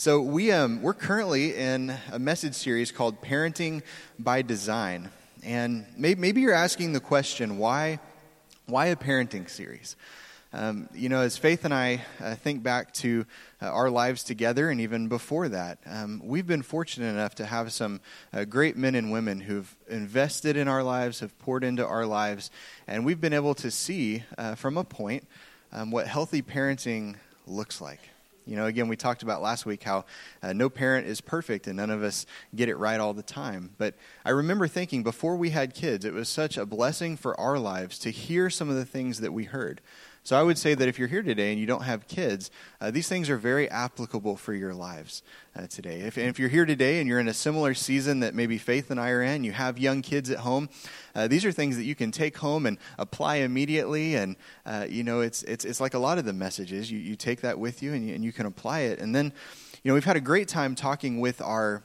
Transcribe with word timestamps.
So 0.00 0.20
we 0.20 0.52
um, 0.52 0.80
we're 0.80 0.94
currently 0.94 1.56
in 1.56 1.92
a 2.12 2.20
message 2.20 2.54
series 2.54 2.92
called 2.92 3.20
Parenting 3.20 3.82
by 4.16 4.42
Design, 4.42 5.10
and 5.42 5.86
maybe, 5.96 6.20
maybe 6.20 6.40
you're 6.40 6.54
asking 6.54 6.92
the 6.92 7.00
question 7.00 7.58
why 7.58 7.98
why 8.66 8.86
a 8.86 8.96
parenting 8.96 9.50
series? 9.50 9.96
Um, 10.52 10.88
you 10.94 11.08
know, 11.08 11.22
as 11.22 11.36
Faith 11.36 11.64
and 11.64 11.74
I 11.74 12.04
uh, 12.20 12.36
think 12.36 12.62
back 12.62 12.94
to 12.94 13.26
uh, 13.60 13.66
our 13.66 13.90
lives 13.90 14.22
together, 14.22 14.70
and 14.70 14.80
even 14.80 15.08
before 15.08 15.48
that, 15.48 15.78
um, 15.84 16.22
we've 16.24 16.46
been 16.46 16.62
fortunate 16.62 17.08
enough 17.08 17.34
to 17.34 17.46
have 17.46 17.72
some 17.72 18.00
uh, 18.32 18.44
great 18.44 18.76
men 18.76 18.94
and 18.94 19.10
women 19.10 19.40
who've 19.40 19.76
invested 19.88 20.56
in 20.56 20.68
our 20.68 20.84
lives, 20.84 21.18
have 21.18 21.36
poured 21.40 21.64
into 21.64 21.84
our 21.84 22.06
lives, 22.06 22.52
and 22.86 23.04
we've 23.04 23.20
been 23.20 23.32
able 23.32 23.56
to 23.56 23.68
see 23.68 24.22
uh, 24.38 24.54
from 24.54 24.78
a 24.78 24.84
point 24.84 25.26
um, 25.72 25.90
what 25.90 26.06
healthy 26.06 26.40
parenting 26.40 27.16
looks 27.48 27.80
like. 27.80 28.10
You 28.48 28.56
know, 28.56 28.64
again, 28.64 28.88
we 28.88 28.96
talked 28.96 29.22
about 29.22 29.42
last 29.42 29.66
week 29.66 29.82
how 29.82 30.06
uh, 30.42 30.54
no 30.54 30.70
parent 30.70 31.06
is 31.06 31.20
perfect 31.20 31.66
and 31.66 31.76
none 31.76 31.90
of 31.90 32.02
us 32.02 32.24
get 32.56 32.70
it 32.70 32.76
right 32.76 32.98
all 32.98 33.12
the 33.12 33.22
time. 33.22 33.70
But 33.76 33.94
I 34.24 34.30
remember 34.30 34.66
thinking 34.66 35.02
before 35.02 35.36
we 35.36 35.50
had 35.50 35.74
kids, 35.74 36.06
it 36.06 36.14
was 36.14 36.30
such 36.30 36.56
a 36.56 36.64
blessing 36.64 37.18
for 37.18 37.38
our 37.38 37.58
lives 37.58 37.98
to 38.00 38.10
hear 38.10 38.48
some 38.48 38.70
of 38.70 38.76
the 38.76 38.86
things 38.86 39.20
that 39.20 39.34
we 39.34 39.44
heard. 39.44 39.82
So 40.28 40.36
I 40.36 40.42
would 40.42 40.58
say 40.58 40.74
that 40.74 40.86
if 40.86 40.98
you're 40.98 41.08
here 41.08 41.22
today 41.22 41.52
and 41.52 41.58
you 41.58 41.64
don't 41.64 41.84
have 41.84 42.06
kids, 42.06 42.50
uh, 42.82 42.90
these 42.90 43.08
things 43.08 43.30
are 43.30 43.38
very 43.38 43.66
applicable 43.70 44.36
for 44.36 44.52
your 44.52 44.74
lives 44.74 45.22
uh, 45.56 45.68
today. 45.68 46.00
If, 46.00 46.18
if 46.18 46.38
you're 46.38 46.50
here 46.50 46.66
today 46.66 46.98
and 46.98 47.08
you're 47.08 47.18
in 47.18 47.28
a 47.28 47.32
similar 47.32 47.72
season 47.72 48.20
that 48.20 48.34
maybe 48.34 48.58
Faith 48.58 48.90
and 48.90 49.00
I 49.00 49.08
are 49.08 49.22
in, 49.22 49.42
you 49.42 49.52
have 49.52 49.78
young 49.78 50.02
kids 50.02 50.28
at 50.28 50.40
home, 50.40 50.68
uh, 51.14 51.28
these 51.28 51.46
are 51.46 51.50
things 51.50 51.78
that 51.78 51.84
you 51.84 51.94
can 51.94 52.10
take 52.10 52.36
home 52.36 52.66
and 52.66 52.76
apply 52.98 53.36
immediately. 53.36 54.16
And, 54.16 54.36
uh, 54.66 54.84
you 54.86 55.02
know, 55.02 55.20
it's, 55.20 55.44
it's, 55.44 55.64
it's 55.64 55.80
like 55.80 55.94
a 55.94 55.98
lot 55.98 56.18
of 56.18 56.26
the 56.26 56.34
messages. 56.34 56.90
You, 56.92 56.98
you 56.98 57.16
take 57.16 57.40
that 57.40 57.58
with 57.58 57.82
you 57.82 57.94
and, 57.94 58.06
you 58.06 58.14
and 58.14 58.22
you 58.22 58.34
can 58.34 58.44
apply 58.44 58.80
it. 58.80 58.98
And 58.98 59.14
then, 59.14 59.32
you 59.82 59.88
know, 59.88 59.94
we've 59.94 60.04
had 60.04 60.16
a 60.16 60.20
great 60.20 60.46
time 60.46 60.74
talking 60.74 61.20
with 61.20 61.40
our 61.40 61.82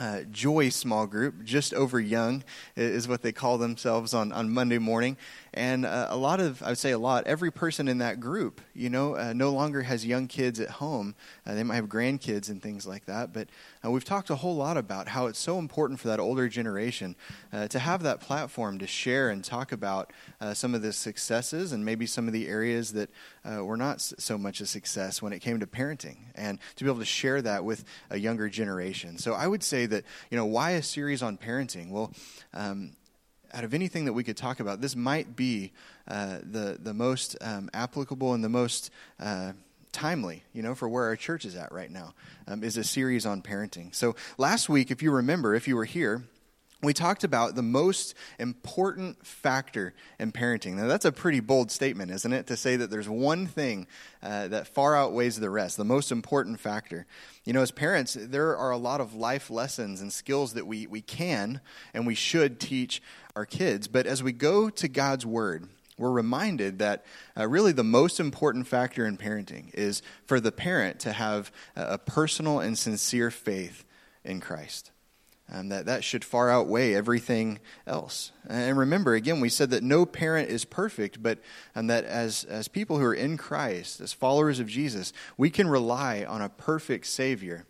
uh, 0.00 0.22
Joy 0.30 0.70
small 0.70 1.06
group, 1.06 1.44
just 1.44 1.74
over 1.74 2.00
young, 2.00 2.42
is 2.74 3.06
what 3.06 3.20
they 3.20 3.32
call 3.32 3.58
themselves 3.58 4.14
on, 4.14 4.32
on 4.32 4.50
Monday 4.50 4.78
morning. 4.78 5.18
And 5.52 5.84
uh, 5.84 6.06
a 6.08 6.16
lot 6.16 6.40
of, 6.40 6.62
I 6.62 6.68
would 6.68 6.78
say 6.78 6.92
a 6.92 6.98
lot, 6.98 7.26
every 7.26 7.50
person 7.50 7.88
in 7.88 7.98
that 7.98 8.20
group, 8.20 8.60
you 8.72 8.88
know, 8.88 9.16
uh, 9.16 9.32
no 9.34 9.50
longer 9.50 9.82
has 9.82 10.06
young 10.06 10.26
kids 10.28 10.60
at 10.60 10.70
home. 10.70 11.16
Uh, 11.44 11.54
they 11.54 11.64
might 11.64 11.74
have 11.74 11.86
grandkids 11.86 12.48
and 12.48 12.62
things 12.62 12.86
like 12.86 13.04
that. 13.06 13.32
But 13.32 13.48
uh, 13.84 13.90
we've 13.90 14.04
talked 14.04 14.30
a 14.30 14.36
whole 14.36 14.54
lot 14.54 14.76
about 14.76 15.08
how 15.08 15.26
it's 15.26 15.40
so 15.40 15.58
important 15.58 15.98
for 16.00 16.08
that 16.08 16.20
older 16.20 16.48
generation 16.48 17.16
uh, 17.52 17.68
to 17.68 17.78
have 17.78 18.02
that 18.04 18.20
platform 18.20 18.78
to 18.78 18.86
share 18.86 19.28
and 19.28 19.44
talk 19.44 19.72
about 19.72 20.12
some 20.54 20.74
of 20.74 20.80
the 20.80 20.92
successes 20.92 21.72
and 21.72 21.84
maybe 21.84 22.06
some 22.06 22.26
of 22.26 22.32
the 22.32 22.48
areas 22.48 22.92
that 22.92 23.10
were 23.44 23.76
not 23.76 24.00
so 24.00 24.38
much 24.38 24.60
a 24.60 24.66
success 24.66 25.20
when 25.20 25.32
it 25.32 25.40
came 25.40 25.60
to 25.60 25.66
parenting, 25.66 26.16
and 26.34 26.58
to 26.76 26.84
be 26.84 26.88
able 26.88 27.00
to 27.00 27.04
share 27.04 27.42
that 27.42 27.64
with 27.64 27.84
a 28.08 28.18
younger 28.18 28.48
generation. 28.48 29.18
So 29.18 29.34
I 29.34 29.46
would 29.46 29.62
say 29.62 29.86
that, 29.90 30.04
you 30.30 30.36
know, 30.36 30.46
why 30.46 30.70
a 30.72 30.82
series 30.82 31.22
on 31.22 31.36
parenting? 31.36 31.90
Well, 31.90 32.12
um, 32.54 32.96
out 33.52 33.64
of 33.64 33.74
anything 33.74 34.04
that 34.04 34.12
we 34.12 34.24
could 34.24 34.36
talk 34.36 34.60
about, 34.60 34.80
this 34.80 34.96
might 34.96 35.36
be 35.36 35.72
uh, 36.08 36.38
the 36.42 36.78
the 36.80 36.94
most 36.94 37.36
um, 37.40 37.68
applicable 37.74 38.34
and 38.34 38.42
the 38.42 38.48
most 38.48 38.90
uh, 39.18 39.52
timely, 39.92 40.44
you 40.52 40.62
know, 40.62 40.74
for 40.74 40.88
where 40.88 41.04
our 41.04 41.16
church 41.16 41.44
is 41.44 41.56
at 41.56 41.72
right 41.72 41.90
now. 41.90 42.14
Um, 42.46 42.62
is 42.64 42.76
a 42.76 42.84
series 42.84 43.26
on 43.26 43.42
parenting. 43.42 43.94
So 43.94 44.16
last 44.38 44.68
week, 44.68 44.90
if 44.90 45.02
you 45.02 45.10
remember, 45.10 45.54
if 45.54 45.68
you 45.68 45.76
were 45.76 45.84
here. 45.84 46.24
We 46.82 46.94
talked 46.94 47.24
about 47.24 47.56
the 47.56 47.62
most 47.62 48.14
important 48.38 49.26
factor 49.26 49.92
in 50.18 50.32
parenting. 50.32 50.76
Now, 50.76 50.86
that's 50.86 51.04
a 51.04 51.12
pretty 51.12 51.40
bold 51.40 51.70
statement, 51.70 52.10
isn't 52.10 52.32
it? 52.32 52.46
To 52.46 52.56
say 52.56 52.76
that 52.76 52.90
there's 52.90 53.08
one 53.08 53.46
thing 53.46 53.86
uh, 54.22 54.48
that 54.48 54.66
far 54.66 54.96
outweighs 54.96 55.38
the 55.38 55.50
rest, 55.50 55.76
the 55.76 55.84
most 55.84 56.10
important 56.10 56.58
factor. 56.58 57.06
You 57.44 57.52
know, 57.52 57.60
as 57.60 57.70
parents, 57.70 58.16
there 58.18 58.56
are 58.56 58.70
a 58.70 58.78
lot 58.78 59.02
of 59.02 59.14
life 59.14 59.50
lessons 59.50 60.00
and 60.00 60.10
skills 60.10 60.54
that 60.54 60.66
we, 60.66 60.86
we 60.86 61.02
can 61.02 61.60
and 61.92 62.06
we 62.06 62.14
should 62.14 62.58
teach 62.58 63.02
our 63.36 63.44
kids. 63.44 63.86
But 63.86 64.06
as 64.06 64.22
we 64.22 64.32
go 64.32 64.70
to 64.70 64.88
God's 64.88 65.26
Word, 65.26 65.68
we're 65.98 66.10
reminded 66.10 66.78
that 66.78 67.04
uh, 67.38 67.46
really 67.46 67.72
the 67.72 67.84
most 67.84 68.20
important 68.20 68.66
factor 68.66 69.04
in 69.04 69.18
parenting 69.18 69.74
is 69.74 70.00
for 70.24 70.40
the 70.40 70.50
parent 70.50 70.98
to 71.00 71.12
have 71.12 71.52
a 71.76 71.98
personal 71.98 72.58
and 72.58 72.78
sincere 72.78 73.30
faith 73.30 73.84
in 74.24 74.40
Christ. 74.40 74.92
Um, 75.52 75.68
that 75.70 75.86
that 75.86 76.04
should 76.04 76.24
far 76.24 76.48
outweigh 76.48 76.94
everything 76.94 77.58
else. 77.84 78.30
And 78.48 78.78
remember, 78.78 79.14
again, 79.14 79.40
we 79.40 79.48
said 79.48 79.70
that 79.70 79.82
no 79.82 80.06
parent 80.06 80.48
is 80.48 80.64
perfect, 80.64 81.20
but 81.22 81.40
and 81.74 81.90
that 81.90 82.04
as 82.04 82.44
as 82.44 82.68
people 82.68 82.98
who 82.98 83.04
are 83.04 83.14
in 83.14 83.36
Christ, 83.36 84.00
as 84.00 84.12
followers 84.12 84.60
of 84.60 84.68
Jesus, 84.68 85.12
we 85.36 85.50
can 85.50 85.66
rely 85.66 86.24
on 86.24 86.40
a 86.40 86.48
perfect 86.48 87.06
Savior 87.06 87.66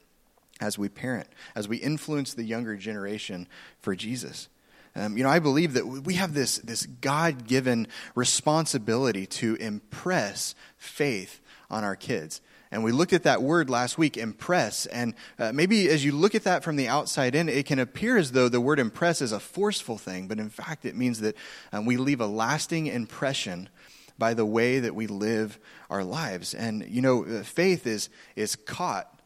as 0.60 0.76
we 0.76 0.90
parent, 0.90 1.28
as 1.54 1.68
we 1.68 1.78
influence 1.78 2.34
the 2.34 2.44
younger 2.44 2.76
generation 2.76 3.48
for 3.80 3.96
Jesus. 3.96 4.48
Um, 4.94 5.16
you 5.16 5.22
know, 5.22 5.30
I 5.30 5.38
believe 5.38 5.74
that 5.74 5.86
we 5.86 6.14
have 6.14 6.34
this, 6.34 6.58
this 6.58 6.84
God 6.84 7.46
given 7.46 7.86
responsibility 8.14 9.24
to 9.26 9.54
impress 9.56 10.54
faith 10.76 11.40
on 11.70 11.84
our 11.84 11.96
kids. 11.96 12.40
And 12.72 12.84
we 12.84 12.92
looked 12.92 13.12
at 13.12 13.24
that 13.24 13.42
word 13.42 13.68
last 13.68 13.98
week, 13.98 14.16
impress. 14.16 14.86
And 14.86 15.14
uh, 15.38 15.52
maybe 15.52 15.88
as 15.88 16.04
you 16.04 16.12
look 16.12 16.34
at 16.34 16.44
that 16.44 16.62
from 16.62 16.76
the 16.76 16.88
outside 16.88 17.34
in, 17.34 17.48
it 17.48 17.66
can 17.66 17.78
appear 17.78 18.16
as 18.16 18.32
though 18.32 18.48
the 18.48 18.60
word 18.60 18.78
impress 18.78 19.20
is 19.20 19.32
a 19.32 19.40
forceful 19.40 19.98
thing, 19.98 20.28
but 20.28 20.38
in 20.38 20.50
fact, 20.50 20.84
it 20.84 20.96
means 20.96 21.20
that 21.20 21.36
um, 21.72 21.84
we 21.84 21.96
leave 21.96 22.20
a 22.20 22.26
lasting 22.26 22.86
impression 22.86 23.68
by 24.18 24.34
the 24.34 24.46
way 24.46 24.78
that 24.78 24.94
we 24.94 25.06
live 25.06 25.58
our 25.88 26.04
lives. 26.04 26.54
And, 26.54 26.86
you 26.88 27.02
know, 27.02 27.24
uh, 27.24 27.42
faith 27.42 27.86
is, 27.86 28.08
is 28.36 28.54
caught 28.54 29.19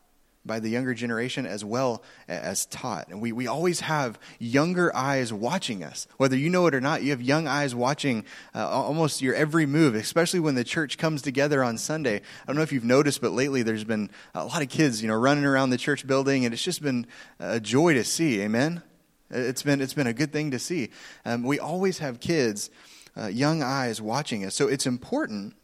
by 0.46 0.60
the 0.60 0.68
younger 0.68 0.94
generation 0.94 1.46
as 1.46 1.64
well 1.64 2.02
as 2.28 2.66
taught. 2.66 3.08
And 3.08 3.20
we, 3.20 3.32
we 3.32 3.46
always 3.46 3.80
have 3.80 4.18
younger 4.38 4.94
eyes 4.94 5.32
watching 5.32 5.82
us. 5.82 6.06
Whether 6.16 6.36
you 6.36 6.50
know 6.50 6.66
it 6.66 6.74
or 6.74 6.80
not, 6.80 7.02
you 7.02 7.10
have 7.10 7.22
young 7.22 7.46
eyes 7.46 7.74
watching 7.74 8.24
uh, 8.54 8.68
almost 8.68 9.22
your 9.22 9.34
every 9.34 9.66
move, 9.66 9.94
especially 9.94 10.40
when 10.40 10.54
the 10.54 10.64
church 10.64 10.98
comes 10.98 11.22
together 11.22 11.64
on 11.64 11.78
Sunday. 11.78 12.16
I 12.16 12.46
don't 12.46 12.56
know 12.56 12.62
if 12.62 12.72
you've 12.72 12.84
noticed, 12.84 13.20
but 13.20 13.32
lately 13.32 13.62
there's 13.62 13.84
been 13.84 14.10
a 14.34 14.44
lot 14.44 14.62
of 14.62 14.68
kids, 14.68 15.02
you 15.02 15.08
know, 15.08 15.16
running 15.16 15.44
around 15.44 15.70
the 15.70 15.78
church 15.78 16.06
building, 16.06 16.44
and 16.44 16.52
it's 16.52 16.62
just 16.62 16.82
been 16.82 17.06
a 17.38 17.60
joy 17.60 17.94
to 17.94 18.04
see. 18.04 18.40
Amen? 18.42 18.82
It's 19.30 19.62
been, 19.62 19.80
it's 19.80 19.94
been 19.94 20.06
a 20.06 20.12
good 20.12 20.32
thing 20.32 20.50
to 20.50 20.58
see. 20.58 20.90
Um, 21.24 21.42
we 21.42 21.58
always 21.58 21.98
have 21.98 22.20
kids, 22.20 22.70
uh, 23.16 23.26
young 23.26 23.62
eyes 23.62 24.00
watching 24.00 24.44
us. 24.44 24.54
So 24.54 24.68
it's 24.68 24.86
important 24.86 25.54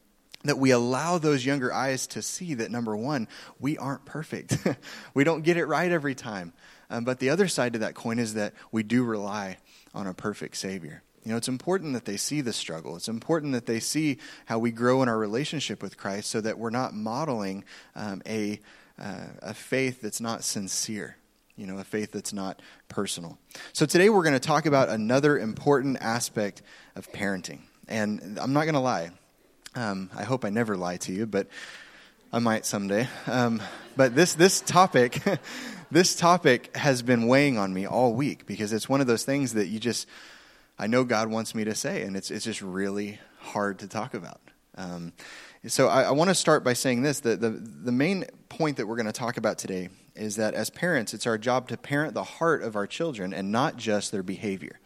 that 0.44 0.58
we 0.58 0.70
allow 0.70 1.18
those 1.18 1.44
younger 1.44 1.72
eyes 1.72 2.06
to 2.08 2.22
see 2.22 2.54
that 2.54 2.70
number 2.70 2.96
one, 2.96 3.28
we 3.58 3.76
aren't 3.76 4.04
perfect. 4.04 4.56
we 5.14 5.24
don't 5.24 5.42
get 5.42 5.56
it 5.56 5.66
right 5.66 5.90
every 5.90 6.14
time. 6.14 6.52
Um, 6.88 7.04
but 7.04 7.18
the 7.18 7.30
other 7.30 7.46
side 7.46 7.74
to 7.74 7.80
that 7.80 7.94
coin 7.94 8.18
is 8.18 8.34
that 8.34 8.54
we 8.72 8.82
do 8.82 9.04
rely 9.04 9.58
on 9.94 10.06
a 10.06 10.14
perfect 10.14 10.56
Savior. 10.56 11.02
You 11.24 11.32
know, 11.32 11.36
it's 11.36 11.48
important 11.48 11.92
that 11.92 12.06
they 12.06 12.16
see 12.16 12.40
the 12.40 12.52
struggle. 12.52 12.96
It's 12.96 13.08
important 13.08 13.52
that 13.52 13.66
they 13.66 13.80
see 13.80 14.18
how 14.46 14.58
we 14.58 14.70
grow 14.70 15.02
in 15.02 15.08
our 15.08 15.18
relationship 15.18 15.82
with 15.82 15.98
Christ 15.98 16.30
so 16.30 16.40
that 16.40 16.58
we're 16.58 16.70
not 16.70 16.94
modeling 16.94 17.64
um, 17.94 18.22
a, 18.26 18.60
uh, 18.98 19.26
a 19.42 19.54
faith 19.54 20.00
that's 20.00 20.20
not 20.20 20.44
sincere, 20.44 21.16
you 21.56 21.66
know, 21.66 21.76
a 21.76 21.84
faith 21.84 22.12
that's 22.12 22.32
not 22.32 22.62
personal. 22.88 23.38
So 23.74 23.84
today 23.84 24.08
we're 24.08 24.22
going 24.22 24.32
to 24.32 24.40
talk 24.40 24.64
about 24.64 24.88
another 24.88 25.38
important 25.38 25.98
aspect 26.00 26.62
of 26.96 27.12
parenting. 27.12 27.60
And 27.86 28.38
I'm 28.40 28.54
not 28.54 28.62
going 28.62 28.74
to 28.74 28.80
lie, 28.80 29.10
um, 29.74 30.10
I 30.16 30.24
hope 30.24 30.44
I 30.44 30.50
never 30.50 30.76
lie 30.76 30.96
to 30.98 31.12
you, 31.12 31.26
but 31.26 31.46
I 32.32 32.38
might 32.38 32.66
someday. 32.66 33.08
Um, 33.26 33.62
but 33.96 34.14
this 34.14 34.34
this 34.34 34.60
topic, 34.60 35.22
this 35.90 36.16
topic 36.16 36.76
has 36.76 37.02
been 37.02 37.26
weighing 37.26 37.58
on 37.58 37.72
me 37.72 37.86
all 37.86 38.14
week 38.14 38.46
because 38.46 38.72
it's 38.72 38.88
one 38.88 39.00
of 39.00 39.06
those 39.06 39.24
things 39.24 39.54
that 39.54 39.66
you 39.66 39.78
just, 39.78 40.08
I 40.78 40.86
know 40.86 41.04
God 41.04 41.28
wants 41.28 41.54
me 41.54 41.64
to 41.64 41.74
say, 41.74 42.02
and 42.02 42.16
it's 42.16 42.30
it's 42.30 42.44
just 42.44 42.62
really 42.62 43.20
hard 43.38 43.78
to 43.80 43.88
talk 43.88 44.14
about. 44.14 44.40
Um, 44.76 45.12
so 45.66 45.88
I, 45.88 46.02
I 46.02 46.10
want 46.12 46.30
to 46.30 46.34
start 46.34 46.64
by 46.64 46.72
saying 46.72 47.02
this: 47.02 47.20
that 47.20 47.40
the 47.40 47.50
the 47.50 47.92
main 47.92 48.24
point 48.48 48.76
that 48.78 48.86
we're 48.86 48.96
going 48.96 49.06
to 49.06 49.12
talk 49.12 49.36
about 49.36 49.58
today 49.58 49.88
is 50.16 50.36
that 50.36 50.54
as 50.54 50.68
parents, 50.68 51.14
it's 51.14 51.26
our 51.26 51.38
job 51.38 51.68
to 51.68 51.76
parent 51.76 52.14
the 52.14 52.24
heart 52.24 52.62
of 52.62 52.76
our 52.76 52.86
children 52.86 53.32
and 53.32 53.52
not 53.52 53.76
just 53.76 54.10
their 54.10 54.22
behavior. 54.22 54.80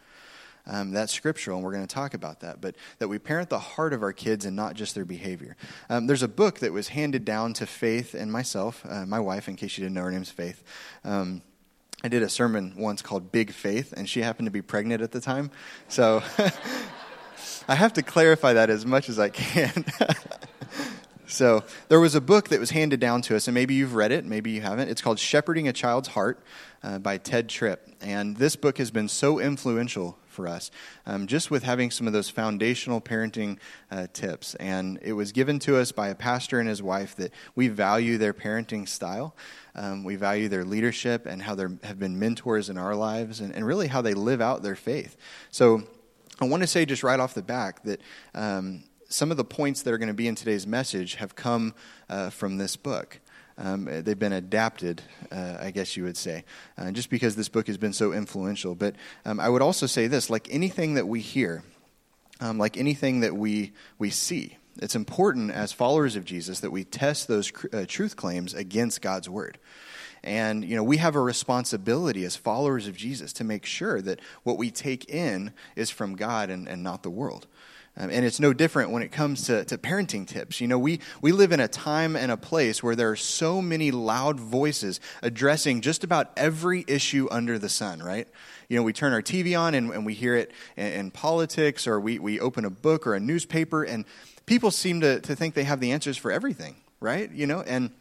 Um, 0.67 0.91
that's 0.91 1.13
scriptural, 1.13 1.57
and 1.57 1.65
we're 1.65 1.73
going 1.73 1.85
to 1.85 1.93
talk 1.93 2.13
about 2.13 2.39
that. 2.39 2.59
But 2.59 2.75
that 2.99 3.07
we 3.07 3.19
parent 3.19 3.49
the 3.49 3.59
heart 3.59 3.93
of 3.93 4.01
our 4.01 4.13
kids 4.13 4.45
and 4.45 4.55
not 4.55 4.73
just 4.73 4.95
their 4.95 5.05
behavior. 5.05 5.55
Um, 5.89 6.07
there's 6.07 6.23
a 6.23 6.27
book 6.27 6.59
that 6.59 6.73
was 6.73 6.89
handed 6.89 7.23
down 7.23 7.53
to 7.53 7.65
Faith 7.65 8.13
and 8.13 8.31
myself, 8.31 8.83
uh, 8.89 9.05
my 9.05 9.19
wife, 9.19 9.47
in 9.47 9.55
case 9.55 9.77
you 9.77 9.83
didn't 9.83 9.95
know 9.95 10.03
her 10.03 10.11
name's 10.11 10.31
Faith. 10.31 10.63
Um, 11.03 11.41
I 12.03 12.07
did 12.07 12.23
a 12.23 12.29
sermon 12.29 12.73
once 12.77 13.01
called 13.01 13.31
Big 13.31 13.51
Faith, 13.51 13.93
and 13.95 14.07
she 14.07 14.21
happened 14.21 14.47
to 14.47 14.51
be 14.51 14.61
pregnant 14.61 15.01
at 15.01 15.11
the 15.11 15.21
time. 15.21 15.51
So 15.87 16.21
I 17.67 17.75
have 17.75 17.93
to 17.93 18.03
clarify 18.03 18.53
that 18.53 18.69
as 18.69 18.85
much 18.85 19.09
as 19.09 19.17
I 19.17 19.29
can. 19.29 19.85
so 21.27 21.63
there 21.89 21.99
was 21.99 22.13
a 22.15 22.21
book 22.21 22.49
that 22.49 22.59
was 22.59 22.71
handed 22.71 22.99
down 22.99 23.21
to 23.23 23.35
us, 23.35 23.47
and 23.47 23.55
maybe 23.55 23.75
you've 23.75 23.95
read 23.95 24.11
it, 24.11 24.25
maybe 24.25 24.51
you 24.51 24.61
haven't. 24.61 24.89
It's 24.89 25.01
called 25.01 25.19
Shepherding 25.19 25.67
a 25.67 25.73
Child's 25.73 26.09
Heart 26.09 26.39
uh, 26.83 26.99
by 26.99 27.17
Tedd 27.17 27.47
Tripp. 27.47 27.89
And 28.01 28.37
this 28.37 28.55
book 28.55 28.77
has 28.77 28.91
been 28.91 29.07
so 29.07 29.39
influential 29.39 30.19
for 30.35 30.47
us, 30.47 30.69
um, 31.05 31.25
just 31.25 31.49
with 31.49 31.63
having 31.63 31.89
some 31.89 32.05
of 32.05 32.13
those 32.13 32.29
foundational 32.29 33.01
parenting 33.01 33.57
uh, 33.89 34.07
tips. 34.13 34.55
And 34.55 34.99
it 35.01 35.13
was 35.13 35.31
given 35.31 35.57
to 35.59 35.77
us 35.77 35.91
by 35.91 36.09
a 36.09 36.15
pastor 36.15 36.59
and 36.59 36.69
his 36.69 36.83
wife 36.83 37.15
that 37.15 37.31
we 37.55 37.69
value 37.69 38.17
their 38.17 38.33
parenting 38.33 38.87
style. 38.87 39.35
Um, 39.73 40.03
we 40.03 40.15
value 40.15 40.47
their 40.47 40.65
leadership 40.65 41.25
and 41.25 41.41
how 41.41 41.55
they 41.55 41.65
have 41.83 41.99
been 41.99 42.19
mentors 42.19 42.69
in 42.69 42.77
our 42.77 42.95
lives 42.95 43.39
and, 43.39 43.55
and 43.55 43.65
really 43.65 43.87
how 43.87 44.01
they 44.01 44.13
live 44.13 44.41
out 44.41 44.61
their 44.61 44.75
faith. 44.75 45.17
So 45.51 45.83
I 46.39 46.45
want 46.45 46.63
to 46.63 46.67
say 46.67 46.85
just 46.85 47.03
right 47.03 47.19
off 47.19 47.33
the 47.33 47.41
back 47.41 47.83
that 47.83 48.01
um, 48.33 48.83
some 49.09 49.31
of 49.31 49.37
the 49.37 49.45
points 49.45 49.83
that 49.83 49.93
are 49.93 49.97
going 49.97 50.07
to 50.07 50.13
be 50.13 50.27
in 50.27 50.35
today's 50.35 50.67
message 50.67 51.15
have 51.15 51.35
come 51.35 51.73
uh, 52.09 52.29
from 52.29 52.57
this 52.57 52.75
book. 52.75 53.19
Um, 53.57 53.85
they've 53.85 54.19
been 54.19 54.33
adapted, 54.33 55.01
uh, 55.31 55.57
I 55.61 55.71
guess 55.71 55.95
you 55.95 56.03
would 56.03 56.17
say, 56.17 56.43
uh, 56.77 56.91
just 56.91 57.09
because 57.09 57.35
this 57.35 57.47
book 57.47 57.67
has 57.67 57.77
been 57.77 57.93
so 57.93 58.11
influential. 58.11 58.75
But 58.75 58.95
um, 59.23 59.39
I 59.39 59.47
would 59.47 59.61
also 59.61 59.85
say 59.85 60.07
this 60.07 60.29
like 60.29 60.47
anything 60.51 60.95
that 60.95 61.07
we 61.07 61.21
hear, 61.21 61.63
um, 62.41 62.57
like 62.57 62.75
anything 62.75 63.21
that 63.21 63.33
we, 63.33 63.71
we 63.97 64.09
see, 64.09 64.57
it's 64.81 64.95
important 64.95 65.51
as 65.51 65.71
followers 65.71 66.17
of 66.17 66.25
Jesus 66.25 66.59
that 66.59 66.71
we 66.71 66.83
test 66.83 67.29
those 67.29 67.51
uh, 67.71 67.85
truth 67.87 68.17
claims 68.17 68.53
against 68.53 69.01
God's 69.01 69.29
word. 69.29 69.57
And, 70.21 70.65
you 70.65 70.75
know, 70.75 70.83
we 70.83 70.97
have 70.97 71.15
a 71.15 71.21
responsibility 71.21 72.25
as 72.25 72.35
followers 72.35 72.87
of 72.87 72.97
Jesus 72.97 73.31
to 73.33 73.43
make 73.43 73.65
sure 73.65 74.01
that 74.01 74.19
what 74.43 74.57
we 74.57 74.71
take 74.71 75.07
in 75.07 75.53
is 75.75 75.91
from 75.91 76.15
God 76.15 76.49
and, 76.49 76.67
and 76.67 76.83
not 76.83 77.03
the 77.03 77.11
world. 77.11 77.47
Um, 77.97 78.09
and 78.09 78.25
it's 78.25 78.39
no 78.39 78.51
different 78.51 78.91
when 78.91 79.03
it 79.03 79.11
comes 79.11 79.43
to, 79.43 79.63
to 79.65 79.77
parenting 79.77 80.27
tips. 80.27 80.59
You 80.59 80.67
know, 80.67 80.77
we, 80.77 80.99
we 81.21 81.31
live 81.31 81.53
in 81.53 81.61
a 81.61 81.67
time 81.67 82.15
and 82.15 82.31
a 82.31 82.37
place 82.37 82.83
where 82.83 82.95
there 82.95 83.09
are 83.09 83.15
so 83.15 83.61
many 83.61 83.91
loud 83.91 84.39
voices 84.39 84.99
addressing 85.21 85.81
just 85.81 86.03
about 86.03 86.31
every 86.35 86.83
issue 86.87 87.27
under 87.31 87.57
the 87.57 87.69
sun, 87.69 88.03
right? 88.03 88.27
You 88.67 88.77
know, 88.77 88.83
we 88.83 88.91
turn 88.91 89.13
our 89.13 89.21
TV 89.21 89.57
on 89.57 89.75
and, 89.75 89.91
and 89.91 90.05
we 90.05 90.13
hear 90.13 90.35
it 90.35 90.51
in, 90.75 90.87
in 90.87 91.11
politics, 91.11 91.87
or 91.87 91.99
we, 91.99 92.19
we 92.19 92.39
open 92.39 92.65
a 92.65 92.69
book 92.69 93.07
or 93.07 93.15
a 93.15 93.19
newspaper, 93.19 93.83
and 93.83 94.03
people 94.45 94.71
seem 94.71 95.01
to, 95.01 95.21
to 95.21 95.35
think 95.35 95.53
they 95.53 95.63
have 95.63 95.79
the 95.79 95.91
answers 95.91 96.17
for 96.17 96.31
everything, 96.31 96.75
right? 96.99 97.31
You 97.31 97.47
know, 97.47 97.61
and 97.61 97.91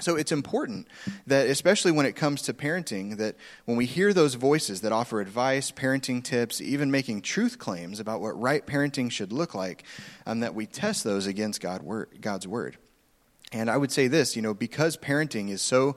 so 0.00 0.16
it's 0.16 0.32
important 0.32 0.88
that, 1.26 1.48
especially 1.48 1.92
when 1.92 2.06
it 2.06 2.16
comes 2.16 2.42
to 2.42 2.54
parenting, 2.54 3.16
that 3.18 3.36
when 3.64 3.76
we 3.76 3.86
hear 3.86 4.12
those 4.12 4.34
voices 4.34 4.80
that 4.80 4.92
offer 4.92 5.20
advice, 5.20 5.70
parenting 5.70 6.22
tips, 6.22 6.60
even 6.60 6.90
making 6.90 7.22
truth 7.22 7.58
claims 7.58 8.00
about 8.00 8.20
what 8.20 8.38
right 8.40 8.66
parenting 8.66 9.10
should 9.10 9.32
look 9.32 9.54
like, 9.54 9.84
um, 10.26 10.40
that 10.40 10.54
we 10.54 10.66
test 10.66 11.04
those 11.04 11.26
against 11.26 11.60
God, 11.60 11.84
God's 12.20 12.46
word. 12.46 12.76
And 13.52 13.70
I 13.70 13.76
would 13.76 13.92
say 13.92 14.08
this, 14.08 14.34
you 14.34 14.42
know, 14.42 14.54
because 14.54 14.96
parenting 14.96 15.50
is 15.50 15.62
so 15.62 15.96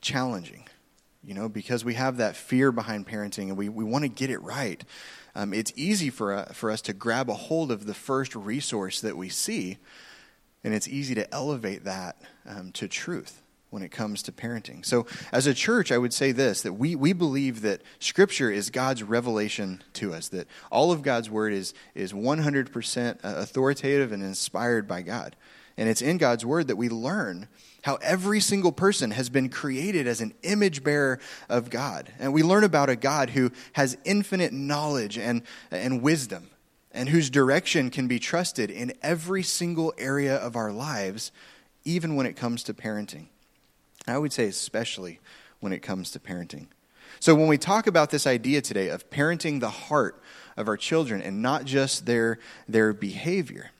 challenging, 0.00 0.66
you 1.22 1.34
know, 1.34 1.48
because 1.48 1.84
we 1.84 1.94
have 1.94 2.16
that 2.16 2.36
fear 2.36 2.72
behind 2.72 3.06
parenting 3.06 3.48
and 3.48 3.56
we, 3.56 3.68
we 3.68 3.84
want 3.84 4.02
to 4.02 4.08
get 4.08 4.30
it 4.30 4.42
right, 4.42 4.84
um, 5.34 5.52
it's 5.52 5.72
easy 5.76 6.10
for, 6.10 6.32
uh, 6.32 6.44
for 6.46 6.70
us 6.70 6.80
to 6.82 6.92
grab 6.92 7.28
a 7.28 7.34
hold 7.34 7.70
of 7.70 7.86
the 7.86 7.94
first 7.94 8.34
resource 8.34 9.00
that 9.02 9.16
we 9.16 9.28
see 9.28 9.78
and 10.66 10.74
it's 10.74 10.88
easy 10.88 11.14
to 11.14 11.32
elevate 11.32 11.84
that 11.84 12.20
um, 12.44 12.72
to 12.72 12.88
truth 12.88 13.40
when 13.70 13.84
it 13.84 13.92
comes 13.92 14.20
to 14.24 14.32
parenting. 14.32 14.84
So, 14.84 15.06
as 15.30 15.46
a 15.46 15.54
church, 15.54 15.92
I 15.92 15.98
would 15.98 16.12
say 16.12 16.32
this 16.32 16.62
that 16.62 16.72
we, 16.72 16.96
we 16.96 17.12
believe 17.12 17.60
that 17.62 17.82
Scripture 18.00 18.50
is 18.50 18.68
God's 18.70 19.04
revelation 19.04 19.84
to 19.94 20.12
us, 20.12 20.28
that 20.30 20.48
all 20.72 20.90
of 20.90 21.02
God's 21.02 21.30
Word 21.30 21.52
is, 21.52 21.72
is 21.94 22.12
100% 22.12 23.10
uh, 23.12 23.16
authoritative 23.22 24.10
and 24.10 24.24
inspired 24.24 24.88
by 24.88 25.02
God. 25.02 25.36
And 25.76 25.88
it's 25.88 26.02
in 26.02 26.18
God's 26.18 26.44
Word 26.44 26.66
that 26.66 26.76
we 26.76 26.88
learn 26.88 27.46
how 27.84 27.96
every 28.02 28.40
single 28.40 28.72
person 28.72 29.12
has 29.12 29.28
been 29.28 29.48
created 29.48 30.08
as 30.08 30.20
an 30.20 30.34
image 30.42 30.82
bearer 30.82 31.20
of 31.48 31.70
God. 31.70 32.12
And 32.18 32.32
we 32.32 32.42
learn 32.42 32.64
about 32.64 32.88
a 32.88 32.96
God 32.96 33.30
who 33.30 33.52
has 33.74 33.96
infinite 34.04 34.52
knowledge 34.52 35.16
and, 35.16 35.42
and 35.70 36.02
wisdom 36.02 36.50
and 36.96 37.10
whose 37.10 37.30
direction 37.30 37.90
can 37.90 38.08
be 38.08 38.18
trusted 38.18 38.70
in 38.70 38.92
every 39.02 39.42
single 39.42 39.92
area 39.98 40.34
of 40.34 40.56
our 40.56 40.72
lives, 40.72 41.30
even 41.84 42.16
when 42.16 42.26
it 42.26 42.36
comes 42.36 42.62
to 42.64 42.74
parenting. 42.74 43.26
I 44.08 44.18
would 44.18 44.32
say, 44.32 44.46
especially 44.46 45.20
when 45.60 45.72
it 45.72 45.82
comes 45.82 46.10
to 46.12 46.18
parenting. 46.18 46.66
So, 47.20 47.34
when 47.34 47.48
we 47.48 47.58
talk 47.58 47.86
about 47.86 48.10
this 48.10 48.26
idea 48.26 48.60
today 48.60 48.88
of 48.88 49.10
parenting 49.10 49.60
the 49.60 49.70
heart 49.70 50.20
of 50.56 50.68
our 50.68 50.76
children 50.76 51.22
and 51.22 51.42
not 51.42 51.64
just 51.64 52.06
their, 52.06 52.38
their 52.68 52.92
behavior, 52.92 53.70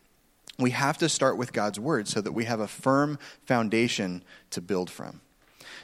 we 0.59 0.71
have 0.71 0.99
to 0.99 1.09
start 1.09 1.37
with 1.37 1.53
God's 1.53 1.79
word 1.79 2.09
so 2.09 2.21
that 2.21 2.33
we 2.33 2.45
have 2.45 2.61
a 2.61 2.69
firm 2.69 3.19
foundation 3.45 4.23
to 4.51 4.61
build 4.61 4.91
from. 4.91 5.21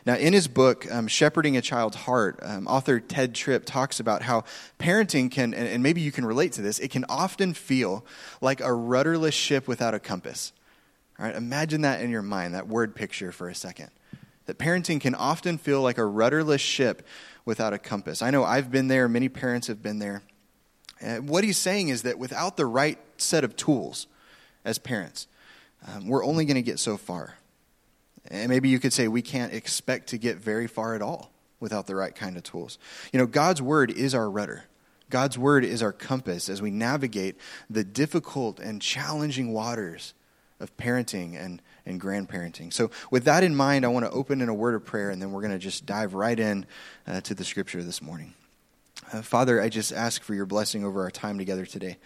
Now, 0.05 0.17
in 0.17 0.33
his 0.33 0.49
book, 0.49 0.91
um, 0.91 1.07
Shepherding 1.07 1.57
a 1.57 1.63
Child's 1.63 1.97
Heart, 1.97 2.41
um, 2.43 2.67
author 2.67 2.99
Tedd 2.99 3.35
Tripp 3.35 3.65
talks 3.65 4.01
about 4.01 4.23
how 4.23 4.43
parenting 4.79 5.31
can, 5.31 5.55
and, 5.55 5.69
and 5.69 5.83
maybe 5.83 6.01
you 6.01 6.11
can 6.11 6.25
relate 6.25 6.53
to 6.53 6.63
this, 6.63 6.81
it 6.81 6.91
can 6.91 7.05
often 7.09 7.55
feel 7.55 8.05
like 8.41 8.61
a 8.61 8.73
rudderless 8.73 9.35
ship 9.35 9.69
without 9.69 9.95
a 9.95 10.01
compass. 10.01 10.53
All 11.19 11.27
right, 11.27 11.35
imagine 11.35 11.83
that 11.83 12.01
in 12.01 12.11
your 12.11 12.23
mind, 12.23 12.55
that 12.55 12.67
word 12.67 12.97
picture 12.97 13.31
for 13.31 13.49
a 13.49 13.55
second. 13.55 13.91
That 14.47 14.59
parenting 14.59 15.01
can 15.01 15.15
often 15.15 15.57
feel 15.57 15.81
like 15.83 15.99
a 15.99 16.05
rudderless 16.05 16.61
ship 16.61 17.07
without 17.45 17.73
a 17.73 17.79
compass. 17.79 18.23
I 18.23 18.31
know 18.31 18.43
I've 18.43 18.73
been 18.73 18.89
there, 18.89 19.09
many 19.09 19.29
parents 19.29 19.69
have 19.69 19.83
been 19.83 20.01
there. 20.01 20.23
And 21.01 21.29
what 21.29 21.45
he's 21.45 21.59
saying 21.59 21.91
is 21.91 22.03
that 22.03 22.19
without 22.19 22.57
the 22.57 22.67
right 22.67 22.99
set 23.19 23.45
of 23.45 23.55
tools 23.55 24.09
as 24.65 24.79
parents, 24.79 25.29
um, 25.87 26.09
we're 26.09 26.25
only 26.25 26.45
going 26.45 26.57
to 26.57 26.63
get 26.63 26.81
so 26.81 26.97
far. 26.97 27.35
And 28.29 28.49
maybe 28.49 28.69
you 28.69 28.79
could 28.79 28.93
say 28.93 29.09
we 29.09 29.23
can't 29.23 29.53
expect 29.53 30.09
to 30.09 30.19
get 30.19 30.39
very 30.39 30.67
far 30.67 30.95
at 30.95 31.03
all 31.03 31.31
without 31.61 31.87
the 31.87 31.95
right 31.95 32.15
kind 32.15 32.37
of 32.37 32.43
tools. 32.43 32.79
You 33.13 33.19
know, 33.19 33.27
God's 33.27 33.63
word 33.63 33.91
is 33.91 34.15
our 34.15 34.31
rudder. 34.31 34.65
God's 35.11 35.37
word 35.37 35.65
is 35.65 35.83
our 35.83 35.93
compass 35.93 36.49
as 36.49 36.63
we 36.63 36.71
navigate 36.71 37.37
the 37.69 37.85
difficult 37.85 38.59
and 38.59 38.81
challenging 38.81 39.53
waters 39.53 40.15
of 40.59 40.75
parenting 40.77 41.37
and, 41.37 41.61
and 41.85 42.01
grandparenting. 42.01 42.73
So, 42.73 42.91
with 43.11 43.25
that 43.25 43.45
in 43.45 43.55
mind, 43.55 43.85
I 43.85 43.89
want 43.89 44.07
to 44.07 44.13
open 44.13 44.41
in 44.41 44.49
a 44.49 44.55
word 44.55 44.75
of 44.75 44.85
prayer, 44.87 45.11
and 45.11 45.21
then 45.21 45.33
we're 45.33 45.43
going 45.43 45.53
to 45.53 45.59
just 45.59 45.85
dive 45.85 46.15
right 46.15 46.39
in 46.39 46.65
uh, 47.07 47.21
to 47.23 47.35
the 47.35 47.45
scripture 47.45 47.83
this 47.83 48.01
morning. 48.01 48.33
Uh, 49.13 49.21
Father, 49.21 49.61
I 49.61 49.69
just 49.69 49.93
ask 49.93 50.23
for 50.23 50.35
your 50.35 50.47
blessing 50.47 50.85
over 50.85 51.03
our 51.03 51.11
time 51.11 51.37
together 51.37 51.67
today 51.67 51.99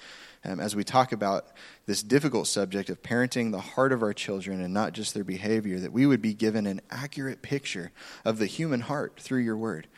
um, 0.47 0.61
as 0.61 0.77
we 0.77 0.85
talk 0.85 1.13
about 1.13 1.47
this 1.87 2.03
difficult 2.03 2.47
subject 2.47 2.89
of 2.89 3.03
parenting 3.03 3.51
the 3.51 3.61
heart 3.61 3.93
of 3.93 4.03
our 4.03 4.13
children 4.13 4.61
and 4.61 4.73
not 4.73 4.93
just 4.93 5.13
their 5.13 5.25
behavior, 5.25 5.81
that 5.81 5.93
we 5.93 6.07
would 6.07 6.23
be 6.23 6.35
given 6.35 6.67
an 6.67 6.81
accurate 6.91 7.43
picture 7.43 7.91
of 8.25 8.39
the 8.39 8.47
human 8.47 8.81
heart 8.81 9.19
through 9.19 9.41
your 9.41 9.57
word, 9.57 9.89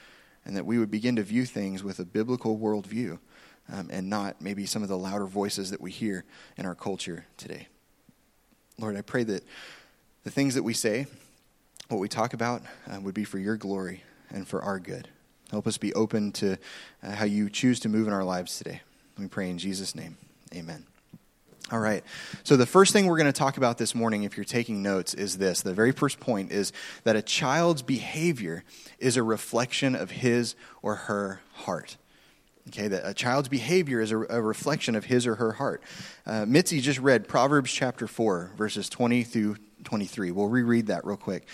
and 0.44 0.56
that 0.56 0.64
we 0.64 0.78
would 0.78 0.90
begin 0.90 1.16
to 1.16 1.22
view 1.22 1.44
things 1.44 1.84
with 1.84 1.98
a 1.98 2.04
biblical 2.04 2.58
worldview 2.58 3.18
um, 3.70 3.90
and 3.92 4.08
not 4.08 4.40
maybe 4.40 4.64
some 4.64 4.82
of 4.82 4.88
the 4.88 4.96
louder 4.96 5.26
voices 5.26 5.70
that 5.70 5.80
we 5.80 5.90
hear 5.90 6.24
in 6.56 6.64
our 6.64 6.74
culture 6.74 7.26
today. 7.36 7.68
Lord, 8.78 8.96
I 8.96 9.02
pray 9.02 9.24
that 9.24 9.44
the 10.24 10.30
things 10.30 10.54
that 10.54 10.62
we 10.62 10.72
say, 10.72 11.06
what 11.88 11.98
we 11.98 12.08
talk 12.08 12.32
about, 12.32 12.62
uh, 12.90 13.00
would 13.00 13.14
be 13.14 13.24
for 13.24 13.38
your 13.38 13.56
glory 13.56 14.02
and 14.30 14.48
for 14.48 14.62
our 14.62 14.78
good. 14.78 15.08
Help 15.50 15.66
us 15.66 15.76
be 15.76 15.92
open 15.94 16.32
to 16.32 16.56
uh, 17.02 17.10
how 17.12 17.24
you 17.24 17.50
choose 17.50 17.80
to 17.80 17.88
move 17.88 18.06
in 18.06 18.14
our 18.14 18.24
lives 18.24 18.56
today. 18.56 18.80
We 19.18 19.26
pray 19.26 19.50
in 19.50 19.58
Jesus' 19.58 19.94
name. 19.94 20.16
Amen. 20.54 20.86
All 21.70 21.78
right. 21.78 22.02
So, 22.44 22.56
the 22.56 22.64
first 22.64 22.94
thing 22.94 23.06
we're 23.06 23.18
going 23.18 23.26
to 23.26 23.32
talk 23.32 23.58
about 23.58 23.76
this 23.76 23.94
morning, 23.94 24.22
if 24.22 24.38
you're 24.38 24.44
taking 24.44 24.82
notes, 24.82 25.12
is 25.12 25.36
this. 25.36 25.60
The 25.60 25.74
very 25.74 25.92
first 25.92 26.18
point 26.18 26.50
is 26.50 26.72
that 27.04 27.14
a 27.14 27.20
child's 27.20 27.82
behavior 27.82 28.64
is 28.98 29.18
a 29.18 29.22
reflection 29.22 29.94
of 29.94 30.10
his 30.10 30.54
or 30.80 30.94
her 30.94 31.42
heart. 31.52 31.98
Okay, 32.68 32.88
that 32.88 33.02
a 33.06 33.12
child's 33.12 33.48
behavior 33.48 34.00
is 34.00 34.12
a, 34.12 34.18
a 34.18 34.40
reflection 34.40 34.94
of 34.94 35.06
his 35.06 35.26
or 35.26 35.34
her 35.34 35.52
heart. 35.52 35.82
Uh, 36.26 36.46
Mitzi 36.46 36.80
just 36.80 36.98
read 37.00 37.28
Proverbs 37.28 37.72
chapter 37.72 38.06
4, 38.06 38.52
verses 38.56 38.88
20 38.88 39.22
through 39.24 39.56
23. 39.84 40.30
We'll 40.30 40.48
reread 40.48 40.86
that 40.86 41.04
real 41.04 41.16
quick. 41.16 41.46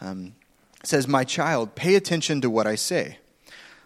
Um, 0.00 0.34
says, 0.82 1.08
My 1.08 1.24
child, 1.24 1.74
pay 1.74 1.94
attention 1.94 2.42
to 2.42 2.50
what 2.50 2.66
I 2.66 2.74
say. 2.74 3.18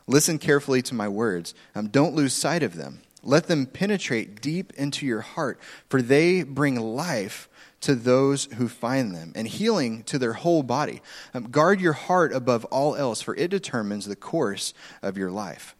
Listen 0.08 0.38
carefully 0.38 0.82
to 0.82 0.94
my 0.94 1.08
words. 1.08 1.54
Um, 1.74 1.88
don't 1.88 2.14
lose 2.14 2.32
sight 2.32 2.62
of 2.62 2.76
them. 2.76 3.00
Let 3.26 3.48
them 3.48 3.66
penetrate 3.66 4.40
deep 4.40 4.72
into 4.74 5.04
your 5.04 5.20
heart, 5.20 5.58
for 5.88 6.00
they 6.00 6.42
bring 6.42 6.76
life 6.76 7.48
to 7.82 7.94
those 7.94 8.46
who 8.54 8.68
find 8.68 9.14
them 9.14 9.32
and 9.34 9.46
healing 9.46 10.02
to 10.04 10.18
their 10.18 10.32
whole 10.32 10.62
body. 10.62 11.02
Um, 11.34 11.50
guard 11.50 11.80
your 11.80 11.92
heart 11.92 12.32
above 12.32 12.64
all 12.66 12.96
else, 12.96 13.20
for 13.20 13.34
it 13.36 13.50
determines 13.50 14.06
the 14.06 14.16
course 14.16 14.72
of 15.02 15.18
your 15.18 15.30
life. 15.30 15.76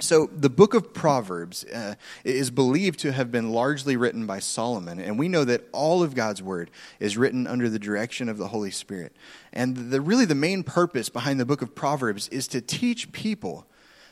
So, 0.00 0.30
the 0.32 0.48
book 0.48 0.72
of 0.72 0.94
Proverbs 0.94 1.64
uh, 1.64 1.94
is 2.24 2.50
believed 2.50 3.00
to 3.00 3.12
have 3.12 3.30
been 3.30 3.52
largely 3.52 3.96
written 3.96 4.26
by 4.26 4.38
Solomon, 4.38 4.98
and 4.98 5.18
we 5.18 5.28
know 5.28 5.44
that 5.44 5.68
all 5.72 6.02
of 6.02 6.14
God's 6.14 6.42
word 6.42 6.70
is 6.98 7.18
written 7.18 7.46
under 7.46 7.68
the 7.68 7.78
direction 7.78 8.30
of 8.30 8.38
the 8.38 8.48
Holy 8.48 8.70
Spirit. 8.70 9.14
And 9.52 9.90
the, 9.90 10.00
really, 10.00 10.24
the 10.24 10.34
main 10.34 10.62
purpose 10.62 11.10
behind 11.10 11.38
the 11.38 11.44
book 11.44 11.60
of 11.60 11.74
Proverbs 11.74 12.28
is 12.28 12.48
to 12.48 12.62
teach 12.62 13.12
people 13.12 13.66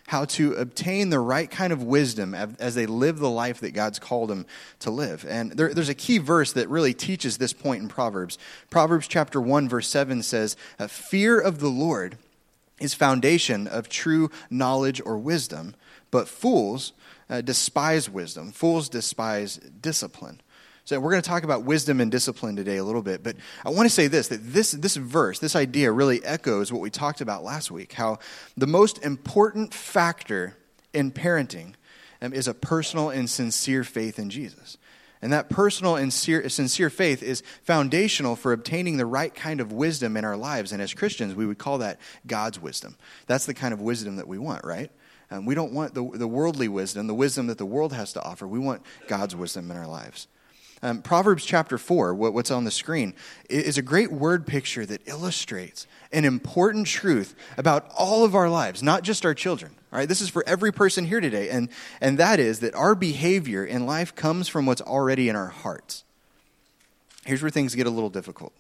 how 0.09 0.25
to 0.25 0.55
obtain 0.55 1.11
the 1.11 1.21
right 1.21 1.51
kind 1.51 1.71
of 1.71 1.83
wisdom 1.83 2.35
as 2.35 2.75
they 2.75 2.87
live 2.87 3.19
the 3.19 3.29
life 3.29 3.61
that 3.61 3.75
God's 3.75 3.99
called 3.99 4.31
them 4.31 4.47
to 4.79 4.91
live. 4.91 5.27
And 5.29 5.53
there, 5.53 5.75
there's 5.75 5.91
a 5.91 5.95
key 5.95 6.17
verse 6.17 6.55
that 6.55 6.71
really 6.71 6.95
teaches 6.95 7.37
this 7.37 7.53
point 7.53 7.83
in 7.83 7.89
Proverbs. 7.89 8.39
Proverbs 8.71 9.07
chapter 9.07 9.39
1, 9.39 9.69
verse 9.69 9.87
7 9.87 10.23
says, 10.23 10.57
Fear 10.89 11.39
of 11.39 11.59
the 11.59 11.69
Lord 11.69 12.17
is 12.81 12.95
foundation 12.95 13.67
of 13.67 13.91
true 13.91 14.31
knowledge 14.49 15.03
or 15.05 15.19
wisdom, 15.19 15.75
but 16.11 16.27
fools 16.27 16.95
uh, 17.29 17.43
despise 17.43 18.09
wisdom. 18.09 18.51
Fools 18.51 18.89
despise 18.89 19.59
discipline. 19.59 20.41
So 20.89 20.99
we're 20.99 21.11
going 21.11 21.21
to 21.21 21.29
talk 21.29 21.43
about 21.43 21.65
wisdom 21.65 22.01
and 22.01 22.11
discipline 22.11 22.57
today 22.57 22.79
a 22.79 22.83
little 22.83 23.03
bit, 23.03 23.23
but 23.23 23.37
I 23.63 23.69
want 23.69 23.87
to 23.87 23.95
say 23.95 24.07
this 24.07 24.29
that 24.29 24.41
this 24.43 24.71
this 24.71 24.97
verse, 24.97 25.39
this 25.39 25.55
idea 25.55 25.93
really 25.93 26.25
echoes 26.25 26.73
what 26.73 26.81
we 26.81 26.89
talked 26.89 27.21
about 27.21 27.45
last 27.45 27.71
week, 27.71 27.93
how 27.93 28.21
the 28.57 28.67
most 28.67 29.05
important 29.05 29.75
factor 29.75 30.57
in 30.95 31.13
parenting 31.13 31.75
um, 32.23 32.33
is 32.33 32.49
a 32.49 32.55
personal 32.55 33.11
and 33.11 33.29
sincere 33.29 33.85
faith 33.85 34.19
in 34.19 34.31
Jesus. 34.31 34.79
And 35.21 35.31
that 35.31 35.51
personal 35.51 35.97
and 35.97 36.11
sincere 36.11 36.89
faith 36.89 37.23
is 37.23 37.43
foundational 37.65 38.35
for 38.35 38.55
obtaining 38.55 38.97
the 38.97 39.05
right 39.05 39.35
kind 39.35 39.61
of 39.61 39.71
wisdom 39.71 40.17
in 40.17 40.25
our 40.25 40.39
lives. 40.39 40.73
And 40.73 40.81
as 40.81 40.95
Christians, 40.95 41.35
we 41.35 41.45
would 41.45 41.59
call 41.59 41.77
that 41.79 42.01
God's 42.27 42.59
wisdom. 42.59 42.97
That's 43.27 43.45
the 43.45 43.53
kind 43.53 43.75
of 43.75 43.83
wisdom 43.83 44.17
that 44.17 44.27
we 44.27 44.39
want, 44.39 44.65
right? 44.65 44.91
Um, 45.31 45.45
we 45.45 45.55
don't 45.55 45.75
want 45.75 45.93
the, 45.93 46.11
the 46.15 46.27
worldly 46.27 46.69
wisdom, 46.69 47.09
the 47.09 47.15
wisdom 47.15 47.49
that 47.49 47.59
the 47.59 47.67
world 47.67 47.93
has 47.93 48.15
to 48.15 48.23
offer. 48.23 48.49
We 48.49 48.59
want 48.59 48.81
God's 49.07 49.37
wisdom 49.37 49.71
in 49.71 49.77
our 49.77 49.87
lives. 49.87 50.29
Um, 50.83 51.03
Proverbs 51.03 51.45
chapter 51.45 51.77
4, 51.77 52.15
what, 52.15 52.33
what's 52.33 52.51
on 52.51 52.65
the 52.65 52.71
screen, 52.71 53.15
is 53.51 53.79
a 53.79 53.83
great 53.83 54.13
word 54.13 54.47
picture 54.47 54.87
that 54.87 55.07
illustrates 55.09 55.87
an 56.13 56.25
important 56.25 56.87
truth 56.87 57.35
about 57.57 57.91
all 57.97 58.25
of 58.25 58.35
our 58.35 58.49
lives, 58.49 58.83
not 58.83 59.03
just 59.03 59.27
our 59.27 59.35
children. 59.35 59.75
All 59.93 59.99
right, 59.99 60.09
this 60.09 60.21
is 60.21 60.29
for 60.29 60.45
every 60.47 60.73
person 60.73 61.07
here 61.07 61.21
today, 61.21 61.49
and, 61.49 61.69
and 62.01 62.19
that 62.19 62.39
is 62.39 62.61
that 62.61 62.75
our 62.75 62.95
behavior 62.95 63.65
in 63.65 63.87
life 63.87 64.15
comes 64.15 64.47
from 64.49 64.67
what's 64.67 64.83
already 64.83 65.29
in 65.29 65.37
our 65.37 65.49
hearts. 65.49 66.05
Here's 67.25 67.43
where 67.43 67.51
things 67.51 67.75
get 67.75 67.87
a 67.87 67.91
little 67.91 68.11
difficult. 68.11 68.53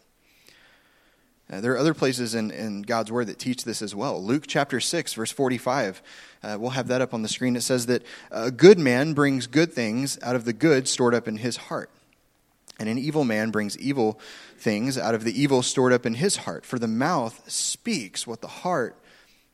Uh, 1.50 1.60
there 1.60 1.72
are 1.72 1.78
other 1.78 1.94
places 1.94 2.34
in, 2.34 2.50
in 2.50 2.82
God's 2.82 3.10
Word 3.10 3.28
that 3.28 3.38
teach 3.38 3.64
this 3.64 3.80
as 3.80 3.94
well. 3.94 4.22
Luke 4.22 4.44
chapter 4.46 4.80
6, 4.80 5.14
verse 5.14 5.30
45, 5.30 6.02
uh, 6.42 6.56
we'll 6.60 6.70
have 6.70 6.88
that 6.88 7.00
up 7.00 7.14
on 7.14 7.22
the 7.22 7.28
screen. 7.28 7.56
It 7.56 7.62
says 7.62 7.86
that 7.86 8.02
a 8.30 8.50
good 8.50 8.78
man 8.78 9.14
brings 9.14 9.46
good 9.46 9.72
things 9.72 10.18
out 10.22 10.36
of 10.36 10.44
the 10.44 10.52
good 10.52 10.88
stored 10.88 11.14
up 11.14 11.26
in 11.26 11.38
his 11.38 11.56
heart. 11.56 11.88
And 12.78 12.88
an 12.88 12.98
evil 12.98 13.24
man 13.24 13.50
brings 13.50 13.76
evil 13.78 14.20
things 14.56 14.96
out 14.96 15.14
of 15.14 15.24
the 15.24 15.40
evil 15.40 15.62
stored 15.62 15.92
up 15.92 16.06
in 16.06 16.14
his 16.14 16.36
heart. 16.36 16.64
For 16.64 16.78
the 16.78 16.88
mouth 16.88 17.50
speaks 17.50 18.26
what 18.26 18.40
the 18.40 18.48
heart 18.48 18.96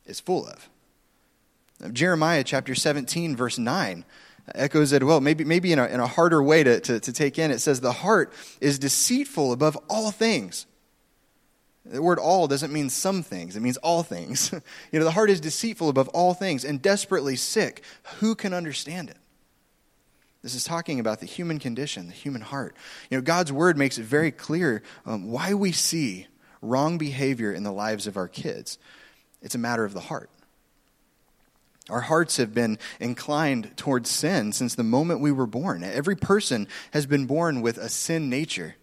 is 0.04 0.20
full 0.20 0.46
of. 0.46 0.68
Jeremiah 1.92 2.44
chapter 2.44 2.74
17, 2.74 3.34
verse 3.34 3.58
9 3.58 4.04
echoes 4.54 4.92
it 4.92 5.02
well, 5.02 5.20
maybe, 5.20 5.44
maybe 5.44 5.72
in, 5.72 5.78
a, 5.78 5.86
in 5.86 6.00
a 6.00 6.06
harder 6.06 6.42
way 6.42 6.62
to, 6.62 6.80
to, 6.80 7.00
to 7.00 7.12
take 7.12 7.38
in. 7.38 7.50
It 7.50 7.60
says, 7.60 7.80
The 7.80 7.92
heart 7.92 8.32
is 8.60 8.78
deceitful 8.78 9.52
above 9.52 9.78
all 9.88 10.10
things. 10.10 10.66
The 11.86 12.02
word 12.02 12.18
all 12.18 12.46
doesn't 12.46 12.72
mean 12.72 12.88
some 12.88 13.22
things, 13.22 13.56
it 13.56 13.60
means 13.60 13.76
all 13.78 14.02
things. 14.02 14.52
you 14.92 14.98
know, 14.98 15.04
the 15.04 15.10
heart 15.10 15.30
is 15.30 15.40
deceitful 15.40 15.88
above 15.88 16.08
all 16.08 16.34
things 16.34 16.64
and 16.64 16.80
desperately 16.80 17.36
sick. 17.36 17.82
Who 18.20 18.34
can 18.34 18.54
understand 18.54 19.10
it? 19.10 19.18
This 20.44 20.54
is 20.54 20.62
talking 20.62 21.00
about 21.00 21.20
the 21.20 21.26
human 21.26 21.58
condition, 21.58 22.06
the 22.06 22.12
human 22.12 22.42
heart. 22.42 22.76
You 23.08 23.16
know, 23.16 23.22
God's 23.22 23.50
word 23.50 23.78
makes 23.78 23.96
it 23.96 24.04
very 24.04 24.30
clear 24.30 24.82
um, 25.06 25.30
why 25.30 25.54
we 25.54 25.72
see 25.72 26.26
wrong 26.60 26.98
behavior 26.98 27.50
in 27.50 27.62
the 27.62 27.72
lives 27.72 28.06
of 28.06 28.18
our 28.18 28.28
kids. 28.28 28.76
It's 29.40 29.54
a 29.54 29.58
matter 29.58 29.86
of 29.86 29.94
the 29.94 30.00
heart. 30.00 30.28
Our 31.88 32.02
hearts 32.02 32.36
have 32.36 32.52
been 32.52 32.78
inclined 33.00 33.74
towards 33.78 34.10
sin 34.10 34.52
since 34.52 34.74
the 34.74 34.82
moment 34.82 35.20
we 35.20 35.32
were 35.32 35.46
born. 35.46 35.82
Every 35.82 36.14
person 36.14 36.68
has 36.90 37.06
been 37.06 37.24
born 37.24 37.62
with 37.62 37.78
a 37.78 37.88
sin 37.88 38.28
nature. 38.28 38.76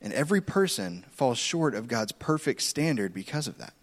And 0.00 0.14
every 0.14 0.40
person 0.40 1.04
falls 1.10 1.36
short 1.36 1.74
of 1.74 1.86
God's 1.86 2.12
perfect 2.12 2.62
standard 2.62 3.12
because 3.12 3.46
of 3.46 3.58
that. 3.58 3.74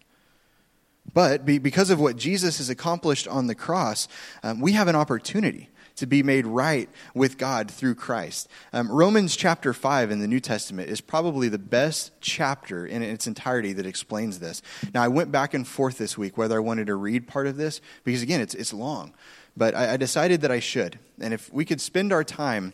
But 1.12 1.46
because 1.46 1.90
of 1.90 2.00
what 2.00 2.16
Jesus 2.16 2.58
has 2.58 2.68
accomplished 2.68 3.28
on 3.28 3.46
the 3.46 3.54
cross, 3.54 4.08
um, 4.42 4.60
we 4.60 4.72
have 4.72 4.88
an 4.88 4.96
opportunity 4.96 5.68
to 5.96 6.06
be 6.06 6.22
made 6.22 6.46
right 6.46 6.88
with 7.14 7.38
God 7.38 7.70
through 7.70 7.94
Christ. 7.94 8.48
Um, 8.72 8.90
Romans 8.90 9.36
chapter 9.36 9.72
5 9.72 10.10
in 10.10 10.20
the 10.20 10.28
New 10.28 10.40
Testament 10.40 10.90
is 10.90 11.00
probably 11.00 11.48
the 11.48 11.58
best 11.58 12.12
chapter 12.20 12.86
in 12.86 13.02
its 13.02 13.26
entirety 13.26 13.72
that 13.74 13.86
explains 13.86 14.38
this. 14.38 14.62
Now, 14.92 15.02
I 15.02 15.08
went 15.08 15.30
back 15.30 15.54
and 15.54 15.66
forth 15.66 15.98
this 15.98 16.18
week 16.18 16.36
whether 16.36 16.56
I 16.56 16.60
wanted 16.60 16.88
to 16.88 16.94
read 16.94 17.28
part 17.28 17.46
of 17.46 17.56
this, 17.56 17.80
because 18.02 18.22
again, 18.22 18.40
it's, 18.40 18.54
it's 18.54 18.72
long. 18.72 19.14
But 19.56 19.74
I, 19.74 19.94
I 19.94 19.96
decided 19.96 20.40
that 20.40 20.50
I 20.50 20.60
should. 20.60 20.98
And 21.20 21.32
if 21.32 21.52
we 21.52 21.64
could 21.64 21.80
spend 21.80 22.12
our 22.12 22.24
time 22.24 22.72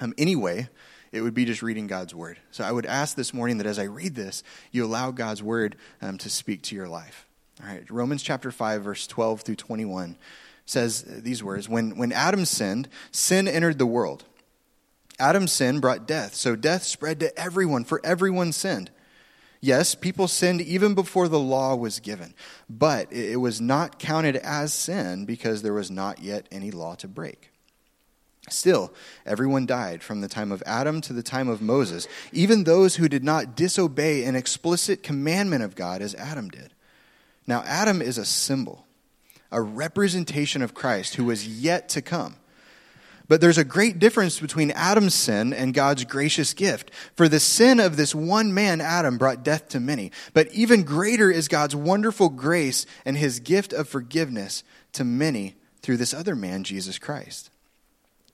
um, 0.00 0.14
anyway, 0.18 0.68
it 1.12 1.20
would 1.20 1.34
be 1.34 1.44
just 1.44 1.62
reading 1.62 1.86
God's 1.86 2.14
word. 2.14 2.38
So 2.50 2.64
I 2.64 2.72
would 2.72 2.86
ask 2.86 3.16
this 3.16 3.32
morning 3.32 3.58
that 3.58 3.66
as 3.66 3.78
I 3.78 3.84
read 3.84 4.14
this, 4.14 4.42
you 4.72 4.84
allow 4.84 5.10
God's 5.10 5.42
word 5.42 5.76
um, 6.02 6.18
to 6.18 6.28
speak 6.28 6.62
to 6.62 6.74
your 6.74 6.88
life. 6.88 7.26
All 7.62 7.68
right, 7.68 7.90
Romans 7.90 8.22
chapter 8.22 8.50
5, 8.50 8.82
verse 8.82 9.06
12 9.06 9.40
through 9.40 9.56
21 9.56 10.16
says 10.66 11.02
these 11.02 11.42
words 11.42 11.68
when, 11.68 11.96
when 11.96 12.12
Adam 12.12 12.44
sinned, 12.44 12.88
sin 13.12 13.48
entered 13.48 13.78
the 13.78 13.86
world. 13.86 14.24
Adam's 15.18 15.52
sin 15.52 15.80
brought 15.80 16.06
death, 16.06 16.34
so 16.34 16.54
death 16.54 16.82
spread 16.82 17.20
to 17.20 17.38
everyone, 17.38 17.84
for 17.84 18.00
everyone 18.04 18.52
sinned. 18.52 18.90
Yes, 19.60 19.94
people 19.94 20.28
sinned 20.28 20.60
even 20.60 20.94
before 20.94 21.28
the 21.28 21.40
law 21.40 21.74
was 21.74 22.00
given, 22.00 22.34
but 22.68 23.10
it 23.10 23.40
was 23.40 23.60
not 23.60 23.98
counted 23.98 24.36
as 24.36 24.74
sin 24.74 25.24
because 25.24 25.62
there 25.62 25.72
was 25.72 25.90
not 25.90 26.20
yet 26.20 26.46
any 26.52 26.70
law 26.70 26.94
to 26.96 27.08
break. 27.08 27.50
Still, 28.48 28.92
everyone 29.24 29.66
died 29.66 30.02
from 30.02 30.20
the 30.20 30.28
time 30.28 30.52
of 30.52 30.62
Adam 30.66 31.00
to 31.02 31.12
the 31.12 31.22
time 31.22 31.48
of 31.48 31.62
Moses, 31.62 32.06
even 32.32 32.62
those 32.62 32.96
who 32.96 33.08
did 33.08 33.24
not 33.24 33.56
disobey 33.56 34.24
an 34.24 34.36
explicit 34.36 35.02
commandment 35.02 35.64
of 35.64 35.74
God 35.74 36.02
as 36.02 36.14
Adam 36.14 36.48
did. 36.48 36.72
Now, 37.46 37.62
Adam 37.66 38.02
is 38.02 38.18
a 38.18 38.24
symbol 38.24 38.85
a 39.50 39.60
representation 39.60 40.62
of 40.62 40.74
Christ 40.74 41.14
who 41.14 41.24
was 41.24 41.46
yet 41.46 41.88
to 41.90 42.02
come. 42.02 42.36
But 43.28 43.40
there's 43.40 43.58
a 43.58 43.64
great 43.64 43.98
difference 43.98 44.38
between 44.38 44.70
Adam's 44.70 45.14
sin 45.14 45.52
and 45.52 45.74
God's 45.74 46.04
gracious 46.04 46.54
gift. 46.54 46.92
For 47.16 47.28
the 47.28 47.40
sin 47.40 47.80
of 47.80 47.96
this 47.96 48.14
one 48.14 48.54
man, 48.54 48.80
Adam, 48.80 49.18
brought 49.18 49.42
death 49.42 49.68
to 49.70 49.80
many. 49.80 50.12
But 50.32 50.52
even 50.52 50.84
greater 50.84 51.30
is 51.30 51.48
God's 51.48 51.74
wonderful 51.74 52.28
grace 52.28 52.86
and 53.04 53.16
his 53.16 53.40
gift 53.40 53.72
of 53.72 53.88
forgiveness 53.88 54.62
to 54.92 55.04
many 55.04 55.56
through 55.82 55.96
this 55.96 56.14
other 56.14 56.36
man, 56.36 56.62
Jesus 56.62 56.98
Christ. 56.98 57.50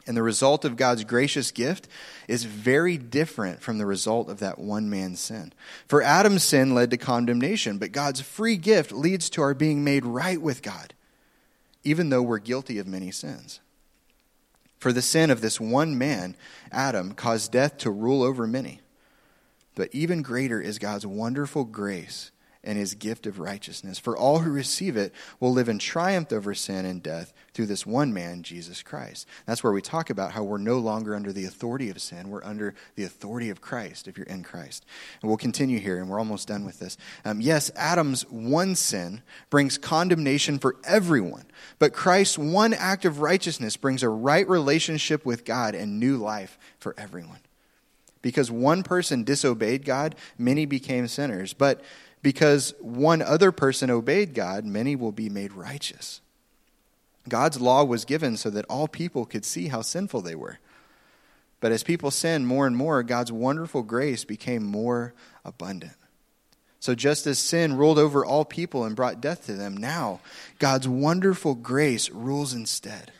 And 0.06 0.16
the 0.16 0.22
result 0.22 0.64
of 0.64 0.76
God's 0.76 1.04
gracious 1.04 1.52
gift 1.52 1.88
is 2.26 2.44
very 2.44 2.98
different 2.98 3.62
from 3.62 3.78
the 3.78 3.86
result 3.86 4.28
of 4.28 4.40
that 4.40 4.58
one 4.58 4.90
man's 4.90 5.20
sin. 5.20 5.52
For 5.86 6.02
Adam's 6.02 6.42
sin 6.42 6.74
led 6.74 6.90
to 6.90 6.96
condemnation, 6.96 7.78
but 7.78 7.92
God's 7.92 8.20
free 8.20 8.56
gift 8.56 8.92
leads 8.92 9.30
to 9.30 9.42
our 9.42 9.54
being 9.54 9.84
made 9.84 10.04
right 10.04 10.42
with 10.42 10.60
God 10.60 10.92
even 11.84 12.10
though 12.10 12.22
we're 12.22 12.38
guilty 12.38 12.78
of 12.78 12.86
many 12.86 13.10
sins. 13.10 13.60
For 14.78 14.92
the 14.92 15.00
sin 15.00 15.30
of 15.30 15.40
this 15.40 15.60
one 15.60 15.96
man, 15.96 16.34
Adam, 16.72 17.12
caused 17.12 17.52
death 17.52 17.78
to 17.78 17.90
rule 17.90 18.24
over 18.24 18.48
many. 18.48 18.80
But 19.76 19.90
even 19.92 20.22
greater 20.22 20.60
is 20.60 20.80
God's 20.80 21.06
wonderful 21.06 21.64
grace 21.64 22.31
and 22.64 22.78
his 22.78 22.94
gift 22.94 23.26
of 23.26 23.40
righteousness. 23.40 23.98
For 23.98 24.16
all 24.16 24.40
who 24.40 24.50
receive 24.50 24.96
it 24.96 25.12
will 25.40 25.52
live 25.52 25.68
in 25.68 25.78
triumph 25.78 26.32
over 26.32 26.54
sin 26.54 26.84
and 26.84 27.02
death 27.02 27.32
through 27.52 27.66
this 27.66 27.84
one 27.84 28.14
man, 28.14 28.42
Jesus 28.42 28.82
Christ. 28.82 29.26
That's 29.46 29.64
where 29.64 29.72
we 29.72 29.82
talk 29.82 30.10
about 30.10 30.32
how 30.32 30.44
we're 30.44 30.58
no 30.58 30.78
longer 30.78 31.16
under 31.16 31.32
the 31.32 31.44
authority 31.44 31.90
of 31.90 32.00
sin. 32.00 32.30
We're 32.30 32.44
under 32.44 32.74
the 32.94 33.04
authority 33.04 33.50
of 33.50 33.60
Christ 33.60 34.06
if 34.06 34.16
you're 34.16 34.26
in 34.26 34.44
Christ. 34.44 34.86
And 35.20 35.28
we'll 35.28 35.38
continue 35.38 35.80
here, 35.80 35.98
and 35.98 36.08
we're 36.08 36.20
almost 36.20 36.48
done 36.48 36.64
with 36.64 36.78
this. 36.78 36.96
Um, 37.24 37.40
yes, 37.40 37.70
Adam's 37.74 38.22
one 38.30 38.76
sin 38.76 39.22
brings 39.50 39.76
condemnation 39.76 40.58
for 40.58 40.76
everyone, 40.84 41.46
but 41.78 41.92
Christ's 41.92 42.38
one 42.38 42.74
act 42.74 43.04
of 43.04 43.20
righteousness 43.20 43.76
brings 43.76 44.02
a 44.02 44.08
right 44.08 44.48
relationship 44.48 45.26
with 45.26 45.44
God 45.44 45.74
and 45.74 45.98
new 45.98 46.16
life 46.16 46.58
for 46.78 46.94
everyone. 46.96 47.40
Because 48.22 48.52
one 48.52 48.84
person 48.84 49.24
disobeyed 49.24 49.84
God, 49.84 50.14
many 50.38 50.64
became 50.64 51.08
sinners. 51.08 51.52
But 51.52 51.82
because 52.22 52.72
one 52.80 53.20
other 53.20 53.50
person 53.52 53.90
obeyed 53.90 54.34
God, 54.34 54.64
many 54.64 54.94
will 54.96 55.12
be 55.12 55.28
made 55.28 55.52
righteous. 55.52 56.20
God's 57.28 57.60
law 57.60 57.84
was 57.84 58.04
given 58.04 58.36
so 58.36 58.50
that 58.50 58.64
all 58.66 58.88
people 58.88 59.26
could 59.26 59.44
see 59.44 59.68
how 59.68 59.82
sinful 59.82 60.22
they 60.22 60.34
were. 60.34 60.58
But 61.60 61.72
as 61.72 61.84
people 61.84 62.10
sinned 62.10 62.46
more 62.46 62.66
and 62.66 62.76
more, 62.76 63.02
God's 63.02 63.30
wonderful 63.30 63.82
grace 63.82 64.24
became 64.24 64.64
more 64.64 65.14
abundant. 65.44 65.94
So, 66.80 66.96
just 66.96 67.28
as 67.28 67.38
sin 67.38 67.76
ruled 67.76 68.00
over 68.00 68.24
all 68.24 68.44
people 68.44 68.82
and 68.84 68.96
brought 68.96 69.20
death 69.20 69.46
to 69.46 69.52
them, 69.52 69.76
now 69.76 70.18
God's 70.58 70.88
wonderful 70.88 71.54
grace 71.54 72.10
rules 72.10 72.52
instead, 72.52 73.12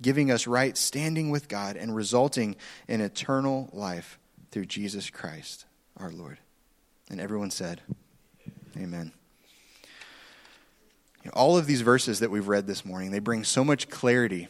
giving 0.00 0.30
us 0.30 0.46
right 0.46 0.74
standing 0.78 1.28
with 1.28 1.48
God 1.48 1.76
and 1.76 1.94
resulting 1.94 2.56
in 2.88 3.02
eternal 3.02 3.68
life 3.74 4.18
through 4.50 4.64
Jesus 4.64 5.10
Christ 5.10 5.66
our 5.98 6.10
Lord. 6.10 6.38
And 7.10 7.20
everyone 7.20 7.50
said, 7.50 7.82
Amen. 8.76 9.12
You 11.22 11.26
know, 11.26 11.32
all 11.34 11.58
of 11.58 11.66
these 11.66 11.80
verses 11.82 12.20
that 12.20 12.30
we've 12.30 12.48
read 12.48 12.66
this 12.66 12.84
morning, 12.84 13.10
they 13.10 13.18
bring 13.18 13.44
so 13.44 13.64
much 13.64 13.88
clarity 13.88 14.48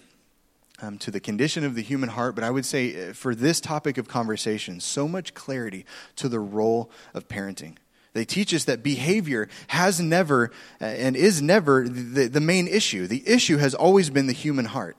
um, 0.83 0.99
to 0.99 1.11
the 1.11 1.21
condition 1.21 1.65
of 1.65 1.75
the 1.75 1.83
human 1.83 2.11
heart, 2.11 2.35
but 2.35 2.45
I 2.45 2.50
would 2.50 2.65
say 2.65 3.11
uh, 3.11 3.12
for 3.12 3.35
this 3.35 3.61
topic 3.61 3.99
of 3.99 4.09
conversation, 4.09 4.81
so 4.81 5.09
much 5.09 5.35
clarity 5.35 5.85
to 6.17 6.29
the 6.29 6.41
role 6.41 6.91
of 7.15 7.29
parenting. 7.29 7.77
They 8.12 8.25
teach 8.25 8.53
us 8.55 8.65
that 8.65 8.83
behavior 8.83 9.49
has 9.69 10.00
never 10.00 10.50
uh, 10.81 10.85
and 10.85 11.17
is 11.17 11.41
never 11.41 11.89
the, 11.89 12.27
the 12.27 12.41
main 12.41 12.67
issue. 12.67 13.07
The 13.07 13.23
issue 13.27 13.59
has 13.59 13.75
always 13.75 14.11
been 14.11 14.27
the 14.27 14.33
human 14.33 14.65
heart. 14.65 14.97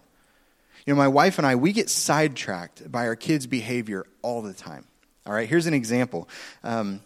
You 0.85 0.93
know, 0.93 0.97
my 0.97 1.09
wife 1.09 1.37
and 1.37 1.45
I, 1.45 1.55
we 1.55 1.73
get 1.73 1.89
sidetracked 1.89 2.91
by 2.91 3.07
our 3.07 3.15
kids' 3.15 3.47
behavior 3.47 4.05
all 4.21 4.41
the 4.41 4.53
time. 4.53 4.85
All 5.25 5.33
right, 5.33 5.47
here's 5.47 5.67
an 5.67 5.73
example. 5.73 6.27
Um, 6.63 7.01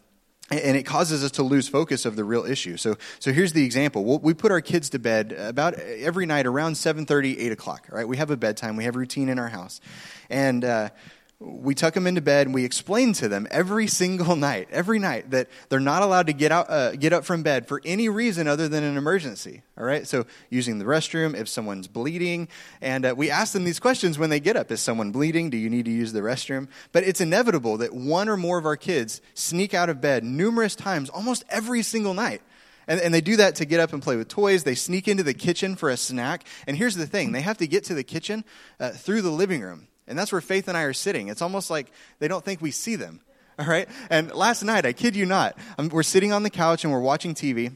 and 0.51 0.77
it 0.77 0.83
causes 0.83 1.23
us 1.23 1.31
to 1.31 1.43
lose 1.43 1.67
focus 1.67 2.05
of 2.05 2.15
the 2.15 2.23
real 2.23 2.45
issue. 2.45 2.77
So, 2.77 2.97
so 3.19 3.33
here's 3.33 3.53
the 3.53 3.65
example. 3.65 4.05
We'll, 4.05 4.19
we 4.19 4.35
put 4.35 4.51
our 4.51 4.61
kids 4.61 4.89
to 4.91 4.99
bed 4.99 5.31
about 5.31 5.73
every 5.73 6.27
night 6.27 6.45
around 6.45 6.73
7.30, 6.73 7.39
8 7.39 7.51
o'clock. 7.51 7.87
Right? 7.89 8.07
We 8.07 8.17
have 8.17 8.29
a 8.29 8.37
bedtime. 8.37 8.75
We 8.75 8.83
have 8.83 8.95
routine 8.95 9.29
in 9.29 9.39
our 9.39 9.49
house. 9.49 9.81
And 10.29 10.63
uh, 10.63 10.89
we 11.39 11.75
tuck 11.75 11.93
them 11.93 12.07
into 12.07 12.21
bed 12.21 12.47
and 12.47 12.53
we 12.53 12.63
explain 12.63 13.11
to 13.13 13.27
them 13.27 13.45
every 13.51 13.87
single 13.87 14.35
night, 14.37 14.69
every 14.71 14.99
night, 14.99 15.31
that 15.31 15.49
they're 15.69 15.79
not 15.79 16.01
allowed 16.01 16.27
to 16.27 16.33
get 16.33 16.51
out, 16.51 16.69
uh, 16.69 16.95
get 16.95 17.11
up 17.11 17.25
from 17.25 17.43
bed 17.43 17.67
for 17.67 17.81
any 17.83 18.07
reason 18.07 18.47
other 18.47 18.69
than 18.69 18.83
an 18.83 18.97
emergency. 18.97 19.61
All 19.77 19.83
right, 19.83 20.07
so 20.07 20.25
using 20.49 20.79
the 20.79 20.85
restroom, 20.85 21.35
if 21.35 21.49
someone's 21.49 21.87
bleeding, 21.87 22.47
and 22.81 23.05
uh, 23.05 23.13
we 23.15 23.29
ask 23.29 23.51
them 23.51 23.65
these 23.65 23.79
questions 23.79 24.17
when 24.17 24.29
they 24.29 24.39
get 24.39 24.55
up: 24.55 24.71
Is 24.71 24.81
someone 24.81 25.11
bleeding? 25.11 25.49
Do 25.49 25.57
you 25.57 25.69
need 25.69 25.85
to 25.85 25.91
use 25.91 26.13
the 26.13 26.21
restroom? 26.21 26.69
But 26.93 27.03
it's 27.03 27.19
inevitable 27.19 27.77
that 27.77 27.93
one 27.93 28.29
or 28.29 28.37
more 28.37 28.57
of 28.57 28.65
our 28.65 28.77
kids 28.77 29.21
sneak 29.33 29.73
out 29.73 29.89
of 29.89 29.99
bed 29.99 30.23
numerous 30.23 30.75
times, 30.75 31.09
almost 31.09 31.43
every 31.49 31.81
single 31.81 32.13
night. 32.13 32.41
And, 32.87 33.01
and, 33.01 33.11
they 33.11 33.21
do 33.21 33.37
that 33.37 33.55
to 33.55 33.65
get 33.65 33.79
up 33.79 33.93
and 33.93 34.01
play 34.01 34.15
with 34.15 34.27
toys. 34.27 34.63
They 34.63 34.75
sneak 34.75 35.07
into 35.07 35.23
the 35.23 35.33
kitchen 35.33 35.75
for 35.75 35.89
a 35.89 35.97
snack. 35.97 36.45
And 36.67 36.77
here's 36.77 36.93
the 36.93 37.07
thing 37.07 37.31
they 37.31 37.41
have 37.41 37.57
to 37.57 37.67
get 37.67 37.83
to 37.85 37.95
the 37.95 38.03
kitchen 38.03 38.45
uh, 38.79 38.91
through 38.91 39.23
the 39.23 39.31
living 39.31 39.61
room. 39.61 39.87
And 40.07 40.17
that's 40.17 40.31
where 40.31 40.41
Faith 40.41 40.67
and 40.67 40.77
I 40.77 40.83
are 40.83 40.93
sitting. 40.93 41.29
It's 41.29 41.41
almost 41.41 41.69
like 41.69 41.91
they 42.19 42.27
don't 42.27 42.43
think 42.43 42.62
we 42.62 42.71
see 42.71 42.95
them. 42.95 43.21
All 43.59 43.65
right? 43.65 43.88
And 44.09 44.33
last 44.33 44.63
night, 44.63 44.85
I 44.85 44.93
kid 44.93 45.15
you 45.15 45.25
not, 45.25 45.57
I'm, 45.77 45.89
we're 45.89 46.03
sitting 46.03 46.33
on 46.33 46.43
the 46.43 46.50
couch 46.50 46.83
and 46.83 46.91
we're 46.91 47.00
watching 47.00 47.33
TV. 47.33 47.75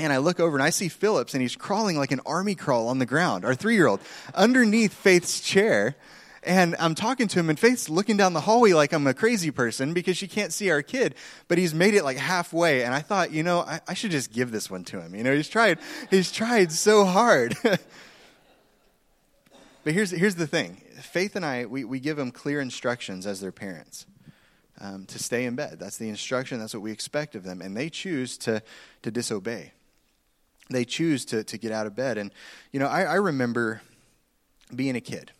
And 0.00 0.12
I 0.12 0.18
look 0.18 0.38
over 0.38 0.56
and 0.56 0.62
I 0.62 0.70
see 0.70 0.88
Phillips, 0.88 1.34
and 1.34 1.42
he's 1.42 1.56
crawling 1.56 1.98
like 1.98 2.12
an 2.12 2.20
army 2.24 2.54
crawl 2.54 2.86
on 2.86 3.00
the 3.00 3.06
ground, 3.06 3.44
our 3.44 3.56
three 3.56 3.74
year 3.74 3.88
old, 3.88 4.00
underneath 4.32 4.94
Faith's 4.94 5.40
chair. 5.40 5.96
And 6.44 6.76
I'm 6.78 6.94
talking 6.94 7.26
to 7.26 7.40
him, 7.40 7.50
and 7.50 7.58
Faith's 7.58 7.88
looking 7.88 8.16
down 8.16 8.32
the 8.32 8.40
hallway 8.40 8.72
like 8.74 8.92
I'm 8.92 9.08
a 9.08 9.14
crazy 9.14 9.50
person 9.50 9.94
because 9.94 10.16
she 10.16 10.28
can't 10.28 10.52
see 10.52 10.70
our 10.70 10.82
kid. 10.82 11.16
But 11.48 11.58
he's 11.58 11.74
made 11.74 11.94
it 11.94 12.04
like 12.04 12.16
halfway. 12.16 12.84
And 12.84 12.94
I 12.94 13.00
thought, 13.00 13.32
you 13.32 13.42
know, 13.42 13.62
I, 13.62 13.80
I 13.88 13.94
should 13.94 14.12
just 14.12 14.32
give 14.32 14.52
this 14.52 14.70
one 14.70 14.84
to 14.84 15.00
him. 15.00 15.16
You 15.16 15.24
know, 15.24 15.34
he's 15.34 15.48
tried, 15.48 15.78
he's 16.10 16.30
tried 16.30 16.70
so 16.70 17.04
hard. 17.04 17.56
but 17.62 17.80
here's, 19.84 20.12
here's 20.12 20.36
the 20.36 20.46
thing 20.46 20.80
Faith 21.02 21.36
and 21.36 21.44
I, 21.44 21.66
we, 21.66 21.84
we 21.84 22.00
give 22.00 22.16
them 22.16 22.30
clear 22.30 22.60
instructions 22.60 23.26
as 23.26 23.40
their 23.40 23.52
parents 23.52 24.06
um, 24.80 25.06
to 25.06 25.18
stay 25.18 25.44
in 25.44 25.54
bed. 25.54 25.78
That's 25.78 25.96
the 25.96 26.08
instruction, 26.08 26.58
that's 26.58 26.74
what 26.74 26.82
we 26.82 26.92
expect 26.92 27.34
of 27.34 27.44
them. 27.44 27.60
And 27.60 27.76
they 27.76 27.90
choose 27.90 28.38
to, 28.38 28.62
to 29.02 29.10
disobey. 29.10 29.72
They 30.70 30.84
choose 30.84 31.24
to, 31.26 31.44
to 31.44 31.58
get 31.58 31.72
out 31.72 31.86
of 31.86 31.96
bed. 31.96 32.18
And, 32.18 32.30
you 32.72 32.80
know, 32.80 32.86
I, 32.86 33.02
I 33.02 33.14
remember 33.14 33.80
being 34.74 34.96
a 34.96 35.00
kid. 35.00 35.32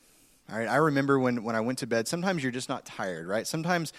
All 0.50 0.58
right, 0.58 0.68
I 0.68 0.76
remember 0.76 1.18
when, 1.18 1.44
when 1.44 1.54
I 1.54 1.60
went 1.60 1.80
to 1.80 1.86
bed, 1.86 2.08
sometimes 2.08 2.42
you're 2.42 2.52
just 2.52 2.70
not 2.70 2.86
tired, 2.86 3.26
right? 3.26 3.46
Sometimes 3.46 3.92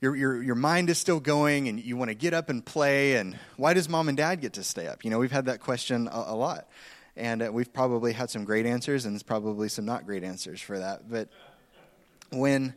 your, 0.00 0.16
your, 0.16 0.42
your 0.42 0.56
mind 0.56 0.90
is 0.90 0.98
still 0.98 1.20
going 1.20 1.68
and 1.68 1.78
you 1.78 1.96
want 1.96 2.08
to 2.08 2.16
get 2.16 2.34
up 2.34 2.48
and 2.50 2.64
play. 2.64 3.14
And 3.14 3.38
why 3.56 3.74
does 3.74 3.88
mom 3.88 4.08
and 4.08 4.16
dad 4.16 4.40
get 4.40 4.54
to 4.54 4.64
stay 4.64 4.88
up? 4.88 5.04
You 5.04 5.10
know, 5.10 5.18
we've 5.18 5.30
had 5.30 5.44
that 5.44 5.60
question 5.60 6.08
a, 6.08 6.24
a 6.28 6.34
lot. 6.34 6.66
And 7.20 7.42
uh, 7.42 7.52
we've 7.52 7.70
probably 7.70 8.14
had 8.14 8.30
some 8.30 8.44
great 8.44 8.64
answers 8.64 9.04
and 9.04 9.24
probably 9.26 9.68
some 9.68 9.84
not 9.84 10.06
great 10.06 10.24
answers 10.24 10.58
for 10.58 10.78
that. 10.78 11.10
But 11.10 11.28
when, 12.30 12.72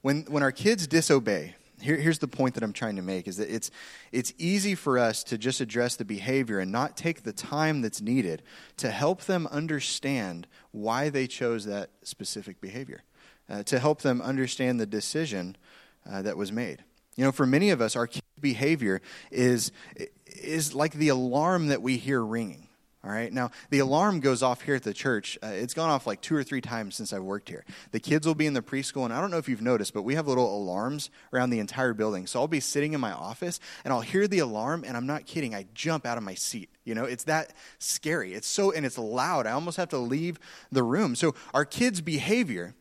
when, 0.00 0.22
when 0.22 0.42
our 0.42 0.52
kids 0.52 0.86
disobey, 0.86 1.54
here, 1.82 1.96
here's 1.96 2.18
the 2.18 2.28
point 2.28 2.54
that 2.54 2.64
I'm 2.64 2.72
trying 2.72 2.96
to 2.96 3.02
make 3.02 3.28
is 3.28 3.36
that 3.36 3.54
it's, 3.54 3.70
it's 4.10 4.32
easy 4.38 4.74
for 4.74 4.98
us 4.98 5.22
to 5.24 5.36
just 5.36 5.60
address 5.60 5.96
the 5.96 6.04
behavior 6.06 6.60
and 6.60 6.72
not 6.72 6.96
take 6.96 7.24
the 7.24 7.32
time 7.32 7.82
that's 7.82 8.00
needed 8.00 8.42
to 8.78 8.90
help 8.90 9.24
them 9.24 9.46
understand 9.48 10.46
why 10.70 11.10
they 11.10 11.26
chose 11.26 11.66
that 11.66 11.90
specific 12.02 12.62
behavior, 12.62 13.02
uh, 13.50 13.64
to 13.64 13.78
help 13.78 14.00
them 14.00 14.22
understand 14.22 14.80
the 14.80 14.86
decision 14.86 15.56
uh, 16.10 16.22
that 16.22 16.38
was 16.38 16.50
made. 16.50 16.82
You 17.16 17.24
know, 17.26 17.32
for 17.32 17.44
many 17.44 17.68
of 17.68 17.82
us, 17.82 17.96
our 17.96 18.06
kids 18.06 18.22
behavior 18.40 19.02
is, 19.30 19.72
is 20.26 20.74
like 20.74 20.94
the 20.94 21.08
alarm 21.08 21.66
that 21.66 21.82
we 21.82 21.98
hear 21.98 22.24
ringing. 22.24 22.63
All 23.04 23.10
right. 23.10 23.30
Now, 23.30 23.50
the 23.68 23.80
alarm 23.80 24.20
goes 24.20 24.42
off 24.42 24.62
here 24.62 24.76
at 24.76 24.82
the 24.82 24.94
church. 24.94 25.36
Uh, 25.42 25.48
it's 25.48 25.74
gone 25.74 25.90
off 25.90 26.06
like 26.06 26.22
two 26.22 26.34
or 26.34 26.42
three 26.42 26.62
times 26.62 26.94
since 26.94 27.12
I've 27.12 27.22
worked 27.22 27.50
here. 27.50 27.66
The 27.90 28.00
kids 28.00 28.26
will 28.26 28.34
be 28.34 28.46
in 28.46 28.54
the 28.54 28.62
preschool, 28.62 29.04
and 29.04 29.12
I 29.12 29.20
don't 29.20 29.30
know 29.30 29.36
if 29.36 29.46
you've 29.46 29.60
noticed, 29.60 29.92
but 29.92 30.02
we 30.02 30.14
have 30.14 30.26
little 30.26 30.56
alarms 30.56 31.10
around 31.30 31.50
the 31.50 31.58
entire 31.58 31.92
building. 31.92 32.26
So 32.26 32.40
I'll 32.40 32.48
be 32.48 32.60
sitting 32.60 32.94
in 32.94 33.00
my 33.00 33.12
office, 33.12 33.60
and 33.84 33.92
I'll 33.92 34.00
hear 34.00 34.26
the 34.26 34.38
alarm, 34.38 34.84
and 34.86 34.96
I'm 34.96 35.06
not 35.06 35.26
kidding. 35.26 35.54
I 35.54 35.66
jump 35.74 36.06
out 36.06 36.16
of 36.16 36.24
my 36.24 36.32
seat. 36.32 36.70
You 36.84 36.94
know, 36.94 37.04
it's 37.04 37.24
that 37.24 37.52
scary. 37.78 38.32
It's 38.32 38.48
so, 38.48 38.72
and 38.72 38.86
it's 38.86 38.96
loud. 38.96 39.46
I 39.46 39.52
almost 39.52 39.76
have 39.76 39.90
to 39.90 39.98
leave 39.98 40.38
the 40.72 40.82
room. 40.82 41.14
So 41.14 41.34
our 41.52 41.66
kids' 41.66 42.00
behavior 42.00 42.74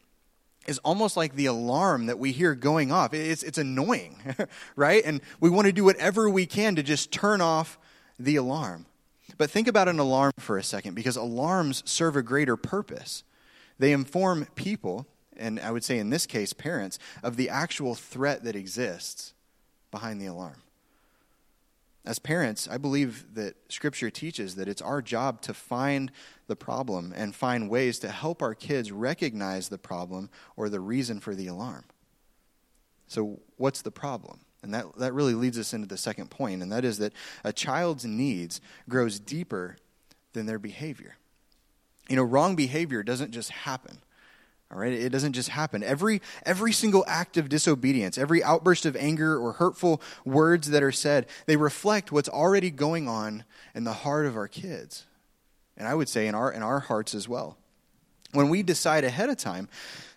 is 0.67 0.79
almost 0.79 1.17
like 1.17 1.35
the 1.35 1.47
alarm 1.47 2.05
that 2.05 2.17
we 2.17 2.31
hear 2.31 2.55
going 2.55 2.93
off. 2.93 3.13
It's, 3.13 3.43
it's 3.43 3.57
annoying, 3.57 4.15
right? 4.77 5.03
And 5.03 5.19
we 5.41 5.49
want 5.49 5.67
to 5.67 5.73
do 5.73 5.83
whatever 5.83 6.29
we 6.29 6.45
can 6.45 6.77
to 6.77 6.83
just 6.83 7.11
turn 7.11 7.41
off 7.41 7.77
the 8.17 8.37
alarm. 8.37 8.85
But 9.43 9.51
think 9.51 9.67
about 9.67 9.89
an 9.89 9.99
alarm 9.99 10.31
for 10.39 10.57
a 10.57 10.63
second, 10.63 10.93
because 10.93 11.17
alarms 11.17 11.83
serve 11.85 12.15
a 12.15 12.23
greater 12.23 12.55
purpose. 12.55 13.25
They 13.77 13.91
inform 13.91 14.45
people, 14.55 15.05
and 15.35 15.59
I 15.59 15.69
would 15.69 15.83
say 15.83 15.99
in 15.99 16.11
this 16.11 16.25
case, 16.25 16.53
parents, 16.53 16.97
of 17.21 17.35
the 17.35 17.49
actual 17.49 17.93
threat 17.93 18.45
that 18.45 18.55
exists 18.55 19.33
behind 19.91 20.21
the 20.21 20.27
alarm. 20.27 20.61
As 22.05 22.19
parents, 22.19 22.69
I 22.71 22.77
believe 22.77 23.35
that 23.35 23.57
Scripture 23.67 24.09
teaches 24.09 24.55
that 24.55 24.69
it's 24.69 24.81
our 24.81 25.01
job 25.01 25.41
to 25.41 25.53
find 25.53 26.09
the 26.47 26.55
problem 26.55 27.13
and 27.13 27.35
find 27.35 27.69
ways 27.69 27.99
to 27.99 28.11
help 28.11 28.41
our 28.41 28.55
kids 28.55 28.93
recognize 28.93 29.67
the 29.67 29.77
problem 29.77 30.29
or 30.55 30.69
the 30.69 30.79
reason 30.79 31.19
for 31.19 31.35
the 31.35 31.47
alarm. 31.47 31.83
So, 33.07 33.41
what's 33.57 33.81
the 33.81 33.91
problem? 33.91 34.39
And 34.63 34.73
that, 34.73 34.85
that 34.97 35.13
really 35.13 35.33
leads 35.33 35.59
us 35.59 35.73
into 35.73 35.87
the 35.87 35.97
second 35.97 36.29
point, 36.29 36.63
and 36.63 36.71
that 36.71 36.85
is 36.85 36.97
that 36.99 37.13
a 37.43 37.51
child's 37.51 38.05
needs 38.05 38.61
grows 38.87 39.19
deeper 39.19 39.75
than 40.31 40.45
their 40.45 40.57
behavior. 40.57 41.17
You 42.09 42.15
know, 42.15 42.23
wrong 42.23 42.55
behavior 42.55 43.03
doesn't 43.03 43.31
just 43.31 43.51
happen. 43.51 43.99
All 44.71 44.79
right, 44.79 44.91
it 44.91 45.09
doesn't 45.09 45.33
just 45.33 45.49
happen. 45.49 45.83
Every 45.83 46.19
every 46.47 46.71
single 46.71 47.03
act 47.07 47.37
of 47.37 47.47
disobedience, 47.47 48.17
every 48.17 48.43
outburst 48.43 48.87
of 48.87 48.95
anger 48.95 49.37
or 49.37 49.53
hurtful 49.53 50.01
words 50.25 50.71
that 50.71 50.81
are 50.81 50.91
said, 50.91 51.27
they 51.45 51.57
reflect 51.57 52.11
what's 52.11 52.29
already 52.29 52.71
going 52.71 53.07
on 53.07 53.43
in 53.75 53.83
the 53.83 53.93
heart 53.93 54.25
of 54.25 54.35
our 54.35 54.47
kids. 54.47 55.05
And 55.77 55.87
I 55.87 55.93
would 55.93 56.09
say 56.09 56.25
in 56.25 56.33
our 56.33 56.51
in 56.51 56.63
our 56.63 56.79
hearts 56.79 57.13
as 57.13 57.29
well. 57.29 57.57
When 58.33 58.49
we 58.49 58.63
decide 58.63 59.03
ahead 59.03 59.29
of 59.29 59.37
time 59.37 59.69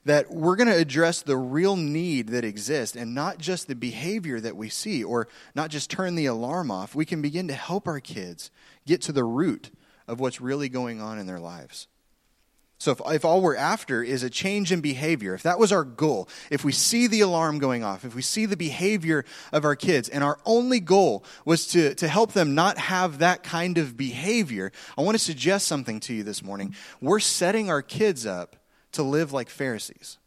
that 0.05 0.31
we're 0.31 0.57
going 0.57 0.69
to 0.69 0.77
address 0.77 1.23
the 1.23 1.37
real 1.37 1.77
need 1.77 2.29
that 2.29 2.45
exists 2.45 2.97
and 2.97 3.15
not 3.15 3.39
just 3.39 3.67
the 3.67 3.75
behavior 3.75 4.41
that 4.41 4.57
we 4.57 4.69
see 4.69 5.03
or 5.03 5.27
not 5.55 5.69
just 5.69 5.91
turn 5.91 6.15
the 6.15 6.27
alarm 6.27 6.71
off. 6.71 6.95
We 6.95 7.05
can 7.05 7.21
begin 7.21 7.49
to 7.49 7.55
help 7.55 7.89
our 7.89 8.01
kids 8.01 8.51
get 8.87 9.03
to 9.03 9.13
the 9.13 9.25
root 9.25 9.71
of 10.07 10.21
what's 10.21 10.41
really 10.41 10.69
going 10.69 11.01
on 11.01 11.19
in 11.19 11.27
their 11.27 11.41
lives. 11.41 11.89
So, 12.79 12.93
if, 12.93 13.01
if 13.07 13.25
all 13.25 13.41
we're 13.41 13.57
after 13.57 14.03
is 14.03 14.23
a 14.23 14.29
change 14.29 14.71
in 14.71 14.83
behavior, 14.83 15.33
if 15.33 15.43
that 15.45 15.59
was 15.59 15.73
our 15.73 15.83
goal, 15.83 16.29
if 16.51 16.63
we 16.63 16.73
see 16.73 17.07
the 17.07 17.23
alarm 17.23 17.59
going 17.59 17.83
off, 17.83 18.05
if 18.05 18.15
we 18.15 18.21
see 18.21 18.45
the 18.45 18.57
behavior 18.57 19.25
of 19.51 19.65
our 19.65 19.75
kids, 19.75 20.11
and 20.11 20.23
our 20.23 20.39
only 20.45 20.79
goal 20.79 21.25
was 21.47 21.67
to, 21.69 21.95
to 21.95 22.07
help 22.07 22.33
them 22.33 22.55
not 22.55 22.77
have 22.77 23.19
that 23.19 23.43
kind 23.43 23.79
of 23.79 23.97
behavior, 23.97 24.73
I 24.99 25.03
want 25.03 25.15
to 25.15 25.25
suggest 25.25 25.67
something 25.67 26.01
to 26.01 26.15
you 26.15 26.23
this 26.23 26.43
morning. 26.43 26.75
We're 27.01 27.21
setting 27.21 27.71
our 27.71 27.81
kids 27.81 28.27
up 28.27 28.57
to 28.93 29.03
live 29.03 29.33
like 29.33 29.49
Pharisees. 29.49 30.19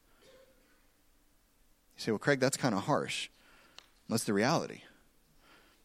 You 1.97 2.01
say, 2.01 2.11
well, 2.11 2.19
Craig, 2.19 2.39
that's 2.39 2.57
kind 2.57 2.73
of 2.73 2.81
harsh. 2.85 3.29
That's 4.09 4.23
the 4.23 4.33
reality. 4.33 4.81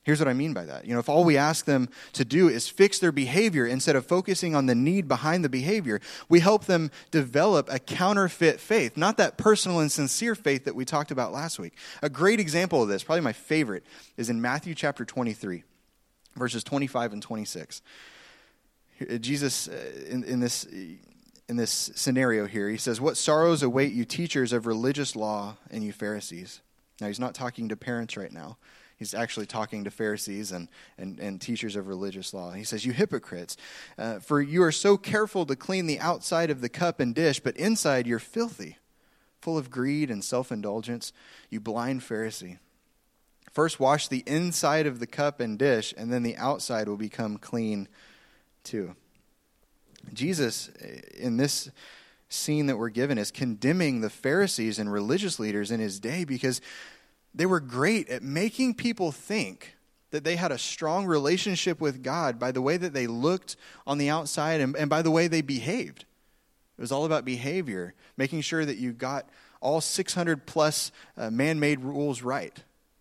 Here's 0.05 0.19
what 0.19 0.29
I 0.29 0.35
mean 0.35 0.53
by 0.53 0.67
that. 0.67 0.85
You 0.85 0.93
know, 0.93 1.01
if 1.01 1.09
all 1.09 1.25
we 1.25 1.39
ask 1.39 1.65
them 1.65 1.89
to 2.13 2.27
do 2.27 2.49
is 2.49 2.69
fix 2.69 2.99
their 2.99 3.11
behavior 3.11 3.67
instead 3.67 3.97
of 3.97 4.05
focusing 4.05 4.55
on 4.55 4.67
the 4.67 4.75
need 4.75 5.09
behind 5.09 5.43
the 5.43 5.49
behavior, 5.49 6.01
we 6.29 6.41
help 6.41 6.67
them 6.67 6.91
develop 7.11 7.69
a 7.73 7.79
counterfeit 7.79 8.61
faith, 8.61 8.99
not 8.99 9.17
that 9.17 9.39
personal 9.39 9.81
and 9.81 9.91
sincere 9.91 10.35
faith 10.35 10.65
that 10.67 10.75
we 10.75 10.85
talked 10.85 11.11
about 11.11 11.33
last 11.33 11.59
week. 11.59 11.73
A 12.03 12.11
great 12.11 12.39
example 12.39 12.83
of 12.83 12.89
this, 12.89 13.03
probably 13.03 13.23
my 13.23 13.33
favorite, 13.33 13.85
is 14.19 14.29
in 14.29 14.43
Matthew 14.43 14.75
chapter 14.75 15.07
23, 15.07 15.65
verses 16.37 16.63
25 16.63 17.15
and 17.15 17.23
26. 17.23 17.81
Jesus, 19.21 19.69
uh, 19.69 19.73
in, 20.09 20.23
in 20.25 20.41
this 20.41 20.67
in 21.47 21.57
this 21.57 21.91
scenario 21.95 22.47
here. 22.47 22.71
He 22.71 22.79
says, 22.79 23.01
What 23.01 23.17
sorrows 23.17 23.63
await 23.63 23.93
you, 23.93 24.05
teachers 24.05 24.53
of 24.53 24.67
religious 24.67 25.15
law, 25.15 25.57
and 25.71 25.85
you 25.85 25.93
Pharisees? 25.93 26.63
Now, 27.01 27.09
he's 27.09 27.21
not 27.21 27.35
talking 27.35 27.69
to 27.69 27.77
parents 27.77 28.17
right 28.17 28.33
now. 28.33 28.57
He's 28.97 29.15
actually 29.15 29.47
talking 29.47 29.85
to 29.85 29.91
Pharisees 29.91 30.53
and, 30.53 30.69
and, 30.97 31.19
and 31.19 31.41
teachers 31.41 31.75
of 31.75 31.89
religious 31.89 32.33
law. 32.33 32.53
He 32.53 32.65
says, 32.65 32.87
You 32.87 32.93
hypocrites, 32.93 33.57
uh, 33.99 34.21
for 34.21 34.41
you 34.41 34.63
are 34.63 34.73
so 34.73 34.97
careful 34.97 35.45
to 35.47 35.57
clean 35.57 35.87
the 35.87 35.99
outside 35.99 36.51
of 36.51 36.61
the 36.61 36.69
cup 36.69 37.01
and 37.01 37.15
dish, 37.15 37.41
but 37.41 37.57
inside 37.57 38.07
you're 38.07 38.21
filthy, 38.21 38.79
full 39.41 39.59
of 39.59 39.71
greed 39.71 40.11
and 40.11 40.23
self 40.23 40.53
indulgence, 40.53 41.13
you 41.51 41.61
blind 41.61 42.03
Pharisee. 42.03 42.59
First, 43.51 43.79
wash 43.79 44.09
the 44.09 44.25
inside 44.27 44.87
of 44.87 45.01
the 45.01 45.07
cup 45.07 45.41
and 45.41 45.59
dish, 45.59 45.93
and 45.97 46.13
then 46.13 46.23
the 46.23 46.37
outside 46.37 46.89
will 46.89 46.97
become 46.97 47.37
clean 47.37 47.89
too. 48.63 48.95
Jesus, 50.13 50.69
in 51.17 51.37
this 51.37 51.71
scene 52.35 52.67
that 52.67 52.77
we're 52.77 52.89
given, 52.91 53.19
is 53.19 53.31
condemning 53.31 54.01
the 54.01 54.11
Pharisees 54.11 54.79
and 54.79 54.93
religious 54.93 55.39
leaders 55.39 55.71
in 55.71 55.81
his 55.81 56.01
day 56.01 56.25
because 56.25 56.61
they 57.35 57.47
were 57.47 57.61
great 57.61 58.09
at 58.09 58.23
making 58.23 58.75
people 58.75 59.13
think 59.13 59.77
that 60.11 60.23
they 60.23 60.37
had 60.37 60.53
a 60.53 60.59
strong 60.59 61.07
relationship 61.07 61.81
with 61.81 62.03
God 62.03 62.39
by 62.39 62.53
the 62.53 62.63
way 62.63 62.77
that 62.77 62.93
they 62.93 63.09
looked 63.09 63.57
on 63.87 63.99
the 63.99 64.11
outside 64.11 64.61
and, 64.61 64.77
and 64.77 64.89
by 64.89 65.03
the 65.03 65.11
way 65.11 65.27
they 65.27 65.43
behaved. 65.43 66.05
It 66.79 66.81
was 66.81 66.93
all 66.93 67.05
about 67.05 67.25
behavior, 67.25 67.95
making 68.17 68.43
sure 68.43 68.65
that 68.65 68.79
you 68.79 68.93
got 68.93 69.29
all 69.61 69.81
600 69.81 70.47
plus 70.47 70.93
uh, 71.17 71.31
man 71.31 71.59
made 71.59 71.81
rules 71.81 72.23
right. 72.23 72.57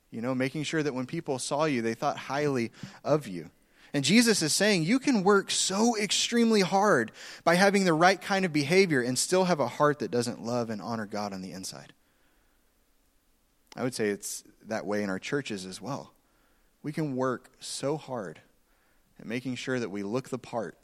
You 0.10 0.22
know, 0.22 0.34
making 0.34 0.64
sure 0.64 0.82
that 0.82 0.94
when 0.94 1.06
people 1.06 1.40
saw 1.40 1.66
you, 1.66 1.82
they 1.82 1.96
thought 1.96 2.18
highly 2.18 2.72
of 3.04 3.28
you. 3.28 3.50
And 3.94 4.04
Jesus 4.04 4.42
is 4.42 4.54
saying 4.54 4.84
you 4.84 4.98
can 4.98 5.24
work 5.24 5.52
so 5.52 5.96
extremely 5.96 6.62
hard 6.62 7.12
by 7.44 7.56
having 7.56 7.86
the 7.86 7.94
right 7.94 8.20
kind 8.20 8.44
of 8.44 8.52
behavior 8.52 9.02
and 9.02 9.18
still 9.18 9.46
have 9.46 9.60
a 9.60 9.68
heart 9.68 10.00
that 10.00 10.10
doesn't 10.10 10.44
love 10.44 10.72
and 10.72 10.82
honor 10.82 11.06
God 11.06 11.32
on 11.32 11.42
the 11.42 11.52
inside. 11.52 11.94
I 13.76 13.84
would 13.84 13.94
say 13.94 14.10
it's 14.10 14.44
that 14.66 14.86
way 14.86 15.04
in 15.04 15.10
our 15.10 15.20
churches 15.20 15.66
as 15.66 15.80
well. 15.80 16.12
We 16.82 16.92
can 16.92 17.16
work 17.16 17.50
so 17.60 17.98
hard 17.98 18.42
at 19.20 19.28
making 19.28 19.56
sure 19.56 19.80
that 19.80 19.92
we 19.92 20.02
look 20.02 20.30
the 20.30 20.40
part. 20.40 20.78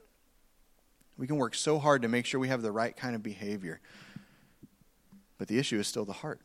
We 1.18 1.28
can 1.28 1.38
work 1.38 1.56
so 1.56 1.80
hard 1.80 2.04
to 2.04 2.08
make 2.08 2.26
sure 2.26 2.40
we 2.40 2.48
have 2.48 2.62
the 2.62 2.72
right 2.72 2.96
kind 2.96 3.16
of 3.16 3.24
behavior. 3.24 3.80
But 5.38 5.48
the 5.48 5.58
issue 5.58 5.80
is 5.80 5.88
still 5.88 6.06
the 6.06 6.14
heart. 6.14 6.40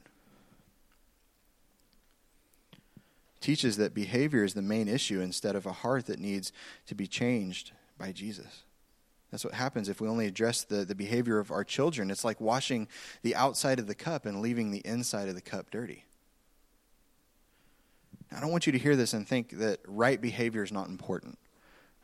Teaches 3.44 3.76
that 3.76 3.92
behavior 3.92 4.42
is 4.42 4.54
the 4.54 4.62
main 4.62 4.88
issue 4.88 5.20
instead 5.20 5.54
of 5.54 5.66
a 5.66 5.72
heart 5.72 6.06
that 6.06 6.18
needs 6.18 6.50
to 6.86 6.94
be 6.94 7.06
changed 7.06 7.72
by 7.98 8.10
Jesus. 8.10 8.62
That's 9.30 9.44
what 9.44 9.52
happens 9.52 9.90
if 9.90 10.00
we 10.00 10.08
only 10.08 10.26
address 10.26 10.64
the, 10.64 10.84
the 10.84 10.94
behavior 10.94 11.38
of 11.38 11.50
our 11.50 11.62
children. 11.62 12.10
It's 12.10 12.24
like 12.24 12.40
washing 12.40 12.88
the 13.22 13.34
outside 13.34 13.78
of 13.78 13.86
the 13.86 13.94
cup 13.94 14.24
and 14.24 14.40
leaving 14.40 14.70
the 14.70 14.80
inside 14.86 15.28
of 15.28 15.34
the 15.34 15.42
cup 15.42 15.70
dirty. 15.70 16.06
I 18.34 18.40
don't 18.40 18.50
want 18.50 18.66
you 18.66 18.72
to 18.72 18.78
hear 18.78 18.96
this 18.96 19.12
and 19.12 19.28
think 19.28 19.50
that 19.58 19.80
right 19.86 20.20
behavior 20.20 20.62
is 20.62 20.72
not 20.72 20.88
important. 20.88 21.38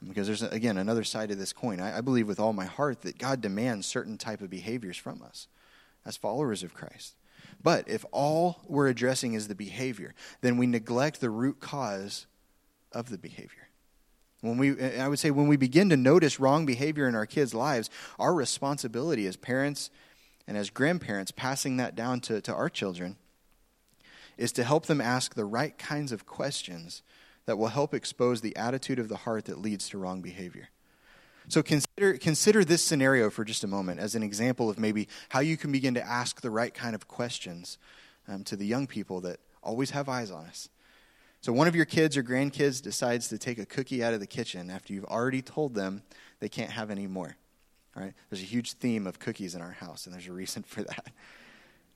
Because 0.07 0.27
there's, 0.27 0.43
again, 0.43 0.77
another 0.77 1.05
side 1.05 1.31
of 1.31 1.39
this 1.39 1.55
coin. 1.55 1.81
I, 1.81 1.99
I 1.99 2.01
believe 2.03 2.29
with 2.29 2.41
all 2.41 2.53
my 2.53 2.67
heart 2.67 3.01
that 3.03 3.17
God 3.17 3.41
demands 3.41 3.87
certain 3.87 4.19
type 4.19 4.43
of 4.43 4.51
behaviors 4.51 4.99
from 4.99 5.23
us 5.23 5.49
as 6.05 6.17
followers 6.19 6.63
of 6.63 6.75
Christ. 6.75 7.15
But 7.63 7.89
if 7.89 8.05
all 8.11 8.63
we're 8.67 8.89
addressing 8.89 9.35
is 9.35 9.49
the 9.49 9.55
behavior, 9.55 10.15
then 10.41 10.57
we 10.57 10.67
neglect 10.67 11.21
the 11.21 11.31
root 11.31 11.61
cause 11.61 12.27
of 12.93 13.11
the 13.11 13.19
behavior. 13.19 13.69
When 14.41 14.57
we, 14.57 14.81
I 14.81 15.09
would 15.09 15.19
say, 15.19 15.31
when 15.31 15.49
we 15.49 15.59
begin 15.59 15.91
to 15.91 15.97
notice 15.97 16.41
wrong 16.41 16.65
behavior 16.65 17.07
in 17.07 17.15
our 17.15 17.27
kids' 17.27 17.53
lives, 17.53 17.91
our 18.19 18.33
responsibility 18.33 19.27
as 19.27 19.37
parents 19.37 19.91
and 20.47 20.57
as 20.57 20.71
grandparents, 20.71 21.31
passing 21.31 21.77
that 21.77 21.95
down 21.95 22.21
to, 22.21 22.41
to 22.41 22.55
our 22.55 22.71
children, 22.71 23.17
is 24.39 24.53
to 24.53 24.65
help 24.65 24.87
them 24.87 25.01
ask 25.01 25.35
the 25.35 25.45
right 25.45 25.77
kinds 25.77 26.13
of 26.13 26.25
questions 26.25 27.03
that 27.45 27.59
will 27.59 27.69
help 27.69 27.93
expose 27.93 28.41
the 28.41 28.57
attitude 28.57 28.99
of 28.99 29.09
the 29.09 29.19
heart 29.19 29.45
that 29.45 29.61
leads 29.61 29.91
to 29.91 29.99
wrong 29.99 30.23
behavior. 30.23 30.71
So 31.51 31.65
consider, 31.65 32.17
consider 32.17 32.65
this 32.65 32.81
scenario 32.81 33.29
for 33.29 33.45
just 33.45 33.65
a 33.65 33.67
moment 33.67 33.99
as 33.99 34.15
an 34.15 34.23
example 34.23 34.71
of 34.71 34.79
maybe 34.79 35.09
how 35.31 35.41
you 35.41 35.57
can 35.57 35.73
begin 35.73 35.95
to 35.95 36.07
ask 36.07 36.41
the 36.41 36.51
right 36.51 36.73
kind 36.73 36.95
of 36.95 37.09
questions 37.09 37.77
um, 38.29 38.45
to 38.45 38.55
the 38.55 38.65
young 38.65 38.87
people 38.87 39.21
that 39.23 39.41
always 39.61 39.91
have 39.91 40.09
eyes 40.09 40.31
on 40.31 40.47
us. 40.47 40.69
So 41.41 41.53
one 41.53 41.67
of 41.67 41.75
your 41.75 41.87
kids 41.87 42.17
or 42.17 42.23
grandkids 42.23 42.81
decides 42.81 43.29
to 43.29 43.39
take 43.39 43.59
a 43.59 43.67
cookie 43.67 44.05
out 44.05 44.15
of 44.15 44.21
the 44.21 44.29
kitchen 44.29 44.71
after 44.71 44.93
you've 44.93 45.07
already 45.07 45.43
told 45.43 45.75
them 45.75 46.03
they 46.39 46.49
can't 46.49 46.71
have 46.71 46.89
any 46.89 47.09
more. 47.09 47.37
All 47.97 48.05
right? 48.05 48.15
There's 48.29 48.43
a 48.43 48.47
huge 48.47 48.75
theme 48.75 49.09
of 49.09 49.19
cookies 49.19 49.57
in 49.57 49.61
our 49.61 49.73
house, 49.73 50.07
and 50.07 50.15
there's 50.15 50.29
a 50.29 50.33
reason 50.33 50.63
for 50.67 50.83
that. 50.83 51.09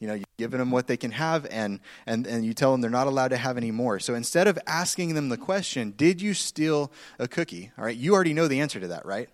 You 0.01 0.09
know, 0.09 0.15
you've 0.15 0.37
given 0.37 0.59
them 0.59 0.73
what 0.73 0.89
they 0.89 0.97
can 0.97 1.13
have, 1.13 1.47
and, 1.49 1.79
and, 2.07 2.27
and 2.27 2.45
you 2.45 2.55
tell 2.55 2.73
them 2.73 2.81
they're 2.81 2.91
not 2.91 3.07
allowed 3.07 3.29
to 3.29 3.37
have 3.37 3.57
any 3.57 3.71
more. 3.71 4.01
So 4.01 4.15
instead 4.15 4.49
of 4.49 4.59
asking 4.67 5.15
them 5.15 5.29
the 5.29 5.37
question, 5.37 5.95
Did 5.97 6.21
you 6.21 6.35
steal 6.35 6.91
a 7.21 7.29
cookie? 7.29 7.71
All 7.79 7.85
right, 7.85 7.97
you 7.97 8.15
already 8.15 8.35
know 8.35 8.49
the 8.49 8.61
answer 8.61 8.81
to 8.81 8.89
that, 8.89 9.07
right? 9.07 9.29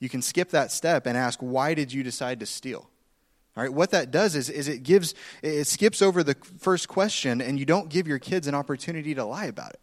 You 0.00 0.08
can 0.08 0.22
skip 0.22 0.50
that 0.50 0.72
step 0.72 1.06
and 1.06 1.16
ask, 1.16 1.38
why 1.40 1.74
did 1.74 1.92
you 1.92 2.02
decide 2.02 2.40
to 2.40 2.46
steal? 2.46 2.88
All 3.56 3.62
right, 3.62 3.72
what 3.72 3.90
that 3.90 4.10
does 4.10 4.34
is, 4.34 4.48
is 4.48 4.68
it 4.68 4.82
gives 4.82 5.14
it 5.42 5.66
skips 5.66 6.00
over 6.00 6.22
the 6.22 6.36
first 6.58 6.88
question 6.88 7.40
and 7.40 7.58
you 7.58 7.66
don't 7.66 7.88
give 7.88 8.08
your 8.08 8.18
kids 8.18 8.46
an 8.46 8.54
opportunity 8.54 9.14
to 9.14 9.24
lie 9.24 9.46
about 9.46 9.70
it. 9.70 9.80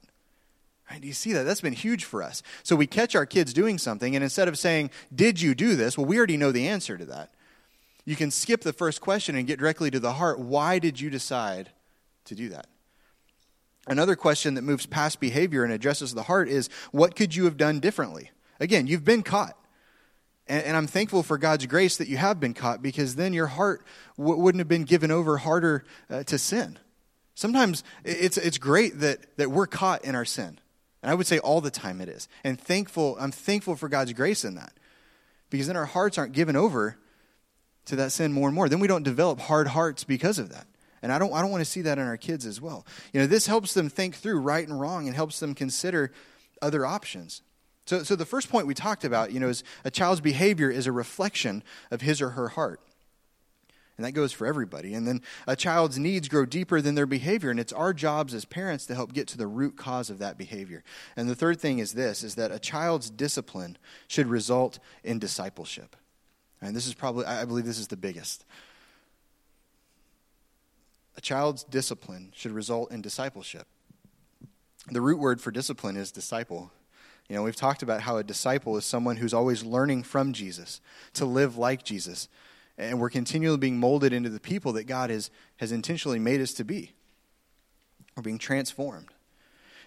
Right? 0.90 1.02
Do 1.02 1.08
you 1.08 1.14
see 1.14 1.34
that? 1.34 1.44
That's 1.44 1.62
been 1.62 1.74
huge 1.74 2.06
for 2.06 2.24
us. 2.24 2.42
So 2.64 2.76
we 2.76 2.88
catch 2.88 3.14
our 3.16 3.26
kids 3.26 3.54
doing 3.54 3.78
something, 3.78 4.16
and 4.16 4.24
instead 4.24 4.48
of 4.48 4.58
saying, 4.58 4.90
Did 5.14 5.42
you 5.42 5.54
do 5.54 5.76
this? 5.76 5.98
Well, 5.98 6.06
we 6.06 6.18
already 6.18 6.38
know 6.38 6.54
the 6.54 6.68
answer 6.68 6.98
to 6.98 7.06
that. 7.06 7.34
You 8.06 8.16
can 8.16 8.32
skip 8.32 8.62
the 8.62 8.72
first 8.72 9.02
question 9.02 9.36
and 9.36 9.46
get 9.46 9.60
directly 9.60 9.92
to 9.92 10.00
the 10.00 10.14
heart. 10.14 10.40
Why 10.40 10.80
did 10.80 11.02
you 11.02 11.10
decide 11.10 11.72
to 12.26 12.36
do 12.36 12.48
that? 12.50 12.68
Another 13.86 14.16
question 14.16 14.54
that 14.54 14.62
moves 14.62 14.86
past 14.86 15.20
behavior 15.20 15.66
and 15.66 15.74
addresses 15.74 16.14
the 16.14 16.24
heart 16.24 16.48
is, 16.48 16.70
What 16.92 17.16
could 17.18 17.36
you 17.36 17.46
have 17.46 17.58
done 17.58 17.82
differently? 17.82 18.32
Again, 18.62 18.88
you've 18.88 19.04
been 19.04 19.24
caught. 19.24 19.58
And, 20.50 20.64
and, 20.64 20.78
I'm 20.78 20.88
thankful 20.88 21.24
for 21.24 21.38
God's 21.38 21.66
grace 21.66 21.98
that 21.98 22.08
you 22.08 22.18
have 22.18 22.40
been 22.40 22.54
caught 22.54 22.82
because 22.82 23.16
then 23.16 23.34
your 23.34 23.48
heart 23.48 23.84
w- 24.18 24.40
wouldn't 24.40 24.60
have 24.60 24.68
been 24.68 24.86
given 24.86 25.12
over 25.12 25.38
harder 25.38 25.84
uh, 26.10 26.24
to 26.24 26.38
sin. 26.38 26.78
Sometimes 27.36 27.84
it's, 28.04 28.38
it's 28.38 28.58
great 28.58 29.00
that, 29.02 29.38
that 29.38 29.52
we're 29.52 29.68
caught 29.68 30.04
in 30.04 30.16
our 30.16 30.26
sin. 30.26 30.60
And 31.02 31.12
I 31.12 31.16
would 31.16 31.28
say 31.28 31.40
all 31.40 31.62
the 31.62 31.72
time 31.72 32.02
it 32.02 32.10
is. 32.10 32.28
And 32.44 32.60
thankful, 32.60 33.18
I'm 33.20 33.32
thankful 33.32 33.76
for 33.76 33.90
God's 33.90 34.14
grace 34.14 34.44
in 34.44 34.56
that. 34.56 34.74
Because 35.50 35.68
then 35.68 35.78
our 35.78 35.86
hearts 35.86 36.18
aren't 36.18 36.34
given 36.34 36.56
over 36.56 36.98
to 37.86 37.96
that 37.98 38.12
sin 38.12 38.34
more 38.34 38.48
and 38.48 38.56
more. 38.56 38.68
Then 38.70 38.80
we 38.80 38.88
don't 38.88 39.04
develop 39.04 39.40
hard 39.40 39.68
hearts 39.68 40.04
because 40.04 40.40
of 40.40 40.50
that. 40.50 40.68
And 41.02 41.12
I 41.12 41.20
don't, 41.20 41.32
I 41.34 41.42
don't 41.42 41.52
want 41.52 41.62
to 41.62 41.70
see 41.70 41.82
that 41.84 42.00
in 42.00 42.06
our 42.06 42.18
kids 42.18 42.46
as 42.46 42.60
well. 42.60 42.86
You 43.14 43.22
know, 43.22 43.28
this 43.28 43.48
helps 43.48 43.74
them 43.74 43.90
think 43.90 44.16
through 44.16 44.40
right 44.40 44.68
and 44.68 44.80
wrong 44.80 45.08
and 45.08 45.16
helps 45.16 45.40
them 45.40 45.54
consider 45.54 46.12
other 46.62 46.86
options. 46.86 47.42
So, 47.88 48.04
so 48.04 48.18
the 48.18 48.26
first 48.26 48.50
point 48.50 48.68
we 48.68 48.74
talked 48.74 49.06
about, 49.06 49.32
you 49.32 49.40
know, 49.40 49.48
is 49.48 49.64
a 49.86 49.90
child's 49.90 50.20
behavior 50.20 50.70
is 50.70 50.88
a 50.88 50.92
reflection 50.92 51.64
of 51.90 52.02
his 52.02 52.22
or 52.22 52.32
her 52.32 52.50
heart. 52.50 52.82
And 53.96 54.06
that 54.06 54.12
goes 54.12 54.34
for 54.34 54.46
everybody. 54.46 54.94
And 54.94 55.08
then 55.08 55.22
a 55.48 55.56
child's 55.56 55.98
needs 55.98 56.28
grow 56.28 56.46
deeper 56.46 56.82
than 56.82 56.96
their 56.96 57.06
behavior, 57.08 57.50
and 57.50 57.60
it's 57.60 57.74
our 57.74 57.94
jobs 57.94 58.34
as 58.34 58.44
parents 58.46 58.86
to 58.88 58.96
help 58.96 59.14
get 59.14 59.28
to 59.30 59.38
the 59.38 59.48
root 59.48 59.78
cause 59.78 60.10
of 60.10 60.20
that 60.20 60.38
behavior. 60.38 60.84
And 61.16 61.30
the 61.30 61.36
third 61.36 61.60
thing 61.62 61.80
is 61.80 61.94
this 61.94 62.24
is 62.24 62.36
that 62.36 62.52
a 62.52 62.60
child's 62.60 63.10
discipline 63.10 63.78
should 64.08 64.28
result 64.28 64.80
in 65.04 65.18
discipleship. 65.18 65.96
And 66.62 66.76
this 66.76 66.88
is 66.88 66.94
probably 66.94 67.26
I 67.26 67.46
believe 67.46 67.66
this 67.66 67.80
is 67.80 67.88
the 67.88 67.98
biggest. 67.98 68.46
A 71.16 71.22
child's 71.22 71.64
discipline 71.64 72.32
should 72.36 72.52
result 72.52 72.92
in 72.92 73.02
discipleship. 73.02 73.66
The 74.92 75.02
root 75.02 75.20
word 75.20 75.42
for 75.42 75.52
discipline 75.52 75.98
is 75.98 76.12
disciple. 76.12 76.72
You 77.30 77.36
know, 77.36 77.44
we've 77.44 77.56
talked 77.56 77.84
about 77.84 78.02
how 78.02 78.18
a 78.18 78.24
disciple 78.24 78.78
is 78.78 78.86
someone 78.86 79.18
who's 79.18 79.34
always 79.34 79.64
learning 79.64 80.04
from 80.04 80.34
Jesus, 80.34 80.80
to 81.14 81.26
live 81.26 81.58
like 81.58 81.84
Jesus. 81.84 82.30
And 82.78 83.00
we're 83.00 83.10
continually 83.10 83.58
being 83.58 83.80
molded 83.80 84.14
into 84.14 84.30
the 84.30 84.40
people 84.40 84.74
that 84.74 84.86
God 84.86 85.10
has, 85.10 85.30
has 85.58 85.72
intentionally 85.72 86.20
made 86.20 86.40
us 86.40 86.54
to 86.54 86.64
be. 86.64 86.94
We're 88.16 88.24
being 88.24 88.38
transformed. 88.38 89.10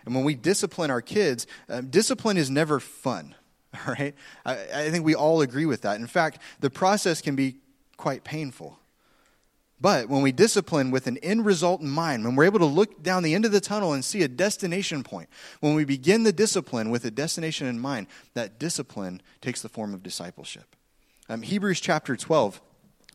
And 0.04 0.14
when 0.14 0.24
we 0.24 0.34
discipline 0.34 0.90
our 0.90 1.02
kids, 1.02 1.46
uh, 1.68 1.80
discipline 1.82 2.36
is 2.36 2.50
never 2.50 2.80
fun, 2.80 3.34
right? 3.86 4.14
I, 4.44 4.52
I 4.74 4.90
think 4.90 5.04
we 5.04 5.14
all 5.14 5.40
agree 5.40 5.66
with 5.66 5.82
that. 5.82 5.98
In 5.98 6.06
fact, 6.06 6.40
the 6.60 6.70
process 6.70 7.20
can 7.22 7.36
be 7.36 7.56
quite 7.96 8.24
painful. 8.24 8.78
But 9.80 10.08
when 10.08 10.20
we 10.22 10.30
discipline 10.30 10.90
with 10.90 11.06
an 11.06 11.16
end 11.18 11.46
result 11.46 11.80
in 11.80 11.88
mind, 11.88 12.24
when 12.24 12.36
we're 12.36 12.44
able 12.44 12.58
to 12.58 12.66
look 12.66 13.02
down 13.02 13.22
the 13.22 13.34
end 13.34 13.46
of 13.46 13.52
the 13.52 13.60
tunnel 13.60 13.94
and 13.94 14.04
see 14.04 14.22
a 14.22 14.28
destination 14.28 15.02
point, 15.02 15.30
when 15.60 15.74
we 15.74 15.84
begin 15.84 16.22
the 16.22 16.32
discipline 16.32 16.90
with 16.90 17.04
a 17.04 17.10
destination 17.10 17.66
in 17.66 17.80
mind, 17.80 18.06
that 18.34 18.58
discipline 18.58 19.22
takes 19.40 19.62
the 19.62 19.70
form 19.70 19.94
of 19.94 20.02
discipleship. 20.02 20.76
Um, 21.30 21.40
Hebrews 21.40 21.80
chapter 21.80 22.14
12, 22.14 22.60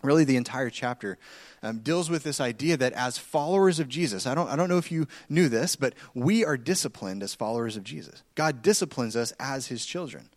really 0.01 0.23
the 0.23 0.38
entire 0.38 0.71
chapter, 0.71 1.19
um, 1.62 1.80
deals 1.80 2.10
with 2.10 2.23
this 2.23 2.41
idea 2.41 2.78
that 2.78 2.93
as 2.93 3.17
followers 3.19 3.80
of 3.80 3.88
Jesus, 3.88 4.25
I 4.25 4.34
don't, 4.34 4.49
I 4.49 4.56
don't 4.56 4.69
know 4.69 4.78
if 4.78 4.91
you 4.91 5.08
knew 5.30 5.49
this, 5.49 5.75
but 5.75 5.93
we 6.15 6.43
are 6.43 6.58
disciplined 6.58 7.21
as 7.21 7.36
followers 7.36 7.78
of 7.78 7.84
Jesus. 7.84 8.23
God 8.34 8.63
disciplines 8.63 9.15
us 9.15 9.34
as 9.39 9.67
his 9.67 9.86
children. 9.86 10.30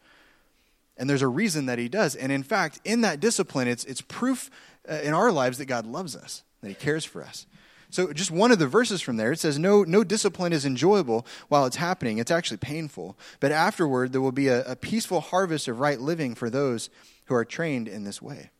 And 0.98 1.08
there's 1.08 1.22
a 1.22 1.28
reason 1.28 1.66
that 1.66 1.78
he 1.78 1.88
does. 1.88 2.16
And 2.16 2.32
in 2.32 2.42
fact, 2.42 2.80
in 2.84 3.02
that 3.02 3.20
discipline, 3.20 3.68
it's, 3.68 3.84
it's 3.84 4.00
proof 4.00 4.50
Uh, 4.88 4.94
in 5.02 5.14
our 5.14 5.30
lives 5.30 5.58
that 5.58 5.66
God 5.66 5.86
loves 5.86 6.16
us, 6.16 6.42
that 6.62 6.68
He 6.68 6.74
cares 6.74 7.04
for 7.04 7.22
us. 7.22 7.46
So, 7.90 8.12
just 8.12 8.30
one 8.30 8.52
of 8.52 8.58
the 8.58 8.66
verses 8.66 9.00
from 9.00 9.16
there, 9.16 9.32
it 9.32 9.38
says, 9.38 9.58
No, 9.58 9.82
no 9.82 10.04
discipline 10.04 10.52
is 10.52 10.66
enjoyable 10.66 11.26
while 11.48 11.64
it's 11.64 11.76
happening. 11.76 12.18
It's 12.18 12.30
actually 12.30 12.58
painful. 12.58 13.16
But 13.40 13.52
afterward, 13.52 14.12
there 14.12 14.20
will 14.20 14.32
be 14.32 14.48
a, 14.48 14.64
a 14.64 14.76
peaceful 14.76 15.20
harvest 15.20 15.68
of 15.68 15.80
right 15.80 16.00
living 16.00 16.34
for 16.34 16.50
those 16.50 16.90
who 17.26 17.34
are 17.34 17.44
trained 17.44 17.88
in 17.88 18.04
this 18.04 18.20
way. 18.20 18.50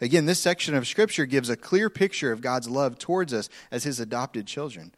Again, 0.00 0.26
this 0.26 0.38
section 0.38 0.74
of 0.74 0.86
Scripture 0.86 1.24
gives 1.24 1.48
a 1.48 1.56
clear 1.56 1.88
picture 1.88 2.30
of 2.30 2.42
God's 2.42 2.68
love 2.68 2.98
towards 2.98 3.32
us 3.32 3.48
as 3.70 3.84
His 3.84 3.98
adopted 3.98 4.46
children. 4.46 4.92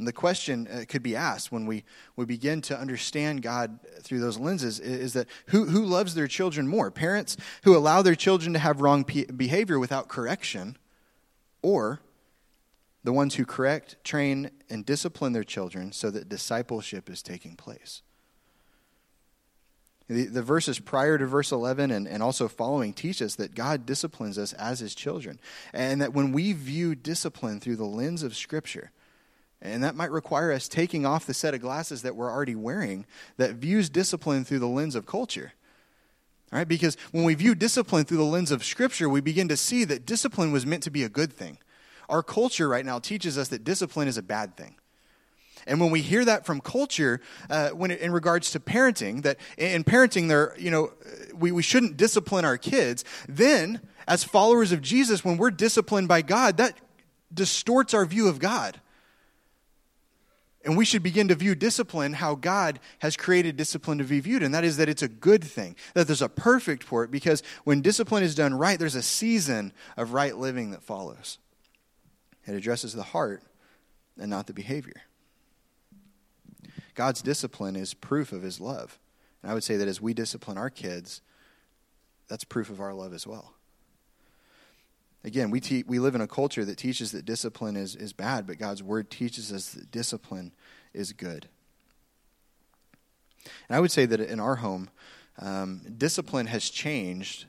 And 0.00 0.08
the 0.08 0.14
question 0.14 0.66
uh, 0.66 0.84
could 0.88 1.02
be 1.02 1.14
asked 1.14 1.52
when 1.52 1.66
we, 1.66 1.84
we 2.16 2.24
begin 2.24 2.62
to 2.62 2.78
understand 2.78 3.42
God 3.42 3.78
through 4.00 4.20
those 4.20 4.38
lenses 4.38 4.80
is, 4.80 4.98
is 4.98 5.12
that 5.12 5.26
who, 5.48 5.66
who 5.66 5.84
loves 5.84 6.14
their 6.14 6.26
children 6.26 6.66
more? 6.66 6.90
Parents 6.90 7.36
who 7.64 7.76
allow 7.76 8.00
their 8.00 8.14
children 8.14 8.54
to 8.54 8.58
have 8.58 8.80
wrong 8.80 9.04
p- 9.04 9.26
behavior 9.26 9.78
without 9.78 10.08
correction, 10.08 10.78
or 11.60 12.00
the 13.04 13.12
ones 13.12 13.34
who 13.34 13.44
correct, 13.44 14.02
train, 14.02 14.50
and 14.70 14.86
discipline 14.86 15.34
their 15.34 15.44
children 15.44 15.92
so 15.92 16.10
that 16.10 16.30
discipleship 16.30 17.10
is 17.10 17.22
taking 17.22 17.54
place? 17.54 18.00
The, 20.08 20.24
the 20.24 20.42
verses 20.42 20.78
prior 20.78 21.18
to 21.18 21.26
verse 21.26 21.52
11 21.52 21.90
and, 21.90 22.08
and 22.08 22.22
also 22.22 22.48
following 22.48 22.94
teach 22.94 23.20
us 23.20 23.34
that 23.34 23.54
God 23.54 23.84
disciplines 23.84 24.38
us 24.38 24.54
as 24.54 24.80
his 24.80 24.94
children. 24.94 25.38
And 25.74 26.00
that 26.00 26.14
when 26.14 26.32
we 26.32 26.54
view 26.54 26.94
discipline 26.94 27.60
through 27.60 27.76
the 27.76 27.84
lens 27.84 28.22
of 28.22 28.34
Scripture, 28.34 28.92
and 29.62 29.84
that 29.84 29.94
might 29.94 30.10
require 30.10 30.52
us 30.52 30.68
taking 30.68 31.04
off 31.04 31.26
the 31.26 31.34
set 31.34 31.54
of 31.54 31.60
glasses 31.60 32.02
that 32.02 32.16
we're 32.16 32.30
already 32.30 32.54
wearing 32.54 33.06
that 33.36 33.54
views 33.54 33.90
discipline 33.90 34.44
through 34.44 34.58
the 34.58 34.66
lens 34.66 34.94
of 34.94 35.06
culture. 35.06 35.52
All 36.52 36.58
right? 36.58 36.68
Because 36.68 36.96
when 37.12 37.24
we 37.24 37.34
view 37.34 37.54
discipline 37.54 38.04
through 38.04 38.16
the 38.16 38.24
lens 38.24 38.50
of 38.50 38.64
Scripture, 38.64 39.08
we 39.08 39.20
begin 39.20 39.48
to 39.48 39.56
see 39.56 39.84
that 39.84 40.06
discipline 40.06 40.50
was 40.50 40.66
meant 40.66 40.82
to 40.84 40.90
be 40.90 41.04
a 41.04 41.08
good 41.08 41.32
thing. 41.32 41.58
Our 42.08 42.22
culture 42.22 42.68
right 42.68 42.84
now 42.84 42.98
teaches 42.98 43.38
us 43.38 43.48
that 43.48 43.62
discipline 43.62 44.08
is 44.08 44.18
a 44.18 44.22
bad 44.22 44.56
thing. 44.56 44.76
And 45.66 45.78
when 45.78 45.90
we 45.90 46.00
hear 46.00 46.24
that 46.24 46.46
from 46.46 46.60
culture, 46.60 47.20
uh, 47.50 47.68
when 47.70 47.90
it, 47.90 48.00
in 48.00 48.12
regards 48.12 48.50
to 48.52 48.60
parenting, 48.60 49.22
that 49.22 49.36
in 49.58 49.84
parenting, 49.84 50.28
there, 50.28 50.54
you 50.58 50.70
know, 50.70 50.92
we, 51.34 51.52
we 51.52 51.62
shouldn't 51.62 51.96
discipline 51.96 52.44
our 52.44 52.56
kids. 52.56 53.04
Then, 53.28 53.80
as 54.08 54.24
followers 54.24 54.72
of 54.72 54.80
Jesus, 54.80 55.24
when 55.24 55.36
we're 55.36 55.50
disciplined 55.50 56.08
by 56.08 56.22
God, 56.22 56.56
that 56.56 56.78
distorts 57.32 57.94
our 57.94 58.06
view 58.06 58.26
of 58.26 58.38
God. 58.38 58.80
And 60.64 60.76
we 60.76 60.84
should 60.84 61.02
begin 61.02 61.28
to 61.28 61.34
view 61.34 61.54
discipline 61.54 62.12
how 62.12 62.34
God 62.34 62.80
has 62.98 63.16
created 63.16 63.56
discipline 63.56 63.98
to 63.98 64.04
be 64.04 64.20
viewed, 64.20 64.42
and 64.42 64.54
that 64.54 64.64
is 64.64 64.76
that 64.76 64.90
it's 64.90 65.02
a 65.02 65.08
good 65.08 65.42
thing, 65.42 65.74
that 65.94 66.06
there's 66.06 66.20
a 66.20 66.28
perfect 66.28 66.84
for 66.84 67.02
it, 67.02 67.10
because 67.10 67.42
when 67.64 67.80
discipline 67.80 68.22
is 68.22 68.34
done 68.34 68.52
right, 68.52 68.78
there's 68.78 68.94
a 68.94 69.02
season 69.02 69.72
of 69.96 70.12
right 70.12 70.36
living 70.36 70.70
that 70.72 70.82
follows. 70.82 71.38
It 72.46 72.54
addresses 72.54 72.92
the 72.92 73.02
heart 73.02 73.42
and 74.18 74.28
not 74.28 74.46
the 74.46 74.52
behavior. 74.52 75.02
God's 76.94 77.22
discipline 77.22 77.76
is 77.76 77.94
proof 77.94 78.32
of 78.32 78.42
his 78.42 78.60
love. 78.60 78.98
And 79.42 79.50
I 79.50 79.54
would 79.54 79.64
say 79.64 79.76
that 79.78 79.88
as 79.88 80.00
we 80.02 80.12
discipline 80.12 80.58
our 80.58 80.68
kids, 80.68 81.22
that's 82.28 82.44
proof 82.44 82.68
of 82.68 82.80
our 82.80 82.92
love 82.92 83.14
as 83.14 83.26
well. 83.26 83.54
Again, 85.22 85.50
we, 85.50 85.60
te- 85.60 85.84
we 85.86 85.98
live 85.98 86.14
in 86.14 86.20
a 86.20 86.26
culture 86.26 86.64
that 86.64 86.76
teaches 86.76 87.12
that 87.12 87.24
discipline 87.24 87.76
is, 87.76 87.94
is 87.94 88.12
bad, 88.12 88.46
but 88.46 88.58
God's 88.58 88.82
word 88.82 89.10
teaches 89.10 89.52
us 89.52 89.70
that 89.70 89.90
discipline 89.90 90.52
is 90.94 91.12
good. 91.12 91.46
And 93.68 93.76
I 93.76 93.80
would 93.80 93.90
say 93.90 94.06
that 94.06 94.20
in 94.20 94.40
our 94.40 94.56
home, 94.56 94.90
um, 95.38 95.82
discipline 95.96 96.46
has 96.46 96.68
changed 96.70 97.46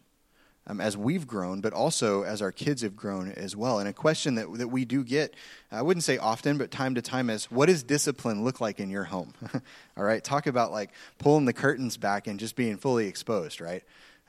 um, 0.67 0.79
as 0.79 0.95
we've 0.95 1.27
grown, 1.27 1.59
but 1.61 1.73
also 1.73 2.23
as 2.23 2.41
our 2.41 2.51
kids 2.51 2.81
have 2.81 2.95
grown 2.95 3.31
as 3.31 3.55
well. 3.55 3.79
And 3.79 3.89
a 3.89 3.93
question 3.93 4.35
that, 4.35 4.53
that 4.57 4.67
we 4.67 4.85
do 4.85 5.03
get, 5.03 5.33
I 5.71 5.81
wouldn't 5.81 6.03
say 6.03 6.17
often, 6.17 6.57
but 6.57 6.71
time 6.71 6.95
to 6.95 7.01
time 7.01 7.29
is 7.29 7.49
what 7.49 7.65
does 7.65 7.83
discipline 7.83 8.43
look 8.43 8.61
like 8.61 8.79
in 8.79 8.89
your 8.89 9.05
home? 9.05 9.33
All 9.97 10.03
right, 10.03 10.23
talk 10.23 10.45
about 10.45 10.71
like 10.71 10.91
pulling 11.17 11.45
the 11.45 11.53
curtains 11.53 11.97
back 11.97 12.27
and 12.27 12.39
just 12.39 12.55
being 12.55 12.77
fully 12.77 13.07
exposed, 13.07 13.59
right? 13.59 13.83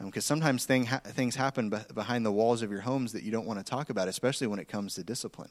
Because 0.07 0.31
um, 0.31 0.37
sometimes 0.37 0.65
thing 0.65 0.87
ha- 0.87 1.01
things 1.05 1.37
happen 1.37 1.71
be- 1.71 1.79
behind 1.95 2.27
the 2.27 2.33
walls 2.33 2.63
of 2.63 2.71
your 2.71 2.81
homes 2.81 3.13
that 3.13 3.23
you 3.23 3.31
don't 3.31 3.47
want 3.47 3.59
to 3.59 3.65
talk 3.65 3.91
about, 3.91 4.09
especially 4.09 4.47
when 4.47 4.59
it 4.59 4.69
comes 4.69 4.95
to 4.95 5.05
discipline. 5.05 5.51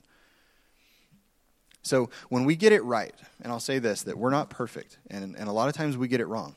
So 1.83 2.09
when 2.29 2.45
we 2.45 2.55
get 2.55 2.71
it 2.71 2.83
right, 2.83 3.13
and 3.41 3.51
I'll 3.51 3.59
say 3.59 3.79
this, 3.79 4.03
that 4.03 4.17
we're 4.17 4.29
not 4.29 4.49
perfect, 4.49 4.97
and, 5.09 5.35
and 5.35 5.49
a 5.49 5.51
lot 5.51 5.67
of 5.67 5.75
times 5.75 5.97
we 5.97 6.07
get 6.07 6.21
it 6.21 6.27
wrong. 6.27 6.55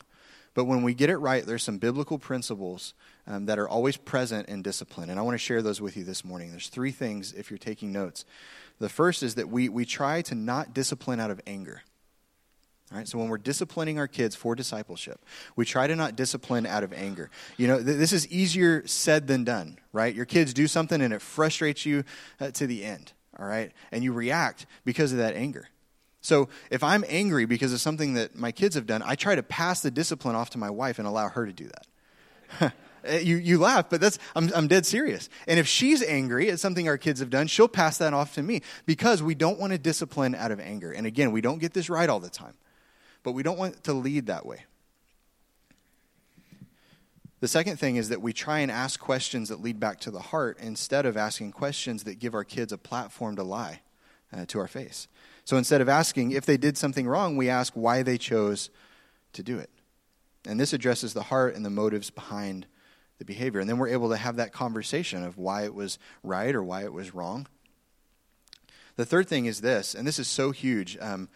But 0.54 0.64
when 0.64 0.82
we 0.82 0.94
get 0.94 1.10
it 1.10 1.16
right, 1.16 1.44
there's 1.44 1.64
some 1.64 1.78
biblical 1.78 2.18
principles 2.18 2.94
um, 3.26 3.46
that 3.46 3.58
are 3.58 3.68
always 3.68 3.96
present 3.96 4.48
in 4.48 4.62
discipline. 4.62 5.10
And 5.10 5.18
I 5.18 5.22
want 5.22 5.34
to 5.34 5.38
share 5.38 5.62
those 5.62 5.80
with 5.80 5.96
you 5.96 6.04
this 6.04 6.24
morning. 6.24 6.52
There's 6.52 6.68
three 6.68 6.92
things 6.92 7.32
if 7.32 7.50
you're 7.50 7.58
taking 7.58 7.90
notes. 7.90 8.24
The 8.78 8.88
first 8.88 9.22
is 9.22 9.34
that 9.34 9.48
we, 9.48 9.68
we 9.68 9.84
try 9.84 10.22
to 10.22 10.34
not 10.34 10.72
discipline 10.72 11.18
out 11.18 11.30
of 11.30 11.40
anger. 11.46 11.82
Right, 12.94 13.08
so 13.08 13.18
when 13.18 13.28
we're 13.28 13.38
disciplining 13.38 13.98
our 13.98 14.06
kids 14.06 14.36
for 14.36 14.54
discipleship, 14.54 15.20
we 15.56 15.64
try 15.64 15.88
to 15.88 15.96
not 15.96 16.14
discipline 16.14 16.64
out 16.64 16.84
of 16.84 16.92
anger. 16.92 17.28
You 17.56 17.66
know, 17.66 17.82
th- 17.82 17.98
this 17.98 18.12
is 18.12 18.28
easier 18.28 18.86
said 18.86 19.26
than 19.26 19.42
done, 19.42 19.78
right? 19.92 20.14
Your 20.14 20.26
kids 20.26 20.54
do 20.54 20.68
something 20.68 21.00
and 21.00 21.12
it 21.12 21.20
frustrates 21.20 21.84
you 21.84 22.04
uh, 22.38 22.52
to 22.52 22.68
the 22.68 22.84
end, 22.84 23.12
all 23.36 23.46
right? 23.46 23.72
And 23.90 24.04
you 24.04 24.12
react 24.12 24.66
because 24.84 25.10
of 25.10 25.18
that 25.18 25.34
anger. 25.34 25.68
So 26.20 26.48
if 26.70 26.84
I'm 26.84 27.04
angry 27.08 27.46
because 27.46 27.72
of 27.72 27.80
something 27.80 28.14
that 28.14 28.36
my 28.36 28.52
kids 28.52 28.76
have 28.76 28.86
done, 28.86 29.02
I 29.04 29.16
try 29.16 29.34
to 29.34 29.42
pass 29.42 29.82
the 29.82 29.90
discipline 29.90 30.36
off 30.36 30.50
to 30.50 30.58
my 30.58 30.70
wife 30.70 31.00
and 31.00 31.08
allow 31.08 31.28
her 31.28 31.46
to 31.46 31.52
do 31.52 31.68
that. 32.60 32.74
you, 33.24 33.36
you 33.36 33.58
laugh, 33.58 33.90
but 33.90 34.00
that's, 34.00 34.20
I'm, 34.36 34.52
I'm 34.54 34.68
dead 34.68 34.86
serious. 34.86 35.28
And 35.48 35.58
if 35.58 35.66
she's 35.66 36.00
angry 36.00 36.48
at 36.48 36.60
something 36.60 36.88
our 36.88 36.98
kids 36.98 37.18
have 37.20 37.30
done, 37.30 37.48
she'll 37.48 37.66
pass 37.66 37.98
that 37.98 38.14
off 38.14 38.34
to 38.34 38.42
me 38.42 38.62
because 38.86 39.20
we 39.20 39.34
don't 39.34 39.58
want 39.58 39.72
to 39.72 39.78
discipline 39.78 40.34
out 40.34 40.52
of 40.52 40.60
anger. 40.60 40.92
And 40.92 41.06
again, 41.08 41.32
we 41.32 41.40
don't 41.40 41.58
get 41.58 41.74
this 41.74 41.90
right 41.90 42.08
all 42.08 42.20
the 42.20 42.30
time, 42.30 42.54
but 43.24 43.32
we 43.32 43.42
don't 43.42 43.58
want 43.58 43.82
to 43.84 43.92
lead 43.92 44.26
that 44.26 44.46
way. 44.46 44.64
The 47.40 47.48
second 47.48 47.78
thing 47.78 47.96
is 47.96 48.08
that 48.10 48.22
we 48.22 48.32
try 48.32 48.60
and 48.60 48.70
ask 48.70 49.00
questions 49.00 49.48
that 49.48 49.60
lead 49.60 49.80
back 49.80 49.98
to 50.00 50.10
the 50.10 50.20
heart 50.20 50.56
instead 50.60 51.04
of 51.04 51.16
asking 51.16 51.52
questions 51.52 52.04
that 52.04 52.18
give 52.18 52.34
our 52.34 52.44
kids 52.44 52.72
a 52.72 52.78
platform 52.78 53.36
to 53.36 53.42
lie 53.42 53.80
uh, 54.32 54.46
to 54.46 54.60
our 54.60 54.68
face. 54.68 55.08
So 55.44 55.56
instead 55.58 55.80
of 55.80 55.88
asking 55.88 56.30
if 56.30 56.46
they 56.46 56.56
did 56.56 56.78
something 56.78 57.06
wrong, 57.06 57.36
we 57.36 57.50
ask 57.50 57.74
why 57.74 58.02
they 58.02 58.16
chose 58.16 58.70
to 59.34 59.42
do 59.42 59.58
it. 59.58 59.68
And 60.46 60.58
this 60.58 60.72
addresses 60.72 61.12
the 61.12 61.24
heart 61.24 61.54
and 61.54 61.64
the 61.64 61.70
motives 61.70 62.08
behind 62.08 62.66
the 63.18 63.24
behavior. 63.24 63.60
And 63.60 63.68
then 63.68 63.78
we're 63.78 63.88
able 63.88 64.10
to 64.10 64.16
have 64.16 64.36
that 64.36 64.52
conversation 64.52 65.22
of 65.22 65.36
why 65.36 65.64
it 65.64 65.74
was 65.74 65.98
right 66.22 66.54
or 66.54 66.62
why 66.62 66.84
it 66.84 66.92
was 66.92 67.14
wrong. 67.14 67.46
The 68.96 69.04
third 69.04 69.28
thing 69.28 69.46
is 69.46 69.60
this, 69.60 69.94
and 69.94 70.06
this 70.06 70.18
is 70.18 70.28
so 70.28 70.50
huge. 70.50 70.96
Um, 71.00 71.28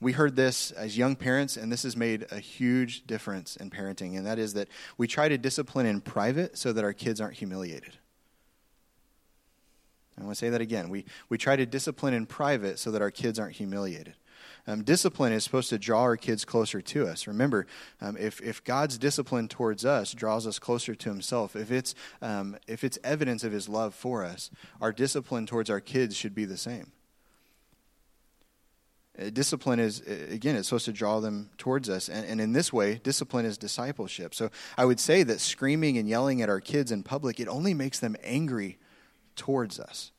we 0.00 0.12
heard 0.12 0.36
this 0.36 0.70
as 0.70 0.96
young 0.96 1.16
parents, 1.16 1.56
and 1.56 1.72
this 1.72 1.82
has 1.82 1.96
made 1.96 2.26
a 2.30 2.38
huge 2.38 3.06
difference 3.06 3.56
in 3.56 3.70
parenting, 3.70 4.16
and 4.16 4.26
that 4.26 4.38
is 4.38 4.54
that 4.54 4.68
we 4.96 5.08
try 5.08 5.28
to 5.28 5.36
discipline 5.36 5.86
in 5.86 6.00
private 6.00 6.56
so 6.56 6.72
that 6.72 6.84
our 6.84 6.92
kids 6.92 7.20
aren't 7.20 7.34
humiliated. 7.34 7.98
I 10.16 10.24
want 10.24 10.34
to 10.34 10.38
say 10.38 10.50
that 10.50 10.60
again. 10.60 10.88
We, 10.88 11.04
we 11.28 11.38
try 11.38 11.56
to 11.56 11.66
discipline 11.66 12.14
in 12.14 12.26
private 12.26 12.78
so 12.78 12.90
that 12.90 13.02
our 13.02 13.10
kids 13.10 13.38
aren't 13.38 13.56
humiliated. 13.56 14.14
Um, 14.66 14.82
discipline 14.82 15.32
is 15.32 15.44
supposed 15.44 15.70
to 15.70 15.78
draw 15.78 16.02
our 16.02 16.16
kids 16.16 16.44
closer 16.44 16.80
to 16.80 17.06
us. 17.06 17.26
Remember, 17.26 17.66
um, 18.00 18.16
if, 18.18 18.40
if 18.42 18.62
God's 18.62 18.98
discipline 18.98 19.48
towards 19.48 19.84
us 19.84 20.12
draws 20.12 20.46
us 20.46 20.58
closer 20.58 20.94
to 20.94 21.08
Himself, 21.08 21.56
if 21.56 21.70
it's, 21.70 21.94
um, 22.20 22.56
if 22.66 22.84
it's 22.84 22.98
evidence 23.02 23.44
of 23.44 23.52
His 23.52 23.68
love 23.68 23.94
for 23.94 24.24
us, 24.24 24.50
our 24.80 24.92
discipline 24.92 25.46
towards 25.46 25.70
our 25.70 25.80
kids 25.80 26.16
should 26.16 26.34
be 26.34 26.44
the 26.44 26.56
same. 26.56 26.92
Uh, 29.20 29.30
discipline 29.30 29.80
is, 29.80 30.00
again, 30.00 30.54
it's 30.54 30.68
supposed 30.68 30.84
to 30.84 30.92
draw 30.92 31.20
them 31.20 31.50
towards 31.58 31.88
us. 31.88 32.08
And, 32.08 32.24
and 32.26 32.40
in 32.40 32.52
this 32.52 32.72
way, 32.72 33.00
discipline 33.02 33.44
is 33.44 33.58
discipleship. 33.58 34.34
So 34.34 34.50
I 34.76 34.84
would 34.84 35.00
say 35.00 35.22
that 35.24 35.40
screaming 35.40 35.98
and 35.98 36.08
yelling 36.08 36.42
at 36.42 36.48
our 36.48 36.60
kids 36.60 36.92
in 36.92 37.02
public, 37.02 37.40
it 37.40 37.48
only 37.48 37.74
makes 37.74 37.98
them 37.98 38.16
angry 38.22 38.78
towards 39.34 39.80
us 39.80 40.12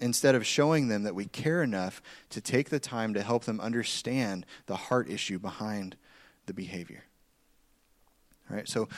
instead 0.00 0.34
of 0.34 0.46
showing 0.46 0.88
them 0.88 1.02
that 1.02 1.14
we 1.14 1.26
care 1.26 1.62
enough 1.62 2.02
to 2.30 2.40
take 2.40 2.70
the 2.70 2.80
time 2.80 3.14
to 3.14 3.22
help 3.22 3.44
them 3.44 3.60
understand 3.60 4.46
the 4.66 4.76
heart 4.76 5.08
issue 5.10 5.38
behind 5.38 5.96
the 6.46 6.54
behavior. 6.54 7.04
All 8.50 8.56
right, 8.56 8.68
so 8.68 8.88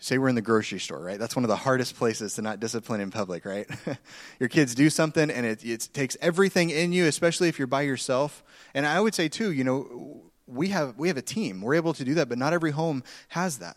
say 0.00 0.18
we're 0.18 0.28
in 0.28 0.34
the 0.34 0.42
grocery 0.42 0.80
store, 0.80 0.98
right? 0.98 1.18
That's 1.18 1.36
one 1.36 1.44
of 1.44 1.48
the 1.48 1.56
hardest 1.56 1.96
places 1.96 2.34
to 2.34 2.42
not 2.42 2.58
discipline 2.58 3.00
in 3.00 3.10
public, 3.10 3.44
right? 3.44 3.68
Your 4.40 4.48
kids 4.48 4.74
do 4.74 4.90
something 4.90 5.30
and 5.30 5.46
it, 5.46 5.64
it 5.64 5.88
takes 5.92 6.16
everything 6.20 6.70
in 6.70 6.92
you, 6.92 7.06
especially 7.06 7.48
if 7.48 7.58
you're 7.58 7.68
by 7.68 7.82
yourself. 7.82 8.42
And 8.74 8.86
I 8.86 8.98
would 8.98 9.14
say, 9.14 9.28
too, 9.28 9.52
you 9.52 9.62
know, 9.62 10.22
we 10.46 10.68
have, 10.68 10.98
we 10.98 11.08
have 11.08 11.16
a 11.16 11.22
team. 11.22 11.60
We're 11.60 11.74
able 11.74 11.92
to 11.94 12.04
do 12.04 12.14
that, 12.14 12.28
but 12.28 12.38
not 12.38 12.52
every 12.52 12.70
home 12.70 13.04
has 13.28 13.58
that. 13.58 13.76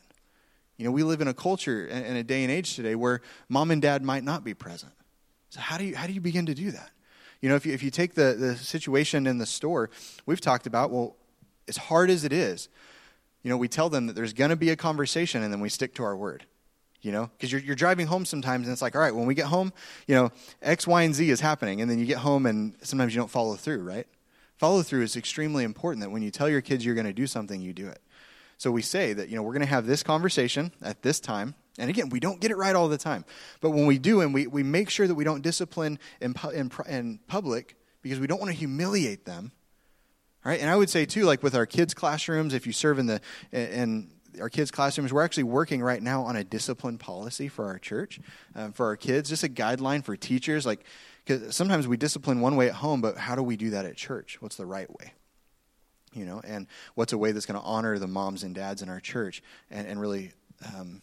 You 0.78 0.86
know, 0.86 0.92
we 0.92 1.04
live 1.04 1.22
in 1.22 1.28
a 1.28 1.34
culture 1.34 1.86
and 1.86 2.18
a 2.18 2.24
day 2.24 2.44
and 2.44 2.52
age 2.52 2.76
today 2.76 2.96
where 2.96 3.22
mom 3.48 3.70
and 3.70 3.82
dad 3.82 4.04
might 4.04 4.24
not 4.24 4.44
be 4.44 4.54
present. 4.54 4.94
So 5.50 5.60
how 5.60 5.78
do 5.78 5.84
you 5.84 5.96
how 5.96 6.08
do 6.08 6.14
you 6.14 6.22
begin 6.22 6.48
to 6.48 6.56
do 6.56 6.72
that? 6.72 6.90
You 7.42 7.50
know, 7.50 7.56
if 7.56 7.66
you 7.66 7.74
if 7.74 7.84
you 7.84 7.92
take 7.92 8.16
the, 8.16 8.34
the 8.34 8.56
situation 8.56 9.28
in 9.28 9.38
the 9.38 9.46
store, 9.46 9.92
we've 10.26 10.42
talked 10.42 10.66
about, 10.66 10.90
well, 10.90 11.16
as 11.68 11.78
hard 11.78 12.10
as 12.10 12.24
it 12.24 12.34
is, 12.34 12.70
you 13.44 13.50
know, 13.50 13.58
we 13.58 13.68
tell 13.68 13.90
them 13.90 14.08
that 14.08 14.14
there's 14.16 14.34
gonna 14.34 14.56
be 14.56 14.70
a 14.72 14.76
conversation 14.76 15.44
and 15.44 15.54
then 15.54 15.60
we 15.60 15.70
stick 15.70 15.94
to 15.96 16.04
our 16.04 16.16
word. 16.16 16.46
You 17.02 17.12
know, 17.12 17.30
because 17.36 17.52
you're, 17.52 17.60
you're 17.60 17.76
driving 17.76 18.08
home 18.08 18.24
sometimes 18.24 18.66
and 18.66 18.72
it's 18.72 18.82
like, 18.82 18.96
all 18.96 19.02
right, 19.02 19.14
when 19.14 19.26
we 19.26 19.36
get 19.36 19.48
home, 19.48 19.74
you 20.08 20.16
know, 20.16 20.32
X, 20.62 20.88
Y, 20.88 21.02
and 21.02 21.14
Z 21.14 21.30
is 21.30 21.42
happening. 21.42 21.82
And 21.82 21.92
then 21.92 22.00
you 22.00 22.06
get 22.06 22.20
home 22.20 22.46
and 22.46 22.78
sometimes 22.82 23.14
you 23.14 23.20
don't 23.20 23.30
follow 23.30 23.56
through, 23.56 23.84
right? 23.84 24.08
Follow 24.56 24.82
through 24.84 25.02
is 25.02 25.18
extremely 25.18 25.66
important 25.66 26.02
that 26.02 26.12
when 26.12 26.22
you 26.22 26.32
tell 26.32 26.48
your 26.48 26.62
kids 26.62 26.86
you're 26.86 26.96
going 26.96 27.06
to 27.06 27.12
do 27.12 27.28
something, 27.28 27.60
you 27.60 27.74
do 27.74 27.90
it. 27.90 28.02
So 28.58 28.72
we 28.72 28.82
say 28.82 29.12
that, 29.12 29.28
you 29.28 29.36
know, 29.36 29.42
we're 29.42 29.52
going 29.52 29.60
to 29.60 29.68
have 29.68 29.86
this 29.86 30.04
conversation 30.04 30.72
at 30.82 31.02
this 31.02 31.20
time. 31.20 31.56
And 31.78 31.90
again, 31.90 32.08
we 32.08 32.22
don't 32.22 32.40
get 32.40 32.52
it 32.52 32.56
right 32.56 32.74
all 32.74 32.88
the 32.88 32.98
time. 32.98 33.26
But 33.60 33.72
when 33.72 33.86
we 33.86 33.98
do, 33.98 34.22
and 34.22 34.34
we, 34.34 34.48
we 34.48 34.64
make 34.64 34.90
sure 34.90 35.06
that 35.06 35.16
we 35.16 35.26
don't 35.26 35.42
discipline 35.42 36.00
in, 36.22 36.36
in, 36.54 36.72
in 36.88 37.20
public 37.28 37.76
because 38.02 38.22
we 38.22 38.28
don't 38.28 38.40
want 38.40 38.52
to 38.52 38.58
humiliate 38.58 39.26
them, 39.26 39.52
Right? 40.46 40.60
And 40.60 40.70
I 40.70 40.76
would 40.76 40.90
say 40.90 41.06
too, 41.06 41.24
like 41.24 41.42
with 41.42 41.56
our 41.56 41.66
kids' 41.66 41.94
classrooms, 41.94 42.54
if 42.54 42.68
you 42.68 42.74
serve 42.74 43.00
in 43.00 43.06
the 43.06 43.22
in 43.52 44.10
our 44.42 44.50
kids' 44.50 44.72
classrooms, 44.72 45.14
we're 45.14 45.24
actually 45.24 45.44
working 45.44 45.82
right 45.82 46.02
now 46.02 46.24
on 46.24 46.36
a 46.36 46.44
discipline 46.44 46.98
policy 46.98 47.48
for 47.48 47.66
our 47.66 47.80
church, 47.80 48.20
um, 48.56 48.74
for 48.74 48.88
our 48.88 48.96
kids, 48.96 49.30
just 49.30 49.44
a 49.44 49.50
guideline 49.50 50.04
for 50.04 50.16
teachers. 50.16 50.66
Like, 50.66 50.84
because 51.26 51.56
sometimes 51.56 51.88
we 51.88 51.98
discipline 51.98 52.42
one 52.42 52.56
way 52.56 52.68
at 52.68 52.76
home, 52.76 53.02
but 53.02 53.18
how 53.18 53.36
do 53.36 53.44
we 53.44 53.56
do 53.56 53.70
that 53.72 53.86
at 53.86 53.96
church? 53.96 54.42
What's 54.42 54.56
the 54.56 54.66
right 54.66 54.90
way? 55.00 55.14
You 56.14 56.26
know, 56.26 56.42
and 56.44 56.68
what's 56.96 57.14
a 57.14 57.18
way 57.18 57.32
that's 57.32 57.46
going 57.46 57.60
to 57.60 57.66
honor 57.66 57.98
the 57.98 58.08
moms 58.08 58.44
and 58.44 58.54
dads 58.54 58.82
in 58.82 58.90
our 58.90 59.00
church 59.00 59.42
and, 59.72 59.88
and 59.88 60.00
really 60.00 60.32
um, 60.76 61.02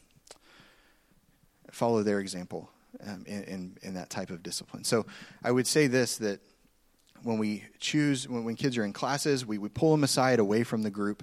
follow 1.71 2.03
their 2.03 2.21
example 2.21 2.71
um, 3.07 3.25
in, 3.27 3.45
in, 3.45 3.79
in 3.83 3.95
that 3.95 4.11
type 4.11 4.31
of 4.31 4.43
discipline. 4.43 4.85
So 4.85 5.07
I 5.43 5.51
would 5.51 5.67
say 5.67 5.87
this 5.87 6.19
that 6.19 6.41
when 7.23 7.39
we 7.39 7.65
choose, 7.79 8.29
when, 8.29 8.45
when 8.45 8.57
kids 8.57 8.77
are 8.77 8.85
in 8.85 8.93
classes, 8.93 9.45
we, 9.45 9.59
we 9.59 9.69
pull 9.69 9.91
them 9.93 10.05
aside 10.05 10.39
away 10.39 10.63
from 10.63 10.83
the 10.83 10.91
group. 10.91 11.23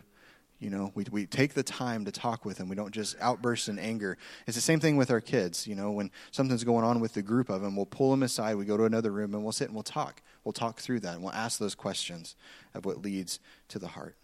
You 0.60 0.72
know, 0.72 0.92
we, 0.96 1.06
we 1.12 1.26
take 1.28 1.54
the 1.54 1.62
time 1.62 2.06
to 2.06 2.12
talk 2.12 2.44
with 2.44 2.58
them. 2.58 2.68
We 2.68 2.76
don't 2.76 2.92
just 2.92 3.16
outburst 3.22 3.70
in 3.70 3.78
anger. 3.78 4.18
It's 4.48 4.56
the 4.56 4.62
same 4.62 4.80
thing 4.80 4.98
with 4.98 5.12
our 5.12 5.22
kids. 5.22 5.68
You 5.68 5.76
know, 5.76 5.92
when 5.92 6.10
something's 6.32 6.64
going 6.64 6.84
on 6.84 7.00
with 7.00 7.14
the 7.14 7.22
group 7.22 7.50
of 7.50 7.62
them, 7.62 7.76
we'll 7.76 7.86
pull 7.86 8.10
them 8.10 8.24
aside. 8.24 8.56
We 8.56 8.66
go 8.66 8.76
to 8.76 8.86
another 8.86 9.12
room 9.12 9.36
and 9.36 9.44
we'll 9.44 9.52
sit 9.52 9.68
and 9.68 9.76
we'll 9.76 9.84
talk. 9.84 10.22
We'll 10.44 10.54
talk 10.54 10.80
through 10.80 11.02
that 11.02 11.16
and 11.16 11.24
we'll 11.24 11.34
ask 11.34 11.60
those 11.60 11.76
questions 11.76 12.36
of 12.74 12.86
what 12.86 13.04
leads 13.04 13.40
to 13.68 13.78
the 13.78 13.90
heart. 13.90 14.16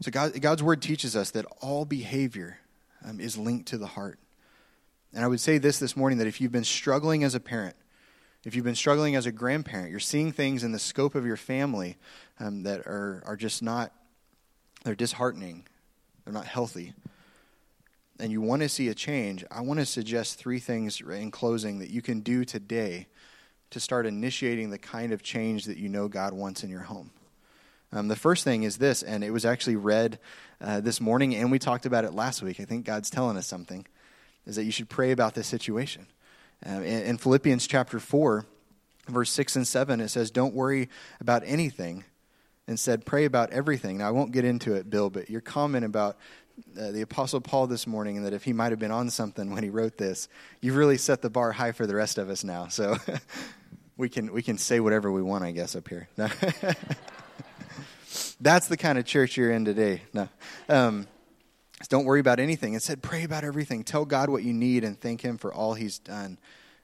So 0.00 0.10
God, 0.10 0.40
God's 0.40 0.62
word 0.62 0.80
teaches 0.80 1.14
us 1.14 1.32
that 1.32 1.44
all 1.60 1.84
behavior 1.84 2.58
um, 3.04 3.20
is 3.20 3.36
linked 3.36 3.68
to 3.68 3.78
the 3.78 3.86
heart. 3.86 4.18
And 5.12 5.24
I 5.24 5.28
would 5.28 5.40
say 5.40 5.58
this 5.58 5.78
this 5.78 5.96
morning 5.96 6.18
that 6.18 6.26
if 6.26 6.40
you've 6.40 6.52
been 6.52 6.64
struggling 6.64 7.24
as 7.24 7.34
a 7.34 7.40
parent, 7.40 7.76
if 8.44 8.54
you've 8.54 8.64
been 8.64 8.74
struggling 8.74 9.16
as 9.16 9.26
a 9.26 9.32
grandparent, 9.32 9.90
you're 9.90 10.00
seeing 10.00 10.32
things 10.32 10.64
in 10.64 10.72
the 10.72 10.78
scope 10.78 11.14
of 11.14 11.26
your 11.26 11.36
family 11.36 11.96
um, 12.38 12.62
that 12.62 12.80
are, 12.80 13.22
are 13.26 13.36
just 13.36 13.62
not, 13.62 13.92
they're 14.84 14.94
disheartening, 14.94 15.66
they're 16.24 16.34
not 16.34 16.46
healthy, 16.46 16.94
and 18.20 18.32
you 18.32 18.40
want 18.40 18.62
to 18.62 18.68
see 18.68 18.88
a 18.88 18.94
change, 18.94 19.44
I 19.50 19.60
want 19.60 19.80
to 19.80 19.86
suggest 19.86 20.38
three 20.38 20.58
things 20.58 21.00
in 21.00 21.30
closing 21.30 21.78
that 21.78 21.90
you 21.90 22.02
can 22.02 22.20
do 22.20 22.44
today 22.44 23.06
to 23.70 23.80
start 23.80 24.06
initiating 24.06 24.70
the 24.70 24.78
kind 24.78 25.12
of 25.12 25.22
change 25.22 25.66
that 25.66 25.76
you 25.76 25.88
know 25.88 26.08
God 26.08 26.32
wants 26.32 26.64
in 26.64 26.70
your 26.70 26.80
home. 26.80 27.10
Um, 27.92 28.08
the 28.08 28.16
first 28.16 28.44
thing 28.44 28.64
is 28.64 28.78
this, 28.78 29.02
and 29.02 29.22
it 29.22 29.30
was 29.30 29.44
actually 29.44 29.76
read 29.76 30.18
uh, 30.60 30.80
this 30.80 31.00
morning, 31.00 31.34
and 31.34 31.50
we 31.50 31.58
talked 31.58 31.86
about 31.86 32.04
it 32.04 32.12
last 32.12 32.42
week. 32.42 32.60
I 32.60 32.64
think 32.64 32.84
God's 32.84 33.08
telling 33.08 33.36
us 33.36 33.46
something, 33.46 33.86
is 34.46 34.56
that 34.56 34.64
you 34.64 34.72
should 34.72 34.88
pray 34.88 35.10
about 35.10 35.34
this 35.34 35.46
situation. 35.46 36.06
Uh, 36.66 36.80
in, 36.82 37.18
Philippians 37.18 37.66
chapter 37.66 38.00
4, 38.00 38.44
verse 39.08 39.30
6 39.30 39.56
and 39.56 39.66
7, 39.66 40.00
it 40.00 40.08
says, 40.08 40.30
Don't 40.30 40.54
worry 40.54 40.88
about 41.20 41.42
anything. 41.46 42.04
Instead, 42.66 43.06
pray 43.06 43.24
about 43.24 43.50
everything. 43.50 43.98
Now, 43.98 44.08
I 44.08 44.10
won't 44.10 44.32
get 44.32 44.44
into 44.44 44.74
it, 44.74 44.90
Bill, 44.90 45.08
but 45.08 45.30
your 45.30 45.40
comment 45.40 45.84
about 45.84 46.18
uh, 46.78 46.90
the 46.90 47.02
Apostle 47.02 47.40
Paul 47.40 47.66
this 47.68 47.86
morning 47.86 48.16
and 48.16 48.26
that 48.26 48.32
if 48.32 48.42
he 48.44 48.52
might 48.52 48.72
have 48.72 48.78
been 48.78 48.90
on 48.90 49.08
something 49.10 49.52
when 49.52 49.62
he 49.62 49.70
wrote 49.70 49.96
this, 49.96 50.28
you've 50.60 50.76
really 50.76 50.98
set 50.98 51.22
the 51.22 51.30
bar 51.30 51.52
high 51.52 51.72
for 51.72 51.86
the 51.86 51.94
rest 51.94 52.18
of 52.18 52.28
us 52.28 52.44
now. 52.44 52.68
So 52.68 52.96
we, 53.96 54.08
can, 54.08 54.32
we 54.32 54.42
can 54.42 54.58
say 54.58 54.80
whatever 54.80 55.12
we 55.12 55.22
want, 55.22 55.44
I 55.44 55.52
guess, 55.52 55.76
up 55.76 55.88
here. 55.88 56.08
That's 58.40 58.68
the 58.68 58.76
kind 58.76 58.98
of 58.98 59.04
church 59.04 59.36
you're 59.36 59.52
in 59.52 59.64
today. 59.64 60.02
No. 60.12 60.28
Um, 60.68 61.06
don't 61.86 62.04
worry 62.04 62.18
about 62.18 62.40
anything. 62.40 62.74
Instead, 62.74 63.02
pray 63.02 63.22
about 63.22 63.44
everything. 63.44 63.84
Tell 63.84 64.04
God 64.04 64.30
what 64.30 64.42
you 64.42 64.52
need 64.52 64.82
and 64.82 65.00
thank 65.00 65.20
Him 65.20 65.38
for 65.38 65.52
all 65.54 65.74
He's 65.74 66.00
done. 66.00 66.38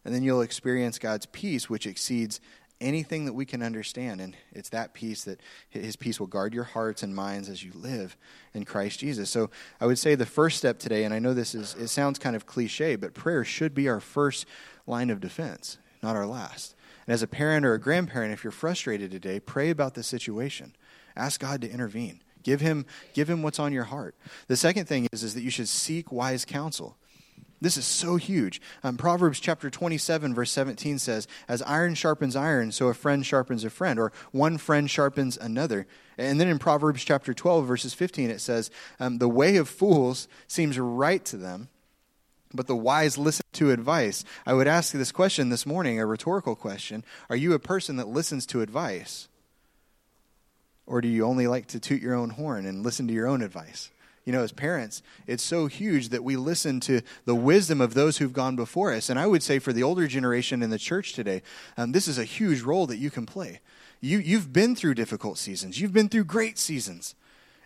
And 0.04 0.14
then 0.14 0.22
you'll 0.22 0.42
experience 0.42 0.98
God's 0.98 1.26
peace, 1.26 1.68
which 1.68 1.86
exceeds 1.86 2.40
anything 2.80 3.24
that 3.24 3.32
we 3.32 3.46
can 3.46 3.62
understand. 3.62 4.20
And 4.20 4.36
it's 4.52 4.68
that 4.68 4.94
peace 4.94 5.24
that 5.24 5.40
His 5.70 5.96
peace 5.96 6.20
will 6.20 6.26
guard 6.26 6.54
your 6.54 6.64
hearts 6.64 7.02
and 7.02 7.14
minds 7.14 7.48
as 7.48 7.64
you 7.64 7.72
live 7.74 8.16
in 8.52 8.64
Christ 8.64 9.00
Jesus. 9.00 9.30
So 9.30 9.50
I 9.80 9.86
would 9.86 9.98
say 9.98 10.14
the 10.14 10.26
first 10.26 10.58
step 10.58 10.78
today, 10.78 11.04
and 11.04 11.12
I 11.12 11.18
know 11.18 11.34
this 11.34 11.54
is, 11.54 11.74
it 11.74 11.88
sounds 11.88 12.18
kind 12.18 12.36
of 12.36 12.46
cliche, 12.46 12.94
but 12.94 13.14
prayer 13.14 13.44
should 13.44 13.74
be 13.74 13.88
our 13.88 14.00
first 14.00 14.46
line 14.86 15.10
of 15.10 15.20
defense, 15.20 15.78
not 16.02 16.14
our 16.14 16.26
last. 16.26 16.76
And 17.06 17.14
as 17.14 17.22
a 17.22 17.26
parent 17.26 17.66
or 17.66 17.74
a 17.74 17.80
grandparent, 17.80 18.32
if 18.32 18.44
you're 18.44 18.50
frustrated 18.50 19.10
today, 19.10 19.40
pray 19.40 19.70
about 19.70 19.94
the 19.94 20.02
situation. 20.02 20.74
Ask 21.16 21.40
God 21.40 21.60
to 21.62 21.70
intervene. 21.70 22.22
Give 22.44 22.60
him, 22.60 22.86
give 23.14 23.28
him 23.28 23.42
what's 23.42 23.58
on 23.58 23.72
your 23.72 23.84
heart. 23.84 24.14
The 24.46 24.56
second 24.56 24.86
thing 24.86 25.08
is, 25.12 25.24
is 25.24 25.34
that 25.34 25.42
you 25.42 25.50
should 25.50 25.68
seek 25.68 26.12
wise 26.12 26.44
counsel. 26.44 26.96
This 27.60 27.78
is 27.78 27.86
so 27.86 28.16
huge. 28.16 28.60
Um, 28.82 28.98
Proverbs 28.98 29.40
chapter 29.40 29.70
27, 29.70 30.34
verse 30.34 30.50
17 30.50 30.98
says, 30.98 31.26
As 31.48 31.62
iron 31.62 31.94
sharpens 31.94 32.36
iron, 32.36 32.72
so 32.72 32.88
a 32.88 32.94
friend 32.94 33.24
sharpens 33.24 33.64
a 33.64 33.70
friend, 33.70 33.98
or 33.98 34.12
one 34.32 34.58
friend 34.58 34.90
sharpens 34.90 35.38
another. 35.38 35.86
And 36.18 36.38
then 36.38 36.48
in 36.48 36.58
Proverbs 36.58 37.02
chapter 37.02 37.32
12, 37.32 37.66
verses 37.66 37.94
15, 37.94 38.30
it 38.30 38.42
says, 38.42 38.70
um, 39.00 39.16
The 39.16 39.28
way 39.28 39.56
of 39.56 39.68
fools 39.68 40.28
seems 40.46 40.78
right 40.78 41.24
to 41.24 41.38
them, 41.38 41.70
but 42.52 42.66
the 42.66 42.76
wise 42.76 43.16
listen 43.16 43.46
to 43.54 43.70
advice. 43.70 44.24
I 44.44 44.52
would 44.52 44.68
ask 44.68 44.92
this 44.92 45.12
question 45.12 45.48
this 45.48 45.64
morning, 45.64 45.98
a 45.98 46.04
rhetorical 46.04 46.54
question 46.54 47.02
Are 47.30 47.36
you 47.36 47.54
a 47.54 47.58
person 47.58 47.96
that 47.96 48.08
listens 48.08 48.44
to 48.46 48.60
advice? 48.60 49.28
Or 50.86 51.00
do 51.00 51.08
you 51.08 51.24
only 51.24 51.46
like 51.46 51.66
to 51.68 51.80
toot 51.80 52.02
your 52.02 52.14
own 52.14 52.30
horn 52.30 52.66
and 52.66 52.82
listen 52.82 53.06
to 53.08 53.14
your 53.14 53.26
own 53.26 53.42
advice? 53.42 53.90
You 54.24 54.32
know, 54.32 54.42
as 54.42 54.52
parents, 54.52 55.02
it's 55.26 55.42
so 55.42 55.66
huge 55.66 56.08
that 56.08 56.24
we 56.24 56.36
listen 56.36 56.80
to 56.80 57.02
the 57.26 57.34
wisdom 57.34 57.80
of 57.80 57.92
those 57.92 58.18
who've 58.18 58.32
gone 58.32 58.56
before 58.56 58.92
us. 58.92 59.10
And 59.10 59.18
I 59.18 59.26
would 59.26 59.42
say 59.42 59.58
for 59.58 59.72
the 59.72 59.82
older 59.82 60.06
generation 60.06 60.62
in 60.62 60.70
the 60.70 60.78
church 60.78 61.12
today, 61.12 61.42
um, 61.76 61.92
this 61.92 62.08
is 62.08 62.18
a 62.18 62.24
huge 62.24 62.62
role 62.62 62.86
that 62.86 62.96
you 62.96 63.10
can 63.10 63.26
play. 63.26 63.60
You, 64.00 64.18
you've 64.18 64.52
been 64.52 64.74
through 64.74 64.94
difficult 64.94 65.38
seasons, 65.38 65.80
you've 65.80 65.92
been 65.92 66.08
through 66.08 66.24
great 66.24 66.58
seasons. 66.58 67.14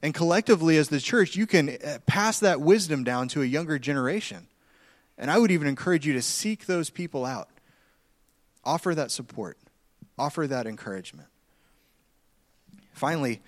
And 0.01 0.15
collectively, 0.15 0.77
as 0.77 0.89
the 0.89 1.01
church, 1.01 1.35
you 1.35 1.47
can 1.47 1.71
uh, 1.71 1.99
pass 2.07 2.39
that 2.39 2.61
wisdom 2.61 3.03
down 3.03 3.27
to 3.29 3.43
a 3.43 3.47
younger 3.47 3.79
generation. 3.81 4.47
And 5.17 5.31
I 5.31 5.39
would 5.39 5.51
even 5.51 5.67
encourage 5.67 6.07
you 6.07 6.13
to 6.13 6.23
seek 6.23 6.67
those 6.67 6.91
people 6.91 7.25
out, 7.25 7.49
offer 8.65 8.95
that 8.95 9.11
support, 9.11 9.59
offer 10.17 10.47
that 10.47 10.67
encouragement. 10.67 11.29
Finally, 12.99 13.41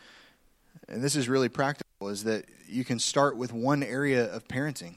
and 0.88 1.02
this 1.02 1.16
is 1.16 1.28
really 1.28 1.48
practical, 1.48 2.08
is 2.08 2.24
that 2.24 2.44
you 2.68 2.84
can 2.84 2.98
start 2.98 3.36
with 3.36 3.52
one 3.52 3.82
area 3.82 4.32
of 4.32 4.46
parenting. 4.46 4.94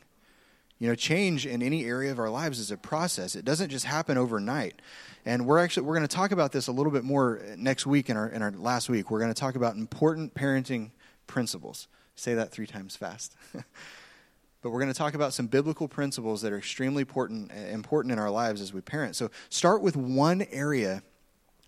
You 0.78 0.90
know, 0.90 0.96
change 0.96 1.46
in 1.46 1.64
any 1.64 1.86
area 1.86 2.12
of 2.12 2.20
our 2.20 2.30
lives 2.30 2.60
is 2.60 2.70
a 2.70 2.78
process. 2.78 3.36
It 3.36 3.46
doesn't 3.46 3.70
just 3.70 3.86
happen 3.86 4.18
overnight. 4.18 4.80
And 5.26 5.46
we're 5.48 5.60
actually 5.60 5.84
we're 5.84 5.96
going 5.96 6.08
to 6.08 6.16
talk 6.16 6.32
about 6.32 6.52
this 6.52 6.68
a 6.68 6.72
little 6.72 6.92
bit 6.92 7.04
more 7.04 7.42
next 7.58 7.88
week 7.88 8.10
in 8.10 8.18
our 8.18 8.28
in 8.28 8.42
our 8.42 8.52
last 8.52 8.90
week. 8.90 9.10
We're 9.10 9.20
going 9.20 9.34
to 9.34 9.40
talk 9.40 9.56
about 9.56 9.76
important 9.76 10.36
parenting 10.36 10.92
principles. 11.26 11.88
Say 12.16 12.36
that 12.36 12.52
3 12.52 12.68
times 12.68 12.96
fast. 12.96 13.36
but 13.54 14.70
we're 14.70 14.80
going 14.80 14.92
to 14.92 14.98
talk 14.98 15.16
about 15.16 15.34
some 15.34 15.48
biblical 15.48 15.88
principles 15.88 16.42
that 16.42 16.54
are 16.54 16.58
extremely 16.58 17.02
important 17.02 17.52
important 17.52 18.12
in 18.12 18.20
our 18.20 18.30
lives 18.30 18.62
as 18.62 18.72
we 18.72 18.82
parent. 18.82 19.16
So 19.16 19.32
start 19.50 19.82
with 19.82 19.96
one 19.96 20.44
area 20.52 21.02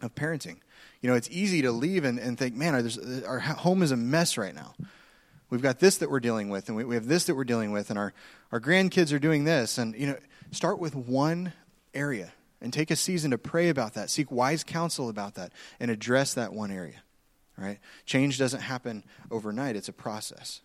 of 0.01 0.13
parenting. 0.13 0.57
You 1.05 1.11
know, 1.11 1.17
it's 1.17 1.29
easy 1.29 1.61
to 1.61 1.71
leave 1.71 2.03
and, 2.03 2.17
and 2.17 2.35
think, 2.35 2.55
man, 2.55 2.73
our, 2.73 3.27
our 3.27 3.39
home 3.39 3.83
is 3.83 3.91
a 3.91 3.95
mess 3.95 4.39
right 4.39 4.55
now. 4.55 4.73
We've 5.51 5.61
got 5.61 5.77
this 5.77 5.97
that 5.97 6.09
we're 6.09 6.19
dealing 6.19 6.49
with, 6.49 6.67
and 6.67 6.75
we, 6.75 6.83
we 6.83 6.95
have 6.95 7.05
this 7.05 7.25
that 7.25 7.35
we're 7.35 7.43
dealing 7.43 7.71
with, 7.71 7.91
and 7.91 7.99
our, 7.99 8.11
our 8.51 8.59
grandkids 8.59 9.13
are 9.13 9.19
doing 9.19 9.43
this. 9.43 9.77
And, 9.77 9.93
you 9.93 10.07
know, 10.07 10.17
start 10.49 10.79
with 10.79 10.95
one 10.95 11.53
area 11.93 12.33
and 12.59 12.73
take 12.73 12.89
a 12.89 12.95
season 12.95 13.29
to 13.29 13.37
pray 13.37 13.69
about 13.69 13.93
that, 13.93 14.09
seek 14.09 14.31
wise 14.31 14.63
counsel 14.63 15.07
about 15.07 15.35
that, 15.35 15.51
and 15.79 15.91
address 15.91 16.33
that 16.33 16.53
one 16.53 16.71
area. 16.71 17.03
Right? 17.55 17.77
Change 18.07 18.39
doesn't 18.39 18.61
happen 18.61 19.03
overnight, 19.29 19.75
it's 19.75 19.89
a 19.89 19.93
process. 19.93 20.61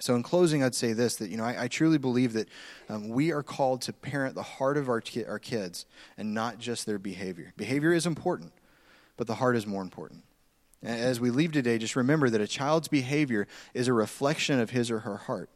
So, 0.00 0.16
in 0.16 0.24
closing, 0.24 0.64
I'd 0.64 0.74
say 0.74 0.92
this 0.92 1.14
that, 1.18 1.30
you 1.30 1.36
know, 1.36 1.44
I, 1.44 1.62
I 1.62 1.68
truly 1.68 1.98
believe 1.98 2.32
that 2.32 2.48
um, 2.88 3.10
we 3.10 3.30
are 3.30 3.44
called 3.44 3.82
to 3.82 3.92
parent 3.92 4.34
the 4.34 4.42
heart 4.42 4.76
of 4.76 4.88
our, 4.88 5.00
our 5.28 5.38
kids 5.38 5.86
and 6.18 6.34
not 6.34 6.58
just 6.58 6.84
their 6.84 6.98
behavior. 6.98 7.52
Behavior 7.56 7.92
is 7.92 8.06
important 8.06 8.52
but 9.16 9.26
the 9.26 9.36
heart 9.36 9.56
is 9.56 9.66
more 9.66 9.82
important. 9.82 10.22
As 10.82 11.18
we 11.18 11.30
leave 11.30 11.52
today, 11.52 11.78
just 11.78 11.96
remember 11.96 12.30
that 12.30 12.40
a 12.40 12.46
child's 12.46 12.88
behavior 12.88 13.46
is 13.74 13.88
a 13.88 13.92
reflection 13.92 14.60
of 14.60 14.70
his 14.70 14.90
or 14.90 15.00
her 15.00 15.16
heart, 15.16 15.50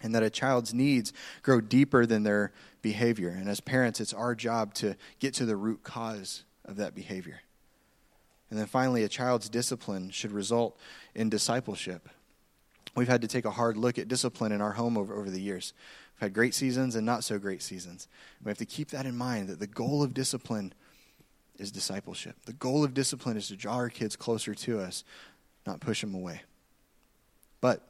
and 0.00 0.14
that 0.14 0.22
a 0.22 0.30
child's 0.30 0.72
needs 0.72 1.12
grow 1.42 1.60
deeper 1.60 2.06
than 2.06 2.22
their 2.22 2.52
behavior. 2.82 3.28
And 3.28 3.48
as 3.48 3.60
parents, 3.60 4.00
it's 4.00 4.14
our 4.14 4.34
job 4.34 4.74
to 4.74 4.96
get 5.18 5.34
to 5.34 5.46
the 5.46 5.56
root 5.56 5.82
cause 5.82 6.44
of 6.64 6.76
that 6.76 6.94
behavior. 6.94 7.40
And 8.50 8.58
then 8.58 8.66
finally, 8.66 9.04
a 9.04 9.08
child's 9.08 9.48
discipline 9.48 10.10
should 10.10 10.32
result 10.32 10.78
in 11.14 11.28
discipleship. 11.28 12.08
We've 12.94 13.08
had 13.08 13.20
to 13.22 13.28
take 13.28 13.44
a 13.44 13.50
hard 13.50 13.76
look 13.76 13.98
at 13.98 14.08
discipline 14.08 14.52
in 14.52 14.60
our 14.60 14.72
home 14.72 14.96
over, 14.96 15.14
over 15.14 15.30
the 15.30 15.40
years. 15.40 15.74
We've 16.14 16.22
had 16.22 16.34
great 16.34 16.54
seasons 16.54 16.96
and 16.96 17.04
not 17.04 17.22
so 17.22 17.38
great 17.38 17.62
seasons. 17.62 18.08
We 18.42 18.48
have 18.48 18.58
to 18.58 18.64
keep 18.64 18.90
that 18.90 19.06
in 19.06 19.16
mind 19.16 19.48
that 19.48 19.60
the 19.60 19.66
goal 19.66 20.02
of 20.02 20.14
discipline 20.14 20.72
is 21.58 21.72
discipleship. 21.72 22.36
The 22.46 22.52
goal 22.52 22.84
of 22.84 22.94
discipline 22.94 23.36
is 23.36 23.48
to 23.48 23.56
draw 23.56 23.74
our 23.74 23.90
kids 23.90 24.16
closer 24.16 24.54
to 24.54 24.80
us, 24.80 25.04
not 25.66 25.80
push 25.80 26.00
them 26.00 26.14
away. 26.14 26.42
But 27.60 27.82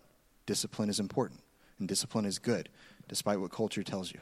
discipline 0.46 0.88
is 0.88 0.98
important, 0.98 1.40
and 1.78 1.86
discipline 1.86 2.24
is 2.24 2.38
good, 2.38 2.68
despite 3.08 3.40
what 3.40 3.52
culture 3.52 3.82
tells 3.82 4.12
you. 4.12 4.20